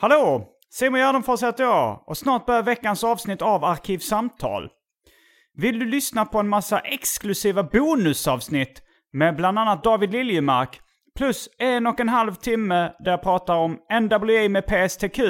Hallå! 0.00 0.48
Simon 0.70 1.00
Gärdenfors 1.00 1.42
heter 1.42 1.64
jag 1.64 2.04
och 2.06 2.18
snart 2.18 2.46
börjar 2.46 2.62
veckans 2.62 3.04
avsnitt 3.04 3.42
av 3.42 3.64
Arkivsamtal. 3.64 4.68
Vill 5.54 5.78
du 5.78 5.86
lyssna 5.86 6.24
på 6.24 6.38
en 6.38 6.48
massa 6.48 6.78
exklusiva 6.78 7.62
bonusavsnitt 7.62 8.82
med 9.12 9.36
bland 9.36 9.58
annat 9.58 9.84
David 9.84 10.12
Liljemark 10.12 10.80
plus 11.16 11.48
en 11.58 11.86
och 11.86 12.00
en 12.00 12.08
halv 12.08 12.34
timme 12.34 12.92
där 12.98 13.10
jag 13.10 13.22
pratar 13.22 13.56
om 13.56 13.78
NWA 14.00 14.48
med 14.48 14.66
PSTQ 14.66 15.20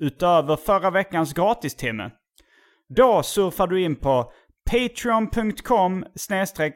utöver 0.00 0.56
förra 0.56 0.90
veckans 0.90 1.32
gratistimme? 1.32 2.10
Då 2.96 3.22
surfar 3.22 3.66
du 3.66 3.82
in 3.82 3.96
på 3.96 4.32
patreon.com 4.70 6.04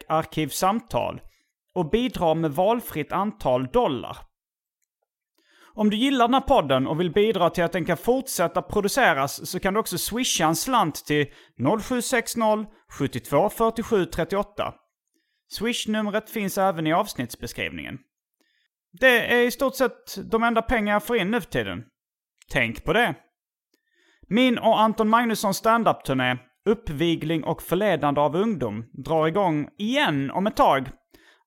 arkivsamtal 0.08 1.20
och 1.74 1.90
bidrar 1.90 2.34
med 2.34 2.52
valfritt 2.52 3.12
antal 3.12 3.66
dollar. 3.66 4.16
Om 5.74 5.90
du 5.90 5.96
gillar 5.96 6.28
den 6.28 6.34
här 6.34 6.40
podden 6.40 6.86
och 6.86 7.00
vill 7.00 7.12
bidra 7.12 7.50
till 7.50 7.64
att 7.64 7.72
den 7.72 7.84
kan 7.84 7.96
fortsätta 7.96 8.62
produceras 8.62 9.50
så 9.50 9.60
kan 9.60 9.74
du 9.74 9.80
också 9.80 9.98
swisha 9.98 10.46
en 10.46 10.56
slant 10.56 10.94
till 11.06 11.26
0760 11.80 12.66
72 12.98 13.50
47 13.50 14.06
38. 14.06 14.74
Swish-numret 15.48 16.30
finns 16.30 16.58
även 16.58 16.86
i 16.86 16.92
avsnittsbeskrivningen. 16.92 17.98
Det 19.00 19.34
är 19.34 19.46
i 19.46 19.50
stort 19.50 19.76
sett 19.76 20.30
de 20.30 20.42
enda 20.42 20.62
pengar 20.62 20.92
jag 20.92 21.04
får 21.04 21.16
in 21.16 21.30
nu 21.30 21.41
för 21.41 21.50
tiden. 21.50 21.84
Tänk 22.52 22.84
på 22.84 22.92
det. 22.92 23.14
Min 24.28 24.58
och 24.58 24.81
Anton 24.81 25.08
Magnussons 25.08 25.56
standup-turné, 25.56 26.37
Uppvigling 26.64 27.44
och 27.44 27.62
förledande 27.62 28.20
av 28.20 28.37
ungdom, 28.37 28.84
drar 29.04 29.26
igång 29.26 29.69
igen 29.78 30.31
om 30.31 30.47
ett 30.47 30.56
tag. 30.56 30.88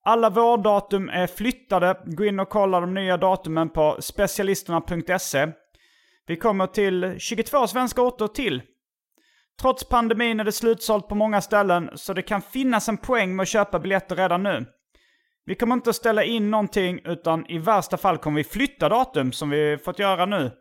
Alla 0.05 0.29
vårdatum 0.29 1.09
är 1.09 1.27
flyttade. 1.27 1.97
Gå 2.05 2.25
in 2.25 2.39
och 2.39 2.49
kolla 2.49 2.79
de 2.79 2.93
nya 2.93 3.17
datumen 3.17 3.69
på 3.69 3.97
specialisterna.se. 3.99 5.47
Vi 6.27 6.35
kommer 6.35 6.67
till 6.67 7.15
22 7.19 7.67
svenska 7.67 8.01
orter 8.01 8.27
till. 8.27 8.61
Trots 9.61 9.83
pandemin 9.83 10.39
är 10.39 10.43
det 10.43 10.51
slutsålt 10.51 11.07
på 11.07 11.15
många 11.15 11.41
ställen, 11.41 11.89
så 11.95 12.13
det 12.13 12.21
kan 12.21 12.41
finnas 12.41 12.89
en 12.89 12.97
poäng 12.97 13.35
med 13.35 13.43
att 13.43 13.49
köpa 13.49 13.79
biljetter 13.79 14.15
redan 14.15 14.43
nu. 14.43 14.65
Vi 15.45 15.55
kommer 15.55 15.73
inte 15.73 15.89
att 15.89 15.95
ställa 15.95 16.23
in 16.23 16.51
någonting, 16.51 17.01
utan 17.05 17.45
i 17.45 17.57
värsta 17.57 17.97
fall 17.97 18.17
kommer 18.17 18.37
vi 18.37 18.43
flytta 18.43 18.89
datum 18.89 19.31
som 19.31 19.49
vi 19.49 19.77
fått 19.77 19.99
göra 19.99 20.25
nu. 20.25 20.51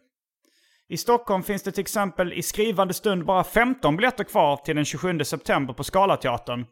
I 0.88 0.96
Stockholm 0.96 1.42
finns 1.42 1.62
det 1.62 1.72
till 1.72 1.80
exempel 1.80 2.32
i 2.32 2.42
skrivande 2.42 2.94
stund 2.94 3.24
bara 3.24 3.44
15 3.44 3.96
biljetter 3.96 4.24
kvar 4.24 4.56
till 4.56 4.76
den 4.76 4.84
27 4.84 5.24
september 5.24 5.74
på 5.74 5.84
Scalateatern. 5.84 6.66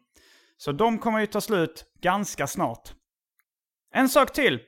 Så 0.63 0.71
de 0.71 0.99
kommer 0.99 1.19
ju 1.19 1.25
ta 1.25 1.41
slut 1.41 1.85
ganska 2.01 2.47
snart. 2.47 2.93
En 3.93 4.09
sak 4.09 4.33
till. 4.33 4.59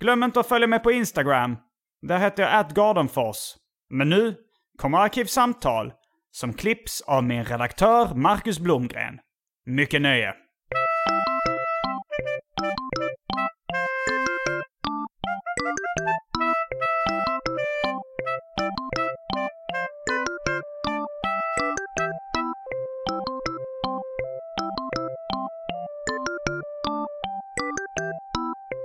Glöm 0.00 0.22
inte 0.22 0.40
att 0.40 0.48
följa 0.48 0.66
med 0.66 0.82
på 0.82 0.92
Instagram. 0.92 1.56
Där 2.02 2.18
heter 2.18 2.42
jag 2.42 2.54
atgardenfors. 2.54 3.38
Men 3.90 4.08
nu 4.08 4.36
kommer 4.78 4.98
Arkivsamtal 4.98 5.92
som 6.30 6.52
klipps 6.54 7.00
av 7.00 7.24
min 7.24 7.44
redaktör 7.44 8.14
Marcus 8.14 8.58
Blomgren. 8.58 9.18
Mycket 9.66 10.02
nöje. 10.02 10.34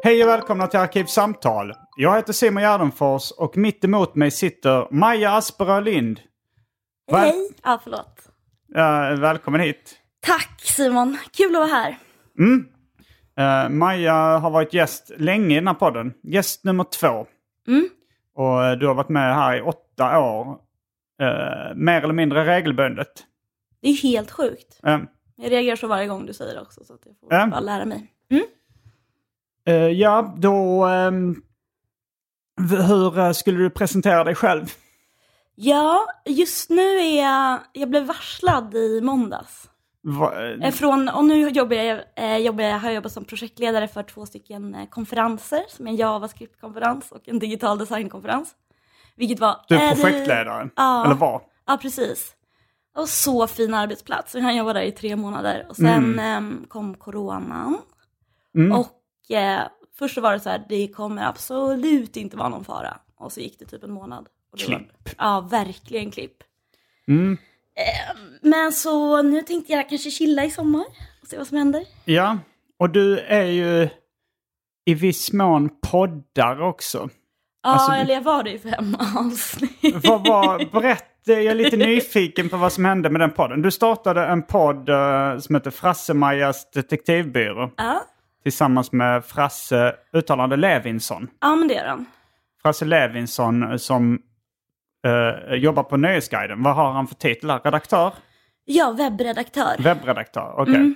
Hej 0.04 0.24
och 0.24 0.30
välkomna 0.30 0.68
till 0.68 0.80
Arkivsamtal. 0.80 1.74
Jag 1.98 2.16
heter 2.16 2.34
Simon 2.34 2.64
Gärdenfors 2.64 3.32
och 3.32 3.58
mitt 3.58 3.84
emot 3.84 4.16
mig 4.16 4.32
sitter 4.32 4.88
Maja 4.92 5.32
Asperö 5.32 5.82
Lind. 5.82 6.20
Väl- 7.12 7.20
Hej! 7.20 7.50
Ja, 7.64 7.80
förlåt. 7.84 8.30
Ja, 8.68 9.16
välkommen 9.20 9.62
hit. 9.62 9.96
Tack 10.22 10.62
Simon, 10.62 11.18
kul 11.32 11.56
att 11.56 11.60
vara 11.60 11.68
här. 11.68 11.98
Eh, 13.38 13.70
Maja 13.70 14.14
har 14.38 14.50
varit 14.52 14.74
gäst 14.74 15.12
länge 15.18 15.52
i 15.56 15.60
den 15.60 15.68
här 15.68 15.74
podden. 15.74 16.14
Gäst 16.24 16.64
nummer 16.64 16.84
två. 16.84 17.26
Mm. 17.68 17.90
Och 18.36 18.66
eh, 18.66 18.72
du 18.78 18.88
har 18.88 18.94
varit 18.94 19.10
med 19.10 19.36
här 19.36 19.58
i 19.58 19.62
åtta 19.62 20.20
år. 20.20 20.58
eh, 21.22 21.76
mer 21.76 22.02
eller 22.04 22.14
mindre 22.14 22.46
regelbundet. 22.46 23.12
Det 23.82 23.90
är 23.90 23.94
helt 23.94 24.32
sjukt. 24.32 24.80
Jag 25.36 25.52
reagerar 25.52 25.76
så 25.76 25.88
varje 25.88 26.08
gång 26.08 26.26
du 26.26 26.34
säger 26.34 26.54
det 26.56 26.62
också, 26.62 26.84
så 26.84 26.94
att 26.94 27.02
jag 27.06 27.16
får 27.20 27.30
bara 27.52 27.60
lära 27.60 27.86
mig. 27.86 28.14
Eh, 29.70 29.88
ja, 29.92 30.34
då... 30.38 30.86
v- 32.62 32.82
hur 32.82 33.20
eh, 33.20 33.32
skulle 33.32 33.58
du 33.58 33.70
presentera 33.70 34.24
dig 34.24 34.36
själv? 34.36 34.66
Ja, 35.56 36.06
just 36.26 36.70
nu 36.70 36.82
är 37.00 37.22
jag, 37.24 37.60
jag 37.74 37.90
blev 37.90 38.06
varslad 38.06 38.76
i 38.76 39.02
måndags. 39.02 39.70
Va, 40.02 40.34
eh, 40.46 40.68
Eh, 40.68 40.72
Från, 40.72 41.10
och 41.10 41.26
nu 41.26 41.50
jobbar 41.50 41.76
jag, 41.76 42.00
eh, 42.16 42.38
jobbar 42.38 42.64
jag, 42.64 42.80
har 42.80 42.88
jag 42.88 42.96
jobbat 42.96 43.12
som 43.12 43.26
projektledare 43.26 43.88
för 43.88 44.04
två 44.04 44.26
stycken 44.26 44.76
eh, 44.76 44.86
konferenser, 44.90 45.64
som 45.68 45.88
är 45.88 45.92
en 45.92 45.96
JavaScript-konferens 45.98 47.12
och 47.12 47.28
en 47.30 47.40
digital 47.40 47.78
design-konferens. 47.78 48.56
Vilket 49.16 49.40
var... 49.40 49.56
du 49.68 49.76
är 49.76 49.92
eh, 49.92 49.94
projektledare? 50.02 50.70
Ja. 50.76 51.06
Eller 51.06 51.16
var? 51.16 51.42
Ja, 51.68 51.78
precis. 51.82 52.36
Och 52.98 53.10
så 53.10 53.48
fin 53.48 53.74
arbetsplats. 53.74 54.36
Jag 54.36 54.56
jobbade 54.56 54.80
där 54.80 54.86
i 54.86 54.92
tre 54.92 55.16
månader. 55.16 55.66
Och 55.70 55.76
sen 55.76 56.20
em, 56.20 56.66
kom 56.68 56.96
coronan. 56.96 57.78
Och 58.74 58.88
eh, 59.34 59.60
först 60.00 60.16
så 60.16 60.22
var 60.22 60.34
det 60.34 60.40
så 60.40 60.50
här, 60.50 60.66
det 60.70 60.88
kommer 60.88 61.24
absolut 61.28 62.18
inte 62.18 62.38
vara 62.38 62.50
någon 62.50 62.64
fara. 62.66 62.98
Och 63.18 63.32
så 63.32 63.40
gick 63.40 63.60
det 63.60 63.66
typ 63.66 63.84
en 63.84 63.92
månad. 63.92 64.28
Och 64.52 64.58
det 64.58 64.68
Var, 64.72 64.78
Klipp. 64.78 65.16
ja, 65.18 65.48
verkligen 65.52 66.12
klipp. 66.12 66.44
Eh, 67.08 68.18
men 68.42 68.72
så 68.72 69.22
nu 69.22 69.42
tänkte 69.42 69.74
jag 69.74 69.90
kanske 69.90 70.12
chilla 70.12 70.46
i 70.46 70.52
sommar 70.52 70.86
och 71.22 71.28
se 71.28 71.38
vad 71.38 71.48
som 71.48 71.58
händer. 71.58 71.84
Ja, 72.06 72.38
och 72.80 72.90
du 72.90 73.20
är 73.20 73.46
ju 73.46 73.90
i 74.86 74.94
viss 74.94 75.34
mån 75.34 75.70
poddare 75.82 76.64
också. 76.64 77.10
Ja, 77.64 77.70
Alltså, 77.70 77.92
eller 77.92 78.14
jag 78.14 78.22
var 78.22 78.44
det 78.44 78.52
i 78.52 78.60
fem 78.60 78.96
avsnitt. 79.18 79.96
Vad 80.04 80.28
var, 80.28 80.72
berätta, 80.82 81.06
jag 81.26 81.44
är 81.46 81.56
lite 81.56 81.78
nyfiken 81.88 82.50
på 82.50 82.58
vad 82.58 82.74
som 82.74 82.86
hände 82.86 83.10
med 83.10 83.22
den 83.22 83.32
podden. 83.32 83.62
Du 83.62 83.72
startade 83.72 84.26
en 84.26 84.44
podd 84.44 84.90
eh, 84.90 85.38
som 85.40 85.56
heter 85.56 85.72
Frasse-Majas 85.72 86.72
detektivbyrå. 86.74 87.72
Ja. 87.78 88.02
Tillsammans 88.44 88.92
med 88.92 89.26
Frasse, 89.26 89.96
uttalande 90.14 90.56
Levinsson. 90.56 91.28
ja, 91.42 91.56
men 91.56 91.68
det 91.68 91.76
är 91.76 91.88
den. 91.88 92.06
Frasse 92.62 92.86
Levinsson 92.86 93.64
eh, 93.72 93.78
som 93.78 94.20
eh, 95.06 95.56
jobbar 95.56 95.84
på 95.84 95.98
Nöjesguiden. 95.98 96.64
Vad 96.64 96.76
har 96.76 96.92
han 96.92 97.08
för 97.08 97.16
titel? 97.16 97.50
här? 97.50 97.60
Redaktör? 97.60 98.14
Ja, 98.66 98.92
webbredaktör. 98.92 99.76
Webbredaktör? 99.80 100.54
Okej. 100.58 100.94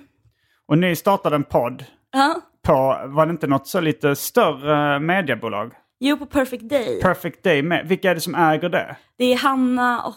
Och 0.66 0.78
ni 0.78 0.96
startade 0.96 1.36
en 1.36 1.44
podd. 1.44 1.86
Ja. 2.12 2.36
på, 2.62 2.74
var 3.06 3.26
det 3.26 3.30
inte 3.32 3.48
något 3.48 3.68
så 3.68 3.80
lite 3.82 4.16
större 4.16 5.00
mediebolag? 5.00 5.74
Jo, 6.00 6.18
på 6.18 6.26
Perfect 6.26 6.70
Day. 6.70 7.02
Perfect 7.02 7.44
Day 7.44 7.62
med. 7.64 7.88
Vilka 7.88 8.12
är 8.12 8.16
det 8.16 8.22
som 8.22 8.36
äger 8.36 8.70
det? 8.70 8.96
det 9.18 9.26
är 9.26 9.38
Hanna 9.38 10.02
och 10.06 10.16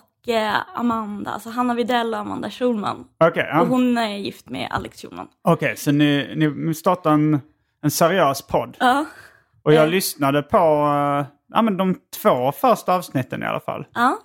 Amanda, 0.74 1.30
alltså 1.30 1.50
Hanna 1.50 1.74
Widell 1.74 2.14
och 2.14 2.20
Amanda 2.20 2.50
Schulman. 2.50 3.04
Okej, 3.24 3.48
ja. 3.52 3.60
Och 3.60 3.66
hon 3.68 3.98
är 3.98 4.16
gift 4.16 4.48
med 4.50 4.68
Alex 4.70 5.02
Schulman. 5.02 5.28
Okej, 5.44 5.76
så 5.76 5.92
ni, 5.92 6.34
ni 6.56 6.74
startar 6.74 7.10
en, 7.12 7.40
en 7.82 7.90
seriös 7.90 8.42
podd? 8.42 8.76
Ja. 8.80 9.04
Och 9.62 9.72
jag 9.72 9.84
Eh. 9.84 9.90
lyssnade 9.90 10.42
på 10.42 10.56
eh, 10.56 11.26
ja, 11.54 11.62
men 11.62 11.76
de 11.76 11.96
två 12.22 12.52
första 12.52 12.94
avsnitten 12.94 13.42
i 13.42 13.46
alla 13.46 13.60
fall. 13.60 13.86
Ja. 13.94 14.18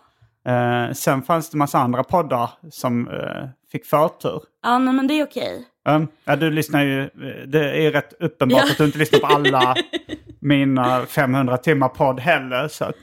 Eh, 0.51 0.94
sen 0.94 1.21
fanns 1.21 1.50
det 1.50 1.57
massa 1.57 1.80
andra 1.80 2.03
poddar 2.03 2.50
som 2.71 3.07
eh, 3.07 3.48
fick 3.71 3.86
förtur. 3.86 4.42
Ja, 4.63 4.77
nej, 4.77 4.94
men 4.94 5.07
det 5.07 5.13
är 5.19 5.24
okej. 5.25 5.68
Um, 5.89 6.07
ja, 6.25 6.36
du 6.36 6.51
lyssnar 6.51 6.83
ju, 6.83 7.09
det 7.48 7.71
är 7.71 7.81
ju 7.81 7.92
rätt 7.92 8.13
uppenbart 8.19 8.62
Ja. 8.65 8.71
att 8.71 8.77
du 8.77 8.86
inte 8.86 8.98
lyssnar 8.98 9.19
på 9.19 9.27
alla 9.27 9.75
mina 10.42 11.06
500 11.06 11.57
timmar 11.57 11.88
podd 11.89 12.19
heller. 12.19 12.68
Så 12.68 12.86
att, 12.86 12.95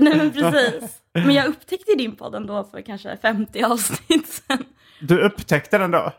Nej 0.00 0.16
men 0.16 0.30
precis. 0.32 0.98
Men 1.26 1.34
jag 1.34 1.46
upptäckte 1.46 1.94
din 1.94 2.16
podd 2.16 2.34
ändå 2.34 2.64
för 2.64 2.80
kanske 2.80 3.16
50 3.16 3.62
avsnitt 3.62 4.28
sen. 4.28 4.64
du 5.00 5.20
upptäckte 5.22 5.78
den 5.78 5.90
då? 5.90 6.12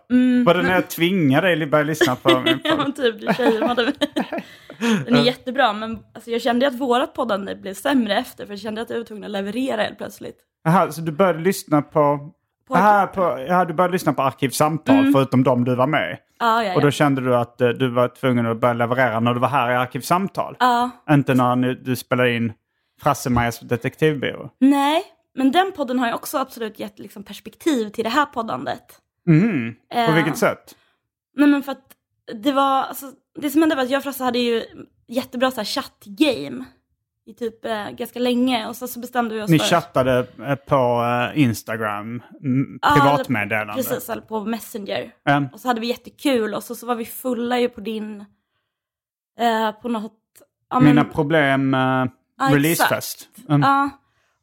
Var 0.45 0.53
det 0.53 0.61
när 0.61 0.73
jag 0.73 0.89
tvingade 0.89 1.47
dig 1.47 1.63
att 1.63 1.69
börja 1.71 1.83
lyssna 1.83 2.15
på 2.15 2.29
min 2.29 2.37
Mm. 2.47 2.59
Ja 2.63 2.75
podd? 2.75 2.79
men 2.83 2.93
typ, 2.93 3.21
du 3.21 3.33
shameade 3.33 3.83
mig. 3.83 3.93
Den 5.05 5.15
är 5.15 5.23
jättebra 5.23 5.73
men 5.73 5.99
alltså, 6.15 6.31
jag 6.31 6.41
kände 6.41 6.67
att 6.67 6.73
vårat 6.79 7.13
poddande 7.13 7.55
blev 7.55 7.73
sämre 7.73 8.17
efter 8.17 8.45
för 8.45 8.53
jag 8.53 8.59
kände 8.59 8.81
att 8.81 8.89
jag 8.89 8.97
var 8.97 9.03
tvungen 9.03 9.23
att 9.23 9.31
leverera 9.31 9.81
helt 9.81 9.97
plötsligt. 9.97 10.37
Aha, 10.67 10.91
så 10.91 11.01
du 11.01 11.11
började 11.11 11.39
lyssna 11.39 11.81
på... 11.81 12.31
På 12.67 12.75
Aha, 12.75 13.07
på 13.07 13.45
ja, 13.47 13.65
du 13.65 13.73
började 13.73 13.91
lyssna 13.91 14.13
på 14.13 14.21
Arkivsamtal 14.21 15.11
förutom 15.13 15.43
de 15.43 15.63
du 15.65 15.75
var 15.75 15.87
med 15.87 16.11
i. 16.11 16.15
Ja, 16.39 16.63
ja, 16.63 16.75
Och 16.75 16.81
då 16.81 16.87
ja. 16.87 16.91
kände 16.91 17.21
du 17.21 17.35
att 17.35 17.61
eh, 17.61 17.69
du 17.69 17.89
var 17.89 18.07
tvungen 18.07 18.45
att 18.45 18.57
börja 18.61 18.73
leverera 18.73 19.19
när 19.19 19.33
du 19.33 19.39
var 19.39 19.47
här 19.47 19.71
i 19.71 19.75
Arkivsamtal? 19.75 20.55
ja. 20.59 20.89
Inte 21.09 21.33
när 21.33 21.55
du 21.83 21.95
spelade 21.95 22.35
in 22.35 22.53
Frasse-Majas 23.01 23.59
detektivbyrå? 23.59 24.49
Nej, 24.59 25.03
men 25.35 25.51
den 25.51 25.71
podden 25.71 25.99
har 25.99 26.07
ju 26.07 26.13
också 26.13 26.37
absolut 26.37 26.79
gett 26.79 26.99
liksom, 26.99 27.23
perspektiv 27.23 27.89
till 27.89 28.03
det 28.03 28.09
här 28.09 28.25
poddandet. 28.25 29.01
Mhm. 29.27 29.75
På 29.93 29.97
Eh. 29.99 30.15
vilket 30.15 30.37
sätt? 30.37 30.75
Nej 31.35 31.47
men 31.49 31.63
för 31.63 31.71
att 31.71 31.95
det 32.43 32.51
var, 32.51 32.83
alltså, 32.83 33.05
det 33.39 33.49
som 33.49 33.61
hände 33.61 33.75
var 33.75 33.83
att 33.83 33.89
jag 33.89 33.97
och 33.99 34.03
Frasse 34.03 34.23
hade 34.23 34.39
ju 34.39 34.63
jättebra 35.07 35.51
så 35.51 35.57
här 35.57 35.65
chattgame 35.65 36.65
i 37.25 37.33
typ 37.33 37.65
eh, 37.65 37.89
ganska 37.89 38.19
länge 38.19 38.67
och 38.67 38.75
så, 38.75 38.87
så 38.87 38.99
bestämde 38.99 39.35
vi 39.35 39.41
oss 39.41 39.49
Ni 39.49 39.59
för... 39.59 39.65
chattade 39.65 40.27
eh, 40.47 40.55
på 40.55 41.03
eh, 41.35 41.41
Instagram, 41.41 42.23
mm, 42.43 42.79
Ja, 42.81 42.89
privatmeddelande? 42.95 43.73
Precis, 43.73 44.09
eller 44.09 44.21
på 44.21 44.45
Messenger. 44.45 45.11
Mm. 45.29 45.47
Och 45.53 45.59
så 45.59 45.67
hade 45.67 45.81
vi 45.81 45.87
jättekul 45.87 46.53
och 46.53 46.63
så, 46.63 46.75
så 46.75 46.85
var 46.85 46.95
vi 46.95 47.05
fulla 47.05 47.59
ju 47.59 47.69
på 47.69 47.81
din, 47.81 48.25
eh, 49.39 49.71
på 49.71 49.89
något, 49.89 50.13
ja, 50.69 50.79
Mina 50.79 51.03
men, 51.03 51.11
problem 51.13 51.75
Ja, 52.39 52.45
releasefest. 52.55 53.27
Mm. 53.49 53.61
ja. 53.61 53.89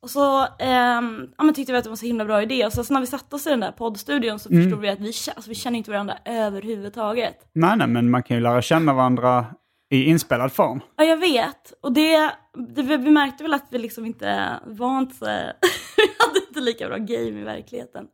Och 0.02 0.10
så 0.10 0.40
ehm, 0.58 1.28
ja, 1.38 1.44
men 1.44 1.54
tyckte 1.54 1.72
vi 1.72 1.78
att 1.78 1.84
det 1.84 1.90
var 1.90 1.94
en 1.94 1.96
så 1.96 2.06
himla 2.06 2.24
bra 2.24 2.42
idé 2.42 2.66
och 2.66 2.72
så, 2.72 2.84
så 2.84 2.92
när 2.92 3.00
vi 3.00 3.06
satte 3.06 3.36
oss 3.36 3.46
i 3.46 3.50
den 3.50 3.60
där 3.60 3.72
poddstudion 3.72 4.38
så 4.38 4.48
Mm. 4.48 4.62
förstod 4.62 4.80
vi 4.80 4.88
att 4.88 5.00
vi, 5.00 5.06
alltså, 5.06 5.48
vi 5.48 5.54
känner 5.54 5.78
inte 5.78 5.90
varandra 5.90 6.14
överhuvudtaget. 6.24 7.36
Nej, 7.52 7.76
nej, 7.76 7.86
men 7.88 8.10
man 8.10 8.22
kan 8.22 8.36
ju 8.36 8.42
lära 8.42 8.62
känna 8.62 8.94
varandra 8.94 9.46
i 9.90 10.04
inspelad 10.04 10.52
form. 10.52 10.80
Ja, 10.96 11.04
jag 11.04 11.16
vet. 11.16 11.72
Och 11.82 11.92
det, 11.92 12.30
det, 12.74 12.82
vi 12.82 13.10
märkte 13.10 13.42
väl 13.42 13.54
att 13.54 13.66
vi 13.70 13.78
liksom 13.78 14.06
inte 14.06 14.50
var 14.66 14.98
inte 14.98 15.14
så, 15.16 15.24
vi 15.96 16.02
hade 16.18 16.38
inte 16.48 16.60
lika 16.60 16.88
bra 16.88 16.96
game 16.96 17.40
i 17.40 17.44
verkligheten. 17.44 18.06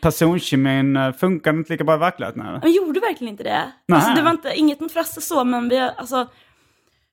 Personkemin 0.00 0.96
eh, 0.96 1.12
funkar 1.12 1.50
inte 1.54 1.72
lika 1.72 1.84
bra 1.84 1.94
i 1.94 1.98
verkligheten. 1.98 2.46
Eller? 2.46 2.60
Men 2.60 2.72
gjorde 2.72 3.00
verkligen 3.00 3.30
inte 3.32 3.42
det. 3.42 3.72
Alltså, 3.92 4.10
det 4.14 4.22
var 4.22 4.30
inte, 4.30 4.52
inget 4.54 4.80
mot 4.80 4.92
Frasse 4.92 5.20
så, 5.20 5.44
men 5.44 5.68
vi, 5.68 5.78
alltså, 5.78 6.28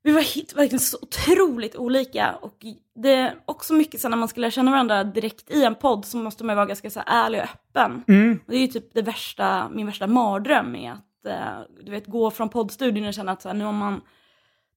vi 0.04 0.12
var 0.12 0.56
verkligen 0.56 0.80
så 0.80 0.98
otroligt 1.02 1.76
olika. 1.76 2.36
Och 2.42 2.66
det 2.96 3.14
är 3.14 3.36
också 3.46 3.74
mycket 3.74 4.02
så 4.02 4.10
när 4.10 4.18
man 4.18 4.28
ska 4.28 4.42
lära 4.42 4.52
känna 4.52 4.72
varandra 4.72 5.04
direkt 5.04 5.52
i 5.52 5.64
en 5.64 5.76
podd 5.76 6.06
så 6.06 6.18
måste 6.18 6.44
man 6.44 6.56
vara 6.56 6.66
ganska 6.66 6.90
så 6.90 7.02
ärlig 7.06 7.42
och 7.42 7.46
öppen. 7.46 8.04
Och 8.46 8.52
det 8.52 8.58
är 8.58 8.62
ju 8.62 8.68
typ 8.68 8.94
det 8.94 9.02
värsta, 9.02 9.70
min 9.70 9.86
värsta 9.86 10.08
mardröm 10.08 10.76
är 10.76 10.92
att 10.92 11.26
eh, 11.28 11.84
du 11.86 11.92
vet, 11.92 12.08
gå 12.08 12.32
från 12.32 12.50
poddstudion 12.50 13.08
och 13.08 13.14
känna 13.14 13.32
att 13.32 13.42
så 13.42 13.50
här, 13.50 13.56
nu 13.56 13.66
har 13.66 13.74
man 13.74 14.02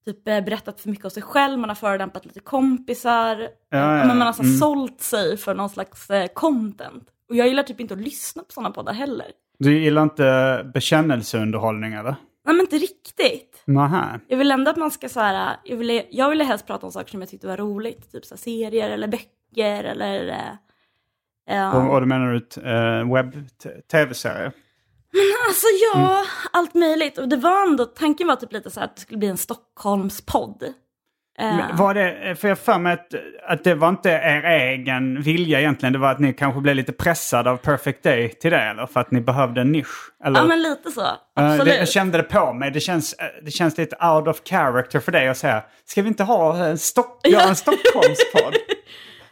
typ 0.04 0.28
eh, 0.28 0.40
berättat 0.40 0.80
för 0.80 0.88
mycket 0.88 1.04
om 1.04 1.10
sig 1.10 1.22
själv, 1.22 1.58
man 1.58 1.68
har 1.70 1.74
förolämpat 1.74 2.24
lite 2.24 2.40
kompisar, 2.40 3.48
ja, 3.70 3.86
men 3.86 4.18
man 4.18 4.20
har 4.20 4.32
så 4.32 4.42
mm. 4.42 4.54
sålt 4.54 5.00
sig 5.00 5.36
för 5.36 5.54
någon 5.54 5.70
slags 5.70 6.10
eh, 6.10 6.26
content. 6.26 7.08
Och 7.28 7.36
jag 7.36 7.48
gillar 7.48 7.62
typ 7.62 7.80
inte 7.80 7.94
att 7.94 8.00
lyssna 8.00 8.42
på 8.42 8.52
sådana 8.52 8.70
poddar 8.70 8.92
heller. 8.92 9.26
Du 9.58 9.82
gillar 9.82 10.02
inte 10.02 10.70
bekännelseunderhållning 10.74 11.92
eller? 11.92 12.16
Nej 12.46 12.54
men 12.54 12.60
inte 12.60 12.78
riktigt. 12.78 13.62
Nähä. 13.64 14.20
Jag 14.28 14.36
vill 14.36 14.50
ändå 14.50 14.70
att 14.70 14.76
man 14.76 14.90
ska 14.90 15.08
så 15.08 15.20
här, 15.20 15.56
jag 15.64 15.76
ville, 15.76 16.06
jag 16.10 16.30
ville 16.30 16.44
helst 16.44 16.66
prata 16.66 16.86
om 16.86 16.92
saker 16.92 17.10
som 17.10 17.20
jag 17.20 17.30
tyckte 17.30 17.46
var 17.46 17.56
roligt. 17.56 18.12
Typ 18.12 18.24
så 18.24 18.36
serier 18.36 18.90
eller 18.90 19.08
böcker 19.08 19.84
eller... 19.84 20.28
eh. 21.48 21.76
Och, 21.76 21.94
och 21.94 22.00
då 22.00 22.06
menar 22.06 22.32
du 22.32 22.36
ett 22.36 22.58
uh, 22.58 23.14
webb-tv-serie? 23.14 24.52
Alltså 25.48 25.66
ja, 25.94 26.24
allt 26.52 26.74
möjligt. 26.74 27.18
Och 27.18 27.28
det 27.28 27.36
var 27.36 27.66
ändå, 27.66 27.84
tanken 27.84 28.26
var 28.26 28.36
typ 28.36 28.52
lite 28.52 28.70
så 28.70 28.80
här 28.80 28.86
att 28.86 28.96
det 28.96 29.00
skulle 29.02 29.18
bli 29.18 29.28
en 29.28 29.36
Stockholmspodd. 29.36 30.64
Eh, 31.38 31.56
Men 31.56 31.76
Var 31.76 31.94
det, 31.94 32.36
för 32.40 32.48
jag 32.48 32.58
för 32.58 32.78
mig 32.78 32.92
att, 32.92 33.14
att 33.48 33.64
det 33.64 33.74
var 33.74 33.88
inte 33.88 34.10
er 34.10 34.42
egen 34.44 35.22
vilja 35.22 35.60
egentligen. 35.60 35.92
Det 35.92 35.98
var 35.98 36.10
att 36.10 36.18
ni 36.18 36.32
kanske 36.32 36.60
blev 36.60 36.76
lite 36.76 36.92
pressade 36.92 37.50
av 37.50 37.56
Perfect 37.56 38.02
Day 38.02 38.28
till 38.28 38.50
det 38.50 38.58
eller? 38.60 38.86
För 38.86 39.00
att 39.00 39.10
ni 39.10 39.20
behövde 39.20 39.60
en 39.60 39.72
nisch? 39.72 40.12
Eller? 40.24 40.40
ja 40.40 40.46
men 40.46 40.62
lite 40.62 40.90
så, 40.90 41.00
Eh, 41.00 41.44
absolut. 41.44 41.64
Det, 41.64 41.78
jag 41.78 41.88
kände 41.88 42.18
det 42.18 42.24
på 42.24 42.52
mig. 42.52 42.70
Det 42.70 42.80
känns, 42.80 43.12
eh, 43.12 43.26
det 43.42 43.50
känns 43.50 43.78
lite 43.78 43.96
out 44.06 44.28
of 44.28 44.40
character 44.44 45.00
för 45.00 45.12
dig 45.12 45.28
att 45.28 45.36
säga 45.38 45.62
ska 45.84 46.02
vi 46.02 46.08
inte 46.08 46.24
ha 46.24 46.56
en, 46.66 46.78
Stock, 46.78 47.20
Ja. 47.22 47.48
en 47.48 47.56
Stockholmspodd? 47.56 48.54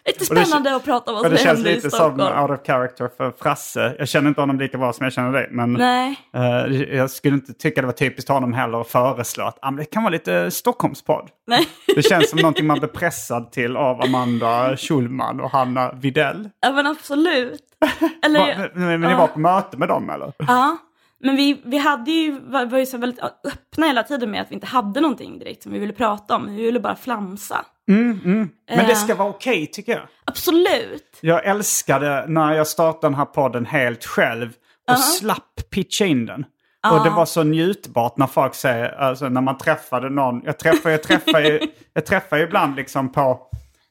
lite 0.06 0.24
och 0.30 0.36
det 0.36 0.44
spännande 0.44 0.76
att 0.76 0.84
prata 0.84 1.10
om 1.10 1.14
vad 1.14 1.24
som 1.24 1.30
det 1.30 1.38
känns 1.38 1.56
händer 1.56 1.70
i 1.70 1.74
lite 1.74 1.90
som 1.90 1.98
Stockholm. 1.98 2.42
out 2.42 2.60
of 2.60 2.66
character 2.66 3.10
för 3.16 3.32
Frasse. 3.42 3.96
Jag 3.98 4.08
känner 4.08 4.28
inte 4.28 4.40
honom 4.40 4.58
lika 4.58 4.78
bra 4.78 4.92
som 4.92 5.04
jag 5.04 5.12
känner 5.12 5.32
dig. 5.32 5.48
Men 5.50 5.80
eh, 5.80 6.96
jag 6.96 7.10
skulle 7.10 7.34
inte 7.34 7.52
tycka 7.52 7.80
det 7.80 7.86
var 7.86 7.92
typiskt 7.92 8.28
honom 8.28 8.52
heller 8.52 8.80
att 8.80 8.88
föreslå 8.88 9.44
att 9.44 9.58
ah, 9.62 9.70
det 9.70 9.84
kan 9.84 10.02
vara 10.02 10.12
lite 10.12 10.50
Stockholmspodd. 10.50 11.28
Nej. 11.46 11.68
Det 11.94 12.02
känns 12.02 12.30
som 12.30 12.38
någonting 12.38 12.66
man 12.66 12.78
blir 12.78 12.88
pressad 12.88 13.52
till 13.52 13.76
av 13.76 14.02
Amanda 14.02 14.76
Schulman 14.76 15.40
och 15.40 15.50
Hanna 15.50 15.92
Videll. 15.92 16.50
Ja 16.60 16.72
men 16.72 16.86
absolut. 16.86 17.62
Eller, 18.24 18.38
Va, 18.38 18.68
men, 18.74 19.00
men 19.00 19.10
ni 19.10 19.16
var 19.16 19.26
på 19.26 19.40
möte 19.40 19.76
med 19.76 19.88
dem 19.88 20.10
eller? 20.10 20.32
Ja, 20.38 20.76
men 21.24 21.36
vi, 21.36 21.62
vi 21.64 21.78
hade 21.78 22.10
ju, 22.10 22.40
var, 22.40 22.66
var 22.66 22.78
ju 22.78 22.86
så 22.86 22.98
väldigt 22.98 23.20
öppna 23.22 23.86
hela 23.86 24.02
tiden 24.02 24.30
med 24.30 24.40
att 24.40 24.50
vi 24.50 24.54
inte 24.54 24.66
hade 24.66 25.00
någonting 25.00 25.38
direkt 25.38 25.62
som 25.62 25.72
vi 25.72 25.78
ville 25.78 25.92
prata 25.92 26.36
om. 26.36 26.56
Vi 26.56 26.62
ville 26.62 26.80
bara 26.80 26.96
flamsa. 26.96 27.64
Men 27.86 28.50
det 28.68 28.92
Eh. 28.92 28.94
ska 28.94 29.14
vara 29.14 29.28
okej 29.28 29.66
tycker 29.66 29.92
jag. 29.92 30.02
Absolut. 30.24 31.18
Jag 31.20 31.44
älskade 31.46 32.24
när 32.28 32.52
jag 32.54 32.66
startade 32.66 33.06
den 33.06 33.14
här 33.14 33.24
podden 33.24 33.66
helt 33.66 34.04
själv 34.04 34.52
och 34.90 34.98
slapp 34.98 35.70
pitcha 35.70 36.04
in 36.04 36.26
den. 36.26 36.44
Och 36.92 37.04
det 37.04 37.10
var 37.10 37.26
så 37.26 37.42
njutbart 37.42 38.16
när 38.16 38.26
folk 38.26 38.54
säger, 38.54 38.88
alltså 39.00 39.28
när 39.28 39.40
man 39.40 39.58
träffade 39.58 40.10
någon. 40.10 40.42
Jag 40.44 40.58
träffar, 40.58 40.90
jag 40.90 41.02
träffar, 41.02 41.60
jag 41.94 42.06
träffar 42.06 42.38
ibland 42.38 42.76
liksom 42.76 43.12
på 43.12 43.40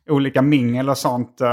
olika 0.10 0.42
mingel 0.42 0.90
och 0.90 0.98
sånt 0.98 1.42
uh, 1.42 1.48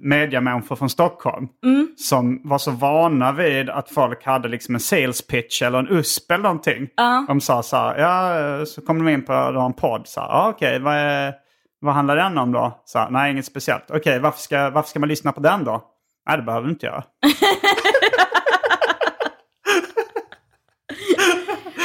mediamänniskor 0.00 0.76
från 0.76 0.90
Stockholm. 0.90 1.48
Som 1.96 2.40
var 2.44 2.58
så 2.58 2.70
vana 2.70 3.32
vid 3.32 3.70
att 3.70 3.90
folk 3.90 4.24
hade 4.24 4.48
liksom 4.48 4.74
en 4.74 4.80
sales 4.80 5.26
pitch 5.26 5.62
eller 5.62 5.78
en 5.78 5.88
USP 5.88 6.30
eller 6.30 6.42
någonting. 6.42 6.88
De 7.28 7.40
sa 7.40 7.62
så 7.62 7.76
här, 7.76 7.98
ja, 7.98 8.66
så 8.66 8.80
kom 8.82 8.98
de 9.04 9.08
in 9.12 9.24
på 9.24 9.32
de 9.32 9.64
en 9.66 9.72
podd. 9.72 10.02
Så 10.06 10.20
här, 10.20 10.28
ja, 10.28 10.48
okej, 10.48 10.78
vad, 10.80 10.94
är, 10.94 11.34
vad 11.80 11.94
handlar 11.94 12.16
den 12.16 12.38
om 12.38 12.52
då? 12.52 12.82
Så 12.84 12.98
här, 12.98 13.10
Nej, 13.10 13.32
inget 13.32 13.46
speciellt. 13.46 13.90
Okej, 13.90 14.18
varför, 14.20 14.40
ska, 14.40 14.70
varför 14.70 14.88
ska 14.90 15.00
man 15.00 15.08
lyssna 15.08 15.32
på 15.32 15.40
den 15.40 15.64
då? 15.64 15.82
Nej, 16.28 16.36
det 16.36 16.42
behöver 16.42 16.64
du 16.66 16.72
inte 16.72 16.86
göra. 16.86 17.04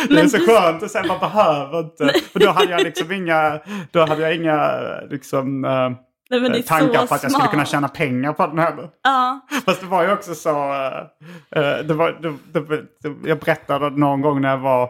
Det 0.08 0.13
är 0.13 0.15
Men 0.15 0.30
så 0.30 0.38
du- 0.38 0.46
skönt 0.48 0.84
att 0.84 0.91
säga 0.91 1.06
man 1.08 1.20
behöver 1.20 1.80
inte. 1.80 2.13
För 2.34 2.39
då 2.39 2.50
hade 2.51 2.72
jag 2.72 2.82
liksom 2.84 3.12
inga, 3.12 3.60
då 3.91 4.00
hade 4.06 4.22
jag 4.22 4.36
inga 4.36 4.72
liksom, 5.10 5.65
eh, 5.65 5.91
Nej, 6.32 6.42
men 6.42 6.52
det 6.52 6.58
är 6.58 6.64
tankar 6.64 7.02
så 7.02 7.08
på 7.08 7.16
att 7.16 7.24
jag 7.24 7.32
skulle 7.32 7.48
kunna 7.48 7.66
tjäna 7.66 7.88
pengar 7.88 8.34
på 8.34 8.48
den 8.48 8.60
heller. 8.60 8.90
Ja, 9.04 9.40
Fast 9.66 9.82
det 9.82 9.88
var 9.88 10.04
ju 10.04 10.12
också 10.12 10.36
så, 10.36 10.74
eh, 10.74 10.98
eh, 11.62 11.78
det 11.78 11.94
var, 11.94 12.12
det, 12.12 12.60
det, 12.60 12.86
det, 13.02 13.30
jag 13.30 13.40
berättade 13.40 13.90
någon 13.90 14.22
gång 14.22 14.42
när 14.42 14.50
jag 14.50 14.58
var 14.58 14.90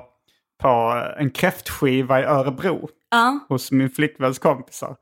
på 0.61 1.03
en 1.17 1.29
kräftskiva 1.29 2.19
i 2.21 2.23
Örebro 2.23 2.89
ja, 3.11 3.39
hos 3.49 3.71
min 3.71 3.89
flickväns 3.89 4.39
kompisar. 4.39 4.95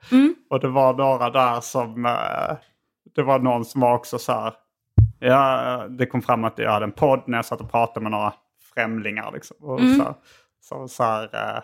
Och 0.50 0.60
det 0.60 0.68
var 0.68 0.94
några 0.94 1.30
där 1.30 1.62
som, 1.62 2.06
eh, 2.06 2.58
det 3.16 3.24
var 3.24 3.40
någon 3.40 3.66
som 3.66 3.82
var 3.82 3.96
också 3.96 4.20
så 4.20 4.32
här, 4.32 4.54
ja, 5.20 5.86
det 5.90 6.06
kom 6.06 6.22
fram 6.22 6.44
att 6.44 6.58
jag 6.58 6.72
hade 6.72 6.86
en 6.86 6.92
podd 6.92 7.24
när 7.28 7.38
jag 7.38 7.46
satt 7.46 7.62
och 7.62 7.72
pratade 7.72 8.04
med 8.04 8.12
några 8.12 8.34
främlingar 8.74 9.32
liksom. 9.34 9.58
Och 9.62 9.80
så, 9.80 10.16
så, 10.62 10.88
så 10.88 11.04
här, 11.04 11.24
eh, 11.24 11.62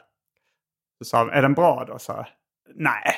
så 1.04 1.30
är 1.30 1.42
den 1.42 1.54
bra 1.54 1.86
då? 1.88 2.00
Så 2.00 2.14
här, 2.14 2.28
Nej. 2.76 3.16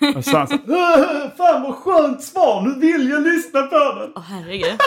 Och 0.00 0.14
han 0.14 0.22
så 0.22 0.36
här, 0.36 0.52
"Äh, 0.52 1.30
fan 1.36 1.62
vad 1.62 1.74
skönt 1.76 2.22
svar, 2.22 2.62
nu 2.62 2.80
vill 2.80 3.10
jag 3.10 3.22
lyssna 3.22 3.62
på 3.62 3.78
den. 3.78 4.12
Åh 4.16 4.22
herregud. 4.22 4.78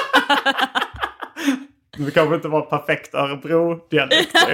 Det 1.97 2.11
kanske 2.11 2.35
inte 2.35 2.47
var 2.47 2.61
perfekt 2.61 3.13
Örebro-dialekt. 3.15 4.31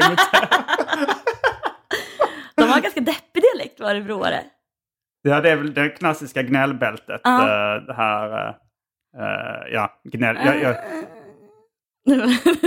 De 2.56 2.64
har 2.70 2.82
ganska 2.82 3.02
deppig 3.02 3.44
dialekt, 3.44 3.82
örebroare. 3.82 4.44
Ja, 5.22 5.42
det 5.42 5.50
är 5.52 5.56
väl 5.56 5.74
det 5.74 5.90
klassiska 5.90 6.44
gnällbältet. 6.44 7.22
Ja. 7.24 7.40
eh, 7.42 7.82
Det 7.84 7.94
här... 7.94 8.48
eh, 9.18 9.74
ja, 9.74 10.02
gnäll. 10.04 10.38
Jag, 10.46 10.62
jag, 10.62 10.76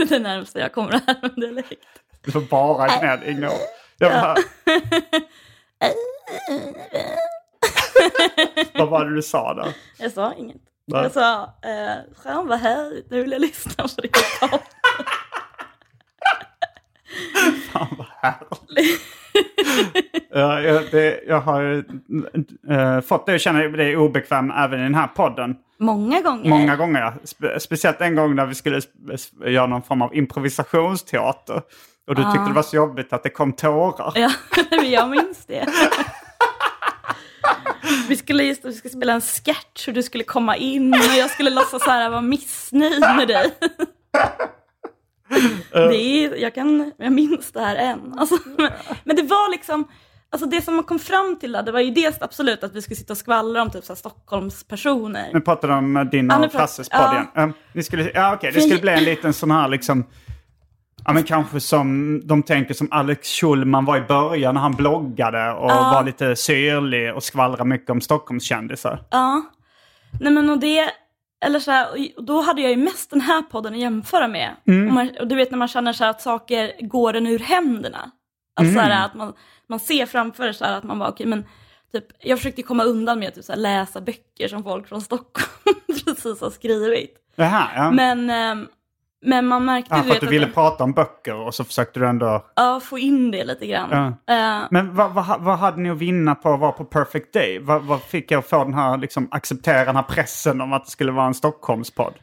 Det 0.09 0.19
närmaste 0.23 0.59
jag 0.59 0.73
kommer 0.73 0.93
här 0.93 1.17
med 1.23 1.31
dialekt. 1.37 1.87
det 2.25 2.35
var 2.35 2.43
bara 2.43 2.89
gnäll, 2.99 3.21
inga. 3.27 3.51
Jag 3.99 4.13
bara, 4.13 4.35
vad 8.75 8.89
var 8.89 9.05
det 9.05 9.15
du 9.15 9.23
sa 9.23 9.55
då? 9.55 9.67
Jag 9.99 10.13
sa 10.13 10.35
inget. 10.35 10.57
Va? 10.87 11.03
Jag 11.03 11.13
sa, 11.13 11.43
eh, 11.43 11.97
fan 12.25 12.49
vad 12.49 12.59
härligt, 12.59 13.11
nu 13.11 13.23
vill 13.23 13.33
jag 13.33 13.41
lyssna 13.41 13.85
på 13.85 14.01
det. 14.03 14.09
Fan 17.73 17.89
vad 17.99 18.07
härligt. 18.23 19.01
Ja, 20.31 20.61
jag, 20.61 20.83
det, 20.91 21.21
jag 21.27 21.41
har 21.41 21.85
eh, 22.71 23.01
fått 23.01 23.27
dig 23.27 23.35
att 23.35 23.41
känna 23.41 23.59
dig 23.59 23.97
obekväm 23.97 24.51
även 24.51 24.81
i 24.81 24.83
den 24.83 24.95
här 24.95 25.07
podden. 25.07 25.57
Många 25.79 26.21
gånger. 26.21 26.51
Många 26.51 26.77
gånger. 26.77 27.01
ja. 27.01 27.15
Spe, 27.25 27.61
speciellt 27.61 28.01
en 28.01 28.17
gång 28.17 28.35
när 28.35 28.47
vi 28.47 28.55
skulle 28.55 28.81
göra 29.45 29.67
någon 29.67 29.83
form 29.83 30.03
av 30.03 30.15
improvisationsteater. 30.15 31.63
Och 32.07 32.15
du 32.15 32.23
tyckte 32.23 32.49
det 32.49 32.55
var 32.55 32.63
så 32.63 32.77
jobbigt 32.77 33.13
att 33.13 33.23
det 33.23 33.31
kom 33.31 33.53
tårar. 33.53 34.13
Ja, 34.15 34.31
jag 34.85 35.11
minns 35.11 35.47
det. 35.47 35.67
Vi 38.09 38.17
skulle 38.17 38.43
just 38.43 38.65
vi 38.65 38.73
skulle 38.73 38.93
spela 38.93 39.13
en 39.13 39.21
sketch 39.21 39.89
och 39.89 39.95
du 39.95 40.03
skulle 40.03 40.25
komma 40.25 40.57
in 40.57 40.95
och 40.95 41.17
jag 41.19 41.31
skulle 41.31 41.51
låtsas 41.51 41.85
så 41.85 41.91
här 41.91 42.11
vara 42.11 42.21
missnöjd 42.21 43.01
med 43.01 43.29
dig. 43.29 43.53
Det 45.73 45.97
är, 45.97 46.37
jag, 46.37 46.55
kan, 46.55 46.93
jag 46.97 47.13
minns 47.13 47.53
det 47.53 47.61
här 47.61 47.77
än. 47.77 48.15
Alltså, 48.19 48.39
men, 48.59 48.71
men 49.05 49.17
det 49.17 49.23
var 49.23 49.51
liksom, 49.51 49.89
alltså 50.31 50.49
det 50.49 50.63
som 50.63 50.75
man 50.75 50.85
kom 50.85 50.99
fram 50.99 51.37
till 51.41 51.53
där, 51.53 51.63
det 51.63 51.73
var 51.73 51.81
ju 51.81 51.91
dels 51.91 52.23
absolut 52.23 52.65
att 52.65 52.75
vi 52.75 52.83
skulle 52.83 52.97
sitta 52.97 53.13
och 53.13 53.17
skvallra 53.17 53.63
om 53.63 53.71
typ 53.71 53.85
så 53.85 53.93
här 53.93 53.97
Stockholmspersoner. 53.97 55.31
Nu 55.33 55.41
pratar 55.41 55.69
du 55.69 55.75
om 55.75 55.97
eh, 55.97 56.05
din 56.05 56.31
och 56.31 56.53
Kasses 56.53 56.89
podd 56.89 57.13
igen. 57.13 57.27
Ja, 57.35 57.53
ni 57.73 57.83
skulle, 57.83 58.11
ja, 58.15 58.35
okej. 58.35 58.53
Det 58.53 58.61
skulle 58.61 58.81
bli 58.81 58.93
en 58.93 59.05
liten 59.05 59.33
sån 59.33 59.51
här 59.51 59.69
liksom... 59.69 60.05
Ja, 61.07 61.13
men 61.13 61.23
kanske 61.23 61.61
som 61.61 62.21
de 62.27 62.43
tänker 62.43 62.75
som 62.75 62.89
Alex 62.91 63.29
Schulman 63.29 63.85
var 63.85 63.97
i 63.97 64.01
början 64.01 64.55
när 64.55 64.61
han 64.61 64.73
bloggade 64.75 65.53
och 65.53 65.69
var 65.71 66.05
lite 66.05 66.37
syrlig 66.37 67.15
och 67.15 67.23
skvallrade 67.23 67.65
mycket 67.65 67.91
om 67.91 68.01
Stockholmskändisar. 68.01 69.03
Ja. 69.11 69.43
Nej 70.21 70.33
men 70.33 70.51
och 70.51 70.59
det, 70.59 70.91
eller 71.45 71.59
så 71.61 71.71
här, 71.71 71.87
och 72.17 72.25
då 72.25 72.41
hade 72.41 72.63
jag 72.63 72.71
ju 72.71 72.77
mest 72.77 73.11
den 73.11 73.21
här 73.21 73.43
podden 73.43 73.73
att 73.75 73.81
jämföra 73.81 74.29
med. 74.29 74.51
Mm. 74.67 74.89
Och, 74.89 74.95
man, 74.95 75.11
och 75.21 75.29
du 75.29 75.35
vet 75.35 75.51
när 75.51 75.59
man 75.59 75.69
känner 75.69 75.93
så 75.93 76.05
här 76.05 76.11
att 76.11 76.23
saker 76.23 76.73
går 76.89 77.15
en 77.17 77.27
ur 77.27 77.39
händerna. 77.39 78.11
Alltså 78.57 78.75
så 78.75 78.81
Mm. 78.81 78.91
här, 78.91 79.07
att 79.07 79.15
man, 79.15 79.33
man 79.69 79.81
ser 79.81 80.07
framför 80.07 80.45
sig 80.45 80.55
så 80.55 80.65
att 80.65 80.85
man 80.85 80.99
bara 80.99 81.09
okej 81.09 81.27
men 81.27 81.45
typ, 81.93 82.05
jag 82.21 82.39
försökte 82.39 82.63
komma 82.63 82.85
undan 82.85 83.19
med 83.19 83.29
att 83.29 83.35
typ, 83.35 83.45
så 83.45 83.53
här, 83.53 83.59
läsa 83.59 84.01
böcker 84.01 84.49
som 84.49 84.63
folk 84.63 84.89
från 84.89 85.01
Stockholm 85.01 85.77
precis 86.05 86.41
har 86.41 86.51
skrivit. 86.51 87.15
Jaha, 87.37 87.69
ja. 87.77 87.91
Men, 87.91 88.31
ehm, 88.31 88.69
men 89.25 89.47
man 89.47 89.65
märkte 89.65 89.95
ja, 89.95 90.03
du 90.03 90.09
för 90.09 90.15
att 90.15 90.21
du 90.21 90.27
ville 90.27 90.47
att, 90.47 90.55
prata 90.55 90.85
om 90.85 90.93
böcker 90.93 91.35
och 91.35 91.55
så 91.55 91.65
försökte 91.65 92.01
du 92.01 92.07
ändå... 92.09 92.47
ja, 92.57 92.81
få 92.81 92.99
in 92.99 93.31
det 93.31 93.45
lite 93.45 93.67
grann. 93.67 94.15
Ja. 94.27 94.35
Eh, 94.35 94.67
Men 94.71 94.95
vad, 94.95 95.13
vad, 95.15 95.41
vad 95.43 95.59
hade 95.59 95.81
ni 95.81 95.91
att 95.91 95.99
vinna 95.99 96.35
på 96.35 96.53
att 96.55 96.61
vara 96.61 96.73
på 96.73 96.85
Perfect 96.85 97.33
Day? 97.33 97.59
Vad, 97.59 97.83
vad 97.83 98.03
fick 98.03 98.31
jag 98.31 98.39
att 98.39 98.47
få 98.49 98.65
den 98.65 98.75
här, 98.75 98.99
liksom, 98.99 99.29
acceptera 99.31 99.85
den 99.85 99.97
här 99.97 100.03
pressen 100.03 100.61
om 100.61 100.73
att 100.73 100.85
det 100.85 100.91
skulle 100.91 101.13
vara 101.13 101.27
en 101.27 101.35
Stockholmspodd? 101.35 102.15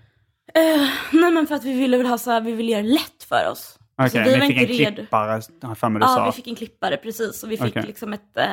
eh, 0.54 0.88
nej 1.12 1.32
men 1.32 1.48
för 1.48 1.56
att 1.56 1.64
vi 1.64 1.74
ville 1.74 1.98
väl 1.98 2.06
ha 2.06 2.18
så 2.18 2.32
här, 2.32 2.42
vi 2.42 2.52
ville 2.52 2.72
göra 2.72 2.82
det 2.84 2.90
lätt 2.90 3.24
för 3.30 3.52
oss. 3.52 3.78
Okej, 3.98 4.10
Så 4.10 4.18
vi 4.20 4.32
var 4.32 4.38
ni 4.40 4.48
fick 4.48 4.58
en 4.62 4.68
redo. 4.78 4.96
klippare, 4.96 5.42
för 5.76 5.90
mig 5.90 6.02
Ja, 6.02 6.08
sa. 6.08 6.26
vi 6.26 6.32
fick 6.32 6.48
en 6.48 6.56
klippare 6.56 6.98
precis. 6.98 7.44
Och 7.44 7.52
vi 7.52 7.58
fick 7.58 7.70
Okej. 7.70 7.84
liksom 7.88 8.14
ett, 8.14 8.38
eh, 8.38 8.46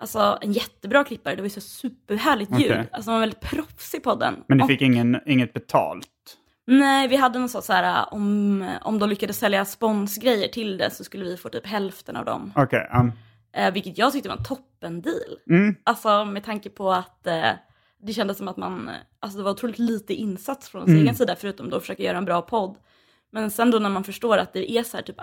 alltså 0.00 0.38
en 0.40 0.52
jättebra 0.52 1.04
klippare. 1.04 1.34
Det 1.34 1.42
var 1.42 1.46
ju 1.46 1.50
så 1.50 1.60
superhärligt 1.60 2.50
ljud. 2.60 2.70
Okej. 2.72 2.88
Alltså 2.92 3.10
man 3.10 3.14
var 3.14 3.20
väldigt 3.20 3.40
proffsig 3.40 4.02
på 4.02 4.14
den. 4.14 4.34
Men 4.46 4.58
ni 4.58 4.64
Och- 4.64 4.68
fick 4.68 4.82
ingen, 4.82 5.20
inget 5.26 5.52
betalt? 5.52 6.06
Nej, 6.66 7.08
vi 7.08 7.16
hade 7.16 7.38
någon 7.38 7.48
sån 7.48 7.62
så 7.62 7.72
här, 7.72 8.14
om, 8.14 8.64
om 8.82 8.98
de 8.98 9.08
lyckades 9.08 9.38
sälja 9.38 9.64
sponsgrejer 9.64 10.48
till 10.48 10.78
det 10.78 10.90
så 10.90 11.04
skulle 11.04 11.24
vi 11.24 11.36
få 11.36 11.48
typ 11.48 11.66
hälften 11.66 12.16
av 12.16 12.24
dem. 12.24 12.52
Okej, 12.56 12.90
um, 13.00 13.12
Eh, 13.56 13.72
vilket 13.72 13.98
jag 13.98 14.12
tyckte 14.12 14.28
var 14.28 14.36
en 14.36 14.44
toppen 14.44 15.02
deal. 15.02 15.38
Mm. 15.50 15.74
Alltså 15.84 16.24
med 16.24 16.44
tanke 16.44 16.70
på 16.70 16.92
att 16.92 17.26
eh, 17.26 17.50
det 18.02 18.12
kändes 18.12 18.38
som 18.38 18.48
att 18.48 18.56
man, 18.56 18.90
alltså 19.20 19.38
det 19.38 19.44
var 19.44 19.50
otroligt 19.50 19.78
lite 19.78 20.14
insats 20.14 20.68
från 20.68 20.82
ens 20.82 21.02
egen 21.02 21.14
sida 21.14 21.36
förutom 21.38 21.70
då 21.70 21.76
att 21.76 21.82
försöka 21.82 22.02
göra 22.02 22.18
en 22.18 22.24
bra 22.24 22.42
podd. 22.42 22.76
Men 23.32 23.50
sen 23.50 23.70
då 23.70 23.78
när 23.78 23.90
man 23.90 24.04
förstår 24.04 24.38
att 24.38 24.52
det 24.52 24.70
är 24.72 24.82
så 24.82 24.96
här 24.96 25.04
typ, 25.04 25.16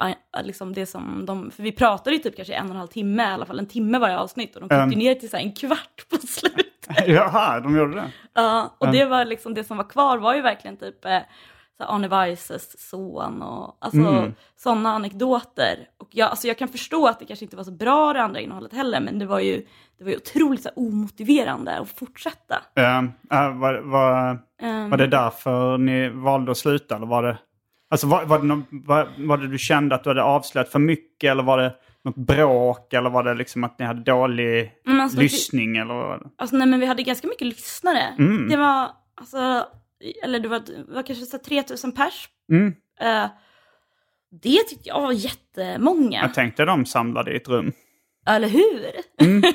liksom 0.43 0.73
det 0.73 0.85
som 0.85 1.25
de, 1.25 1.51
för 1.51 1.63
vi 1.63 1.71
pratade 1.71 2.15
ju 2.15 2.21
typ 2.21 2.35
kanske 2.35 2.53
en 2.53 2.65
och 2.65 2.71
en 2.71 2.77
halv 2.77 2.87
timme, 2.87 3.23
i 3.23 3.33
alla 3.33 3.45
fall 3.45 3.59
en 3.59 3.67
timme 3.67 3.99
varje 3.99 4.17
avsnitt 4.17 4.55
och 4.55 4.61
de 4.61 4.69
klippte 4.69 4.83
Um. 4.83 4.89
ner 4.99 5.15
till 5.15 5.29
så 5.29 5.37
här 5.37 5.43
en 5.43 5.53
kvart 5.53 6.05
på 6.09 6.17
slutet. 6.27 6.67
Jaha, 7.07 7.59
de 7.59 7.77
gjorde 7.77 7.95
det? 7.95 8.11
Ja, 8.33 8.75
och 8.77 8.91
det 8.91 9.05
var 9.05 9.25
liksom 9.25 9.53
det 9.53 9.63
som 9.63 9.77
var 9.77 9.89
kvar 9.89 10.17
var 10.17 10.35
ju 10.35 10.41
verkligen 10.41 10.77
typ 10.77 11.05
eh, 11.05 11.19
så 11.77 11.83
Arne 11.83 12.07
Weisses 12.07 12.89
son 12.89 13.41
och 13.41 13.77
alltså 13.81 13.99
Mm. 13.99 14.33
sådana 14.55 14.89
anekdoter. 14.93 15.77
Och 15.97 16.07
jag, 16.11 16.29
alltså 16.29 16.47
jag 16.47 16.57
kan 16.57 16.67
förstå 16.67 17.07
att 17.07 17.19
det 17.19 17.25
kanske 17.25 17.45
inte 17.45 17.55
var 17.57 17.63
så 17.63 17.71
bra 17.71 18.13
det 18.13 18.21
andra 18.21 18.39
innehållet 18.39 18.73
heller, 18.73 18.99
men 18.99 19.19
det 19.19 19.25
var 19.25 19.39
ju, 19.39 19.65
det 19.97 20.03
var 20.03 20.11
ju 20.11 20.17
otroligt 20.17 20.63
så 20.63 20.69
här, 20.69 20.79
omotiverande 20.79 21.79
att 21.79 21.89
fortsätta. 21.89 22.55
Um, 22.75 23.05
uh, 23.33 23.59
var, 23.59 23.81
var, 23.91 24.39
Ehm, 24.61 24.89
var 24.89 24.97
det 24.97 25.07
därför 25.07 25.77
ni 25.77 26.09
valde 26.09 26.51
att 26.51 26.57
sluta? 26.57 26.95
Eller 26.95 27.05
var 27.07 27.23
det, 27.23 27.37
alltså, 27.93 28.07
var, 28.07 28.25
var, 28.25 28.39
det 28.39 28.45
någon, 28.45 28.65
var, 28.71 29.07
var 29.17 29.37
det 29.37 29.47
du 29.47 29.57
kände 29.57 29.95
att 29.95 30.03
du 30.03 30.09
hade 30.09 30.23
avslöjat 30.23 30.69
för 30.69 30.79
mycket? 30.79 31.31
Eller 31.31 31.43
var 31.43 31.57
det 31.57 31.73
något 32.03 32.15
bråk? 32.15 32.93
Eller 32.93 33.09
var 33.09 33.23
det 33.23 33.33
liksom 33.33 33.63
att 33.63 33.79
ni 33.79 33.85
hade 33.85 34.03
dålig 34.03 34.71
alltså, 34.87 35.19
lyssning? 35.19 35.77
Eller 35.77 35.93
vad 35.93 36.07
var 36.07 36.17
det? 36.17 36.29
Alltså 36.37 36.55
nej 36.55 36.67
men 36.67 36.79
vi 36.79 36.85
hade 36.85 37.03
ganska 37.03 37.27
mycket 37.27 37.47
lyssnare. 37.47 38.15
Mm. 38.19 38.49
Det 38.49 38.57
var, 38.57 38.89
alltså, 39.15 39.67
eller 40.23 40.39
det 40.39 40.47
var, 40.47 40.59
det 40.59 40.93
var 40.93 41.03
kanske 41.03 41.25
så 41.25 41.37
här 41.37 41.43
3000 41.43 41.91
pers. 41.91 42.29
Mm. 42.51 42.73
Eh, 42.99 43.29
det 44.41 44.63
tyckte 44.69 44.89
jag 44.89 45.01
var 45.01 45.11
jättemånga. 45.11 46.21
Jag 46.21 46.33
tänkte 46.33 46.65
de 46.65 46.85
samlade 46.85 47.33
i 47.33 47.35
ett 47.35 47.47
rum. 47.47 47.71
Eller 48.27 48.47
hur? 48.47 48.91
Mm. 49.21 49.41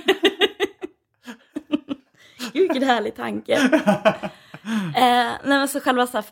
Gud 2.53 2.63
vilken 2.63 2.83
härlig 2.83 3.17
tanke. 3.17 3.59
eh, 4.97 5.03
nej, 5.03 5.39
men 5.45 5.69
så 5.69 5.81
själva 5.81 6.07
så 6.07 6.23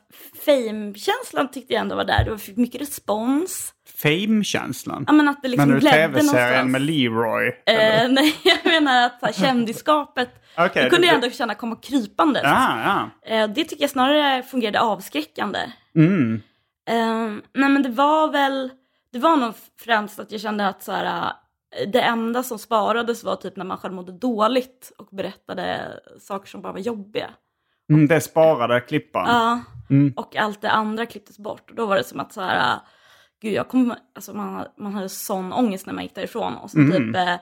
fame-känslan 0.47 1.51
tyckte 1.51 1.73
jag 1.75 1.81
ändå 1.81 1.97
var 1.97 2.05
där. 2.05 2.25
Det 2.25 2.31
var 2.31 2.39
fick 2.39 2.57
mycket 2.57 2.81
respons. 2.81 3.73
Fame-känslan? 4.03 5.05
Ja 5.07 5.13
men 5.13 5.29
att 5.29 5.43
det 5.43 5.49
liksom 5.49 5.69
Menar 5.69 5.81
du 5.81 5.89
glädde 5.89 5.97
tv-serien 6.21 6.27
någonstans. 6.67 6.73
med 6.73 6.83
Leroy? 6.83 7.49
Eh, 7.67 8.09
nej, 8.11 8.37
jag 8.45 8.59
menar 8.65 9.07
att 9.07 9.21
så 9.21 9.27
här, 9.27 9.33
kändisskapet, 9.33 10.29
Okej, 10.59 10.85
det 10.85 10.91
kunde 10.91 11.07
det- 11.07 11.07
jag 11.07 11.15
ändå 11.15 11.31
känna 11.31 11.55
komma 11.55 11.77
krypandes. 11.77 12.43
Ja, 12.45 13.11
ja. 13.25 13.31
Eh, 13.35 13.49
det 13.49 13.65
tycker 13.65 13.83
jag 13.83 13.91
snarare 13.91 14.43
fungerade 14.43 14.81
avskräckande. 14.81 15.59
Mm. 15.97 16.43
Eh, 16.89 17.43
nej 17.55 17.69
men 17.69 17.83
det 17.83 17.89
var 17.89 18.33
väl, 18.33 18.71
det 19.13 19.19
var 19.19 19.37
nog 19.37 19.55
främst 19.81 20.19
att 20.21 20.33
jag 20.33 20.41
kände 20.41 20.69
att 20.69 20.83
så 20.83 20.93
här, 20.93 21.05
eh, 21.81 21.89
det 21.93 22.01
enda 22.01 22.43
som 22.43 22.59
sparades 22.59 23.25
var 23.25 23.37
typ 23.37 23.57
när 23.57 23.65
man 23.65 23.79
själv 23.79 23.95
mådde 23.95 24.13
dåligt 24.13 24.93
och 24.99 25.09
berättade 25.17 25.93
saker 26.21 26.49
som 26.49 26.63
bara 26.63 26.73
var 26.73 26.81
jobbiga. 26.81 27.31
Mm, 27.91 28.07
det 28.07 28.21
sparade 28.21 28.81
klipparen. 28.81 29.29
Ja, 29.29 29.61
Mm. 29.91 30.13
och 30.17 30.37
allt 30.37 30.61
det 30.61 30.71
andra 30.71 31.07
klipptes 31.07 31.39
bort. 31.39 31.71
Och 31.71 31.77
då 31.77 31.87
var 31.87 31.97
det 31.97 32.05
som 32.05 32.21
att 32.21 32.33
så 32.33 32.41
här, 32.41 32.73
äh, 32.73 32.79
gud 33.43 33.53
jag 33.53 33.69
kom, 33.69 33.95
alltså 34.15 34.33
man, 34.35 34.65
man 34.79 34.95
hade 34.95 35.09
sån 35.09 35.53
ångest 35.53 35.87
när 35.87 35.95
man 35.95 36.03
gick 36.05 36.15
därifrån. 36.15 36.55
Och 36.57 36.71
så 36.71 36.79
Mm. 36.79 36.93
typ 36.93 37.17
eh, 37.17 37.35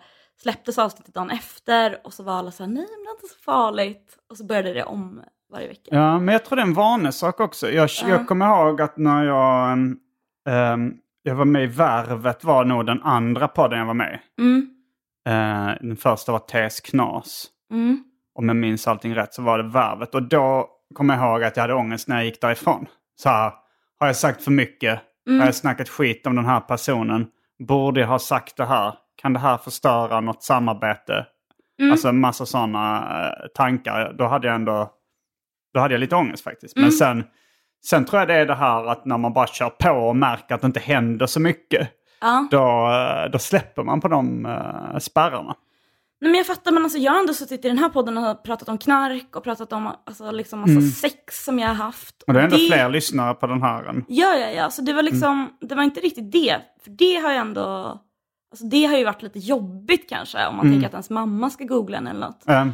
släpptes 0.43 0.79
avsnittet 0.79 1.15
dagen 1.15 1.31
efter 1.31 2.07
och 2.07 2.13
så 2.13 2.23
var 2.23 2.33
alla 2.33 2.51
så 2.51 2.63
här, 2.63 2.71
nej 2.71 2.87
men 2.91 3.05
det 3.05 3.11
är 3.11 3.15
inte 3.15 3.27
så 3.35 3.41
farligt. 3.45 4.19
Och 4.31 4.37
så 4.37 4.45
började 4.47 4.73
det 4.73 4.85
om 4.85 5.23
varje 5.53 5.69
vecka. 5.69 5.83
Ja, 5.95 6.19
men 6.19 6.33
jag 6.33 6.45
tror 6.45 6.57
det 6.57 6.63
är 6.63 6.67
en 6.67 6.75
vanesak 6.75 7.41
också. 7.41 7.71
Jag, 7.71 7.91
jag 8.09 8.29
kommer 8.29 8.47
ihåg 8.47 8.81
att 8.81 8.97
när 8.97 9.25
jag, 9.25 9.73
ehm, 10.49 10.95
jag 11.23 11.35
var 11.35 11.45
med 11.45 11.63
i 11.65 11.67
Värvet 11.67 12.45
var 12.45 12.65
nog 12.65 12.87
den 12.87 13.03
andra 13.03 13.49
podden 13.49 13.79
jag 13.79 13.87
var 13.87 13.95
med 13.95 14.21
i. 14.39 14.41
Mm, 14.43 14.71
Eh, 15.27 15.75
Den 15.81 15.97
första 15.97 16.33
var 16.33 16.39
TS 16.39 16.81
Knas. 16.81 17.47
mm, 17.71 18.05
Om 18.35 18.49
jag 18.49 18.57
minns 18.57 18.89
allting 18.89 19.15
rätt 19.15 19.35
så 19.35 19.43
var 19.43 19.59
det 19.59 19.69
Värvet. 19.69 20.15
Och 20.15 20.23
då 20.23 20.69
kommer 20.95 21.17
jag 21.17 21.25
ihåg 21.25 21.45
att 21.45 21.57
jag 21.57 21.63
hade 21.63 21.75
ångest 21.75 22.09
när 22.09 22.17
jag 22.17 22.25
gick 22.25 22.41
därifrån. 22.41 22.87
Så 23.17 23.29
här, 23.29 23.53
har 24.01 24.07
jag 24.07 24.17
sagt 24.17 24.43
för 24.43 24.51
mycket? 24.51 25.01
Har 25.27 25.47
jag 25.47 25.55
snackat 25.55 25.89
skit 25.89 26.27
om 26.27 26.37
den 26.37 26.47
här 26.47 26.61
personen? 26.61 27.27
Borde 27.59 28.01
jag 28.01 28.09
ha 28.09 28.19
sagt 28.19 28.57
det 28.57 28.65
här? 28.65 28.95
Kan 29.23 29.33
det 29.33 29.39
här 29.39 29.59
förstöra 29.59 30.21
något 30.21 30.43
samarbete? 30.43 31.27
Alltså 31.91 32.09
en 32.09 32.21
massa 32.21 32.47
sådana 32.47 32.97
eh, 33.27 33.49
tankar. 33.55 34.13
Då 34.19 34.27
hade 34.27 34.47
jag 34.47 34.55
ändå 34.55 34.91
då 35.75 35.81
hade 35.81 35.95
jag 35.95 36.01
lite 36.01 36.17
ångest 36.17 36.45
faktiskt. 36.45 36.77
Men 36.77 36.93
sen, 36.93 37.25
sen 37.85 38.05
tror 38.05 38.21
jag 38.21 38.29
det 38.29 38.35
är 38.35 38.47
det 38.47 38.55
här 38.55 38.87
att 38.87 39.05
när 39.05 39.19
man 39.19 39.33
bara 39.33 39.47
kör 39.47 39.71
på 39.71 39.91
och 39.91 40.17
märker 40.17 40.55
att 40.55 40.61
det 40.61 40.67
inte 40.67 40.81
händer 40.81 41.27
så 41.27 41.41
mycket. 41.41 41.89
ja. 42.21 42.49
Då, 42.51 42.91
eh, 42.93 43.31
då 43.31 43.39
släpper 43.39 43.83
man 43.83 44.01
på 44.01 44.09
de 44.09 44.47
uh, 44.47 44.99
spärrarna. 44.99 45.55
Nej 46.21 46.31
men 46.31 46.39
jag 46.39 46.47
fattar, 46.47 46.73
men 46.73 46.83
alltså 46.83 46.99
jag 46.99 47.13
har 47.13 47.19
ändå 47.21 47.35
suttit 47.35 47.65
i 47.65 47.69
den 47.69 47.79
här 47.79 47.89
podden 47.89 48.19
och 48.19 48.43
pratat 48.43 48.69
om 48.69 48.79
knark 48.79 49.37
och 49.37 49.45
pratat 49.45 49.73
om 49.73 49.87
alltså, 50.07 50.31
liksom 50.31 50.61
massa 50.61 50.81
sex 50.81 51.45
som 51.45 51.59
jag 51.59 51.69
har 51.69 51.75
haft. 51.75 52.23
Och 52.27 52.33
det 52.33 52.41
är 52.41 52.45
ändå 52.45 52.57
det... 52.57 52.67
fler 52.67 52.89
lyssnare 52.89 53.35
på 53.35 53.47
den 53.47 53.63
här 53.63 53.85
än... 53.85 54.05
Ja, 54.09 54.35
ja, 54.37 54.51
ja. 54.51 54.71
Så 54.71 54.83
det 54.83 54.93
var 54.93 55.03
liksom, 55.03 55.49
det 55.61 55.75
var 55.75 55.83
inte 55.83 56.01
riktigt 56.01 56.33
det. 56.33 56.57
För 56.85 56.91
det 56.91 57.15
har 57.15 57.31
ju 57.31 57.37
ändå, 57.37 57.63
alltså 58.51 58.67
det 58.67 58.85
har 58.85 58.97
ju 58.99 59.05
varit 59.05 59.23
lite 59.23 59.39
jobbigt 59.39 60.09
kanske 60.09 60.47
om 60.47 60.57
man 60.57 60.71
tänker 60.71 60.87
att 60.87 60.93
ens 60.93 61.11
mamma 61.11 61.51
ska 61.51 61.65
googla 61.65 61.99
en 61.99 62.07
eller 62.07 62.21
något. 62.21 62.49
Ehm, 62.49 62.73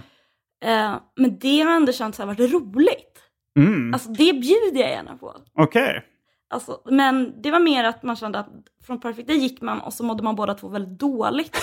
Eh, 0.65 0.95
men 1.17 1.39
det 1.39 1.61
har 1.61 1.73
ändå 1.73 1.93
känts 1.93 2.17
så 2.17 2.23
här 2.23 2.27
varit 2.35 2.53
roligt. 2.53 3.19
mm, 3.59 3.95
Alltså 3.95 4.09
det 4.11 4.33
bjuder 4.33 4.81
jag 4.81 4.91
gärna 4.91 5.17
på. 5.17 5.37
Okej. 5.55 6.03
Alltså, 6.51 6.81
men 6.85 7.43
det 7.43 7.51
var 7.51 7.61
mer 7.61 7.85
att 7.85 8.03
man 8.03 8.17
kände 8.17 8.39
att 8.39 8.49
från 8.87 9.01
Perfect 9.01 9.29
Day 9.29 9.37
gick 9.37 9.61
man 9.61 9.81
och 9.81 9.93
så 9.93 10.05
mådde 10.05 10.23
man 10.23 10.37
båda 10.37 10.55
två 10.55 10.69
väldigt 10.69 10.99
dåligt. 10.99 11.57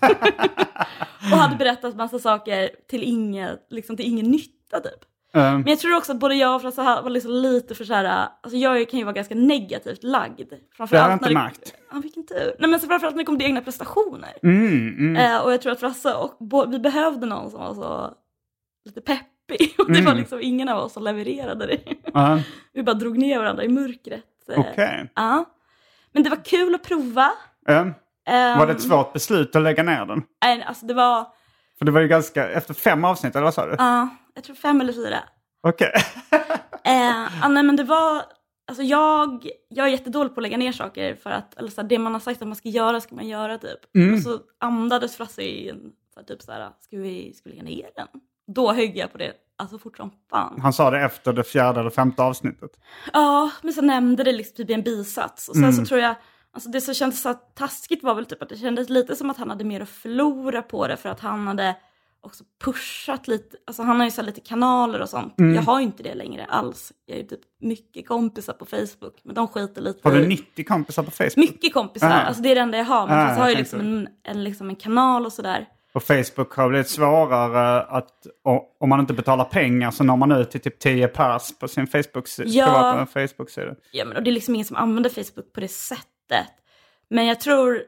och 1.32 1.38
hade 1.38 1.56
berättat 1.56 1.96
massa 1.96 2.18
saker 2.18 2.70
till 2.88 3.02
ingen, 3.02 3.58
liksom 3.70 3.96
till 3.96 4.06
ingen 4.06 4.30
nytta 4.30 4.80
typ. 4.80 5.04
Ehm, 5.34 5.60
Men 5.60 5.66
jag 5.66 5.78
tror 5.78 5.96
också 5.96 6.12
att 6.12 6.18
både 6.18 6.34
jag 6.34 6.54
och 6.54 6.62
Frasse 6.62 6.82
var 6.82 7.10
liksom 7.10 7.30
lite 7.30 7.74
för 7.74 7.84
så 7.84 7.94
här, 7.94 8.28
alltså 8.40 8.56
jag 8.56 8.88
kan 8.88 8.98
ju 8.98 9.04
vara 9.04 9.14
ganska 9.14 9.34
negativt 9.34 10.02
lagd. 10.02 10.48
Det 10.48 10.58
har 10.78 10.88
jag 10.90 11.12
inte 11.12 11.34
märkt. 11.34 11.74
Ja, 11.92 11.98
vilken 12.02 12.26
tur. 12.26 12.56
Nej 12.58 12.70
men 12.70 12.80
så 12.80 12.86
framförallt 12.86 13.16
när 13.16 13.22
det 13.22 13.26
kom 13.26 13.38
till 13.38 13.46
egna 13.46 13.60
prestationer. 13.60 14.32
mm, 14.42 14.88
mm. 14.98 15.16
Eh, 15.16 15.44
och 15.44 15.52
jag 15.52 15.62
tror 15.62 15.72
att 15.72 15.80
Frasse 15.80 16.14
och 16.14 16.36
vi 16.68 16.78
behövde 16.78 17.26
någon 17.26 17.50
som 17.50 17.60
var 17.60 17.74
så 17.74 18.14
lite 18.84 19.00
peppig. 19.48 19.74
Och 19.78 19.86
det 19.92 20.00
var 20.00 20.10
Mm. 20.12 20.16
liksom 20.18 20.38
ingen 20.42 20.68
av 20.68 20.78
oss 20.84 20.92
som 20.92 21.02
levererade 21.02 21.66
det. 21.66 21.78
Ehm, 22.18 22.38
vi 22.72 22.82
bara 22.82 22.94
drog 22.94 23.18
ner 23.18 23.38
varandra 23.38 23.64
i 23.64 23.68
mörkret. 23.68 24.24
Eh, 24.52 24.58
Okej. 24.60 25.10
Ja. 25.14 25.44
Men 26.12 26.22
det 26.22 26.30
var 26.30 26.44
kul 26.44 26.74
att 26.74 26.82
prova. 26.82 27.32
Ehm, 27.68 27.92
Ehm, 28.26 28.58
var 28.58 28.66
det 28.66 28.72
ett 28.72 28.82
svårt 28.82 29.12
beslut 29.12 29.56
att 29.56 29.62
lägga 29.62 29.82
ner 29.82 30.06
den? 30.06 30.22
nej, 30.44 30.62
alltså 30.62 30.86
det 30.86 30.94
var, 30.94 31.26
För 31.78 31.84
det 31.84 31.92
var 31.92 32.00
ju 32.00 32.08
ganska... 32.08 32.48
Efter 32.50 32.74
fem 32.74 33.04
avsnitt, 33.04 33.34
eller 33.36 33.44
vad 33.44 33.54
sa 33.54 33.66
du? 33.66 33.74
ja, 33.78 34.08
jag 34.34 34.44
tror 34.44 34.56
fem 34.56 34.80
eller 34.80 34.92
fyra. 34.92 35.18
Okej. 35.62 35.92
Eh, 36.86 37.26
ja, 37.42 37.48
nej, 37.48 37.62
men 37.62 37.76
det 37.76 37.84
var, 37.84 38.22
alltså 38.68 38.82
jag, 38.82 39.48
jag 39.68 39.86
är 39.86 39.90
jättedålig 39.90 40.34
på 40.34 40.40
att 40.40 40.42
lägga 40.42 40.56
ner 40.56 40.72
saker 40.72 41.14
för 41.14 41.30
att 41.30 41.58
eller 41.58 41.68
så 41.68 41.80
här, 41.80 41.88
det 41.88 41.98
man 41.98 42.12
har 42.12 42.20
sagt 42.20 42.42
att 42.42 42.48
man 42.48 42.56
ska 42.56 42.68
göra 42.68 43.00
ska 43.00 43.14
man 43.14 43.28
göra 43.28 43.58
typ. 43.58 43.78
Och 44.14 44.20
så 44.22 44.38
andades 44.60 45.16
Frasse 45.16 45.42
i 45.42 45.68
en, 45.68 45.92
så 46.14 46.20
här, 46.20 46.26
typ 46.26 46.42
så 46.42 46.52
här, 46.52 46.70
ska 46.80 46.96
vi, 46.96 47.32
ska 47.34 47.50
vi 47.50 47.56
lägga 47.56 47.62
ner 47.68 47.90
den? 47.96 48.06
Då 48.46 48.72
högg 48.72 48.96
jag 48.96 49.12
på 49.12 49.18
det, 49.18 49.32
alltså 49.58 49.78
fort 49.78 49.96
som 49.96 50.10
fan. 50.30 50.60
Han 50.60 50.72
sa 50.72 50.90
det 50.90 51.00
efter 51.00 51.32
det 51.32 51.44
fjärde 51.44 51.80
eller 51.80 51.90
femte 51.90 52.22
avsnittet. 52.22 52.70
Ja, 53.12 53.50
men 53.62 53.72
så 53.72 53.82
nämnde 53.82 54.24
det 54.24 54.32
liksom 54.32 54.56
typ 54.56 54.70
i 54.70 54.72
en 54.72 54.82
bisats. 54.82 55.48
Och 55.48 55.56
sen 55.56 55.72
så 55.72 55.84
tror 55.84 56.00
jag, 56.00 56.14
alltså 56.52 56.70
det 56.70 56.80
som 56.80 56.94
kändes 56.94 57.22
så 57.22 57.34
taskigt 57.34 58.02
var 58.02 58.14
väl 58.14 58.26
typ 58.26 58.42
att 58.42 58.48
det 58.48 58.56
kändes 58.56 58.88
lite 58.88 59.16
som 59.16 59.30
att 59.30 59.36
han 59.36 59.50
hade 59.50 59.64
mer 59.64 59.80
att 59.80 59.88
förlora 59.88 60.62
på 60.62 60.86
det 60.86 60.96
för 60.96 61.08
att 61.08 61.20
han 61.20 61.46
hade 61.46 61.76
också 62.20 62.44
pushat 62.64 63.28
lite, 63.28 63.56
alltså 63.66 63.82
han 63.82 63.96
har 63.98 64.04
ju 64.04 64.10
så 64.10 64.22
lite 64.22 64.40
kanaler 64.40 65.00
och 65.00 65.08
sånt. 65.08 65.34
Jag 65.36 65.62
har 65.62 65.78
ju 65.80 65.84
inte 65.84 66.02
det 66.02 66.14
längre 66.14 66.44
alls. 66.44 66.92
Jag 67.06 67.16
är 67.18 67.22
ju 67.22 67.26
typ 67.28 67.40
mycket 67.60 68.08
kompisar 68.08 68.52
på 68.52 68.64
Facebook, 68.64 69.20
men 69.22 69.34
de 69.34 69.48
skiter 69.48 69.82
lite 69.82 70.00
Har 70.08 70.12
du 70.16 70.24
i- 70.24 70.28
90 70.28 70.64
kompisar 70.64 71.02
på 71.02 71.10
Facebook? 71.10 71.36
Mycket 71.36 71.74
kompisar, 71.74 72.10
Ah. 72.10 72.12
alltså 72.12 72.42
det 72.42 72.50
är 72.50 72.54
det 72.54 72.60
enda 72.60 72.78
jag 72.78 72.84
har. 72.84 73.06
Men 73.08 73.26
fast 73.26 73.38
jag 73.38 73.44
har 73.44 73.50
ju 73.50 73.56
liksom 73.56 73.80
en, 73.80 74.08
en, 74.22 74.44
liksom 74.44 74.68
en 74.68 74.76
kanal 74.76 75.26
och 75.26 75.32
sådär. 75.32 75.68
På 75.94 76.00
Facebook 76.00 76.52
har 76.54 76.68
blivit 76.68 76.88
svårare 76.88 77.82
att 77.82 78.26
om 78.80 78.88
man 78.88 79.00
inte 79.00 79.14
betalar 79.14 79.44
pengar 79.44 79.90
så 79.90 80.04
når 80.04 80.16
man 80.16 80.32
ut 80.32 80.50
till 80.50 80.60
typ 80.60 80.78
10 80.78 81.08
pers 81.08 81.58
på 81.58 81.68
sin 81.68 81.86
Facebook- 81.86 82.42
Ja. 82.44 83.06
Facebook-sida. 83.12 83.74
Ja, 83.90 84.04
men 84.04 84.16
och 84.16 84.22
det 84.22 84.30
är 84.30 84.32
liksom 84.32 84.54
ingen 84.54 84.64
som 84.64 84.76
använder 84.76 85.10
Facebook 85.10 85.52
på 85.52 85.60
det 85.60 85.68
sättet. 85.68 86.46
Men 87.10 87.26
jag 87.26 87.40
tror, 87.40 87.82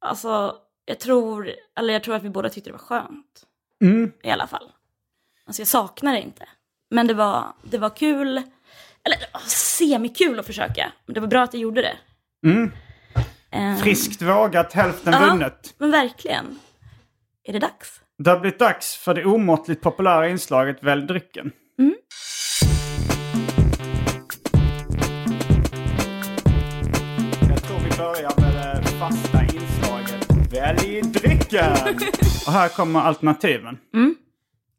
alltså, 0.00 0.54
jag 0.84 1.00
tror, 1.00 1.50
eller 1.78 1.92
jag 1.92 2.04
tror 2.04 2.14
att 2.14 2.22
vi 2.22 2.30
båda 2.30 2.48
tyckte 2.48 2.70
det 2.70 2.72
var 2.72 2.78
skönt. 2.78 3.42
Mm. 3.82 4.12
I 4.22 4.30
alla 4.30 4.46
fall. 4.46 4.70
Alltså 5.46 5.60
jag 5.60 5.68
saknar 5.68 6.12
det 6.12 6.20
inte. 6.20 6.48
Men 6.90 7.06
det 7.06 7.14
var, 7.14 7.44
det 7.62 7.78
var 7.78 7.90
kul, 7.90 8.28
eller 9.04 9.16
det 9.20 9.26
var 9.32 9.40
semikul 9.46 10.38
att 10.38 10.46
försöka. 10.46 10.92
Men 11.06 11.14
det 11.14 11.20
var 11.20 11.28
bra 11.28 11.42
att 11.42 11.54
jag 11.54 11.60
gjorde 11.60 11.82
det. 11.82 11.96
Ehm, 13.50 13.76
Friskt 13.76 14.22
vågat, 14.22 14.72
hälften 14.72 15.12
ja, 15.12 15.20
vunnet. 15.26 15.74
Men 15.78 15.90
verkligen. 15.90 16.58
Är 17.44 17.52
det 17.52 17.58
dags? 17.58 18.00
Det 18.18 18.30
har 18.30 18.40
blivit 18.40 18.58
dags 18.58 18.96
för 18.96 19.14
det 19.14 19.24
omåttligt 19.24 19.82
populära 19.82 20.28
inslaget 20.28 20.82
Välj 20.82 21.06
drycken. 21.06 21.52
Mm. 21.78 21.94
Jag 27.48 27.62
tror 27.62 27.78
vi 27.78 27.96
börjar 27.98 28.40
med 28.40 28.82
det 28.82 28.88
fasta 28.88 29.42
inslaget 29.42 30.52
Välj 30.52 31.02
drycken! 31.02 31.72
Och 32.46 32.52
här 32.52 32.68
kommer 32.68 33.00
alternativen. 33.00 33.78
Mm. 33.94 34.14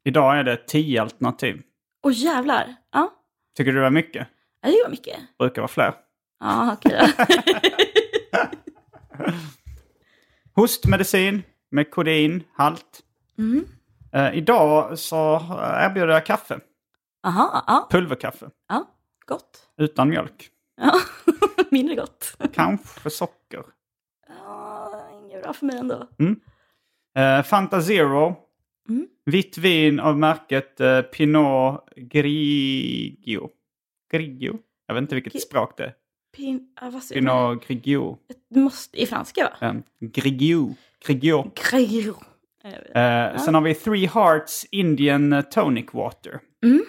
Idag 0.04 0.38
är 0.38 0.44
det 0.44 0.56
10 0.66 1.02
alternativ. 1.02 1.62
Åh 2.02 2.12
jävlar. 2.14 2.74
Ja, 2.92 3.12
Tycker 3.56 3.72
du 3.72 3.78
det 3.78 3.82
var 3.82 3.90
mycket? 3.90 4.28
ja 4.62 4.68
det 4.70 4.80
var 4.84 4.90
mycket. 4.90 5.16
Brukar 5.38 5.62
vara 5.62 5.68
fler. 5.68 5.94
Ja, 6.40 6.72
okej 6.72 7.00
då. 7.00 7.24
Hostmedicin 10.60 11.42
med 11.74 11.90
kodein, 11.90 12.42
halt. 12.54 13.02
Mm. 13.38 13.64
Eh, 14.12 14.34
idag 14.38 14.98
så 14.98 15.40
erbjuder 15.60 16.12
jag 16.14 16.26
kaffe. 16.26 16.60
Aha, 17.26 17.64
ja, 17.66 17.88
Pulverkaffe. 17.90 18.50
ja, 18.68 18.86
gott. 19.26 19.68
Utan 19.76 20.08
mjölk. 20.08 20.50
Ja, 20.76 20.92
mindre 21.70 21.94
gott. 21.94 22.36
Kanske 22.52 23.10
socker. 23.10 23.62
Ja, 24.28 25.08
inget 25.24 25.42
bra 25.42 25.52
för 25.52 25.66
mig 25.66 25.76
ändå. 25.78 26.08
Eh, 27.16 27.42
Fanta 27.42 27.82
Zero. 27.82 28.36
Mm. 28.88 29.06
Vitt 29.24 29.58
vin 29.58 30.00
av 30.00 30.18
märket 30.18 30.80
eh, 30.80 31.00
Pinot 31.02 31.88
Grigio. 31.96 33.50
Grigio? 34.12 34.58
Jag 34.86 34.94
vet 34.94 35.02
inte 35.02 35.14
vilket 35.14 35.34
Gi- 35.34 35.38
språk 35.40 35.76
det 35.76 35.84
är. 35.84 35.94
Pin, 36.36 36.68
du? 37.08 37.14
Pinot 37.14 37.66
Grigio. 37.66 38.18
Det 38.50 38.60
måste, 38.60 39.02
i 39.02 39.06
franska 39.06 39.50
va? 39.60 39.68
Um, 39.70 39.82
Grigio. 40.00 40.74
Grigio. 41.06 41.50
Grigio. 41.70 42.14
Eh, 42.64 43.36
Sen 43.36 43.54
har 43.54 43.60
vi 43.60 43.74
Three 43.74 44.06
Hearts 44.06 44.64
Indian 44.70 45.42
Tonic 45.50 45.86
Water. 45.92 46.40
Mm. 46.64 46.84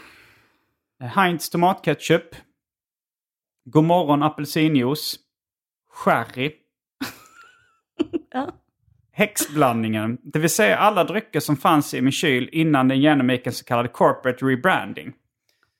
Eh, 1.01 1.07
Heinz 1.07 1.49
tomatketchup. 1.49 2.35
Godmorgon 3.65 4.23
apelsinjuice. 4.23 5.19
Sherry. 6.03 6.51
Ja. 8.31 8.51
Häxblandningen, 9.11 10.17
det 10.23 10.39
vill 10.39 10.49
säga 10.49 10.77
alla 10.77 11.03
drycker 11.03 11.39
som 11.39 11.57
fanns 11.57 11.93
i 11.93 12.01
min 12.01 12.11
kyl 12.11 12.49
innan 12.51 12.87
den 12.87 12.99
genomgick 12.99 13.47
en 13.47 13.53
så 13.53 13.65
kallad 13.65 13.93
corporate 13.93 14.45
rebranding. 14.45 15.13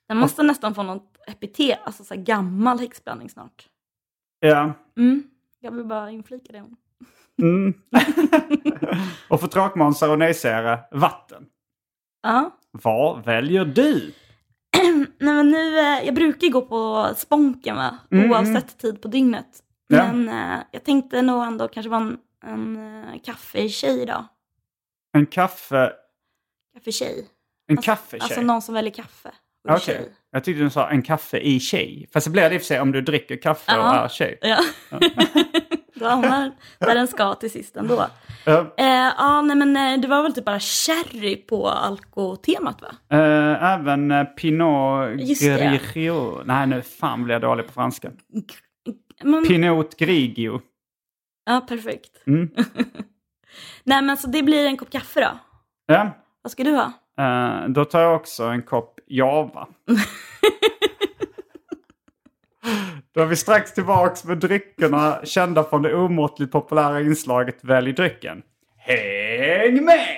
Den 0.08 0.18
måste 0.18 0.44
nästan 0.44 0.76
få 0.76 0.84
något 0.84 1.18
epitet, 1.28 1.80
alltså 1.84 2.04
så 2.04 2.14
här 2.14 2.22
gammal 2.22 2.80
häxblandning 2.80 3.30
snart. 3.30 3.68
Ja. 4.40 4.74
Mm. 4.98 5.24
Jag 5.60 5.72
vill 5.72 5.86
bara 5.86 6.12
inflika 6.12 6.54
det. 6.54 6.66
Mm. 7.42 7.74
och 9.30 9.40
för 9.40 9.48
tråkmånsar 9.48 10.10
och 10.10 10.20
nejsägare, 10.20 10.80
vatten. 10.92 11.46
Ja. 12.24 12.52
Vad 12.72 13.26
väljer 13.26 13.66
du? 13.66 14.14
Nej 15.20 15.34
men 15.34 15.50
nu, 15.52 15.80
eh, 15.80 16.06
jag 16.06 16.16
brukar 16.16 16.48
ju 16.48 16.54
gå 16.54 16.62
på 16.62 17.10
Sponken 17.18 17.76
va, 17.76 17.98
Mm. 18.12 18.32
oavsett 18.32 18.78
tid 18.78 19.02
på 19.02 19.08
dygnet. 19.08 19.48
Ja. 19.88 20.14
Men 20.14 20.30
eh, 20.30 20.60
jag 20.72 20.84
tänkte 20.84 21.22
nog 21.22 21.44
ändå 21.44 21.68
kanske 21.68 21.90
vara 21.90 22.02
en, 22.02 22.18
en 22.46 22.78
eh, 23.04 23.20
kaffetjej 23.24 24.02
idag. 24.02 24.26
En 25.14 25.26
kaffe... 25.26 25.92
Kaffetjej. 26.74 27.28
En 27.68 27.78
Alltså- 27.78 27.92
kaffetjej? 27.92 28.22
Alltså 28.22 28.42
någon 28.42 28.62
som 28.62 28.74
väljer 28.76 28.94
kaffe. 28.94 29.32
Och 29.68 29.72
Okej. 29.76 29.82
tjej. 29.86 30.16
Jag 30.32 30.44
tyckte 30.44 30.64
du 30.64 30.70
sa 30.70 30.90
en 30.90 31.02
kaffe 31.02 31.38
i 31.40 31.60
tjej. 31.60 32.10
Fast 32.14 32.26
det 32.26 32.32
blir 32.32 32.50
det 32.50 32.56
i 32.56 32.58
och 32.58 32.62
för 32.62 32.66
sig 32.68 32.80
om 32.82 32.92
du 32.92 33.02
dricker 33.02 33.38
kaffe 33.42 33.72
och 33.78 33.84
Ja. 33.86 33.96
är 34.04 34.08
tjej. 34.08 34.38
Ja. 34.42 34.58
Då 35.96 36.06
hamnar 36.08 36.52
där 36.80 36.96
den 36.96 37.08
ska 37.08 37.36
till 37.36 37.52
sist 37.52 37.78
ändå. 37.78 38.08
Ja. 38.46 38.74
Eh, 38.78 38.86
ja, 39.18 39.42
nej 39.42 39.56
men 39.56 39.78
eh, 39.78 40.02
det 40.02 40.08
var 40.08 40.24
väl 40.24 40.34
typ 40.34 40.46
bara 40.46 40.60
sherry 40.60 41.36
på 41.36 41.70
alkotemat 41.70 42.82
va? 42.82 43.18
Eh, 43.18 43.64
även 43.74 44.12
eh, 44.12 44.24
Pinot. 44.24 45.18
Grigio. 45.18 46.44
Nej, 46.46 46.68
nu 46.68 46.82
fan 46.82 47.24
blir 47.24 47.36
jag 47.36 47.42
dålig 47.42 47.68
på 47.68 47.74
franska. 47.74 48.12
Men, 49.24 49.46
Pinot 49.46 49.98
Grigio. 49.98 50.62
ja, 51.46 51.62
perfekt. 51.68 52.28
Mm. 52.28 52.50
nej 53.84 54.02
men 54.02 54.18
så 54.18 54.28
det 54.28 54.44
blir 54.44 54.66
en 54.66 54.78
kopp 54.78 54.90
kaffe 54.90 55.22
då. 55.22 55.40
Ja. 55.94 56.10
Vad 56.42 56.52
ska 56.52 56.64
du 56.64 56.72
ha? 56.76 56.92
Eh, 57.18 57.70
då 57.70 57.86
tar 57.86 58.02
jag 58.02 58.16
också 58.16 58.44
en 58.44 58.62
kopp 58.64 59.00
Java. 59.08 59.68
Då 63.14 63.22
är 63.22 63.26
vi 63.26 63.36
strax 63.36 63.74
tillbaks 63.74 64.24
med 64.24 64.38
dryckerna 64.38 65.20
kända 65.24 65.64
från 65.64 65.82
det 65.82 65.96
omåttligt 65.96 66.52
populära 66.52 67.02
inslaget 67.02 67.64
Välj 67.64 67.94
drycken. 67.94 68.42
Häng 68.78 69.86
med! 69.86 70.18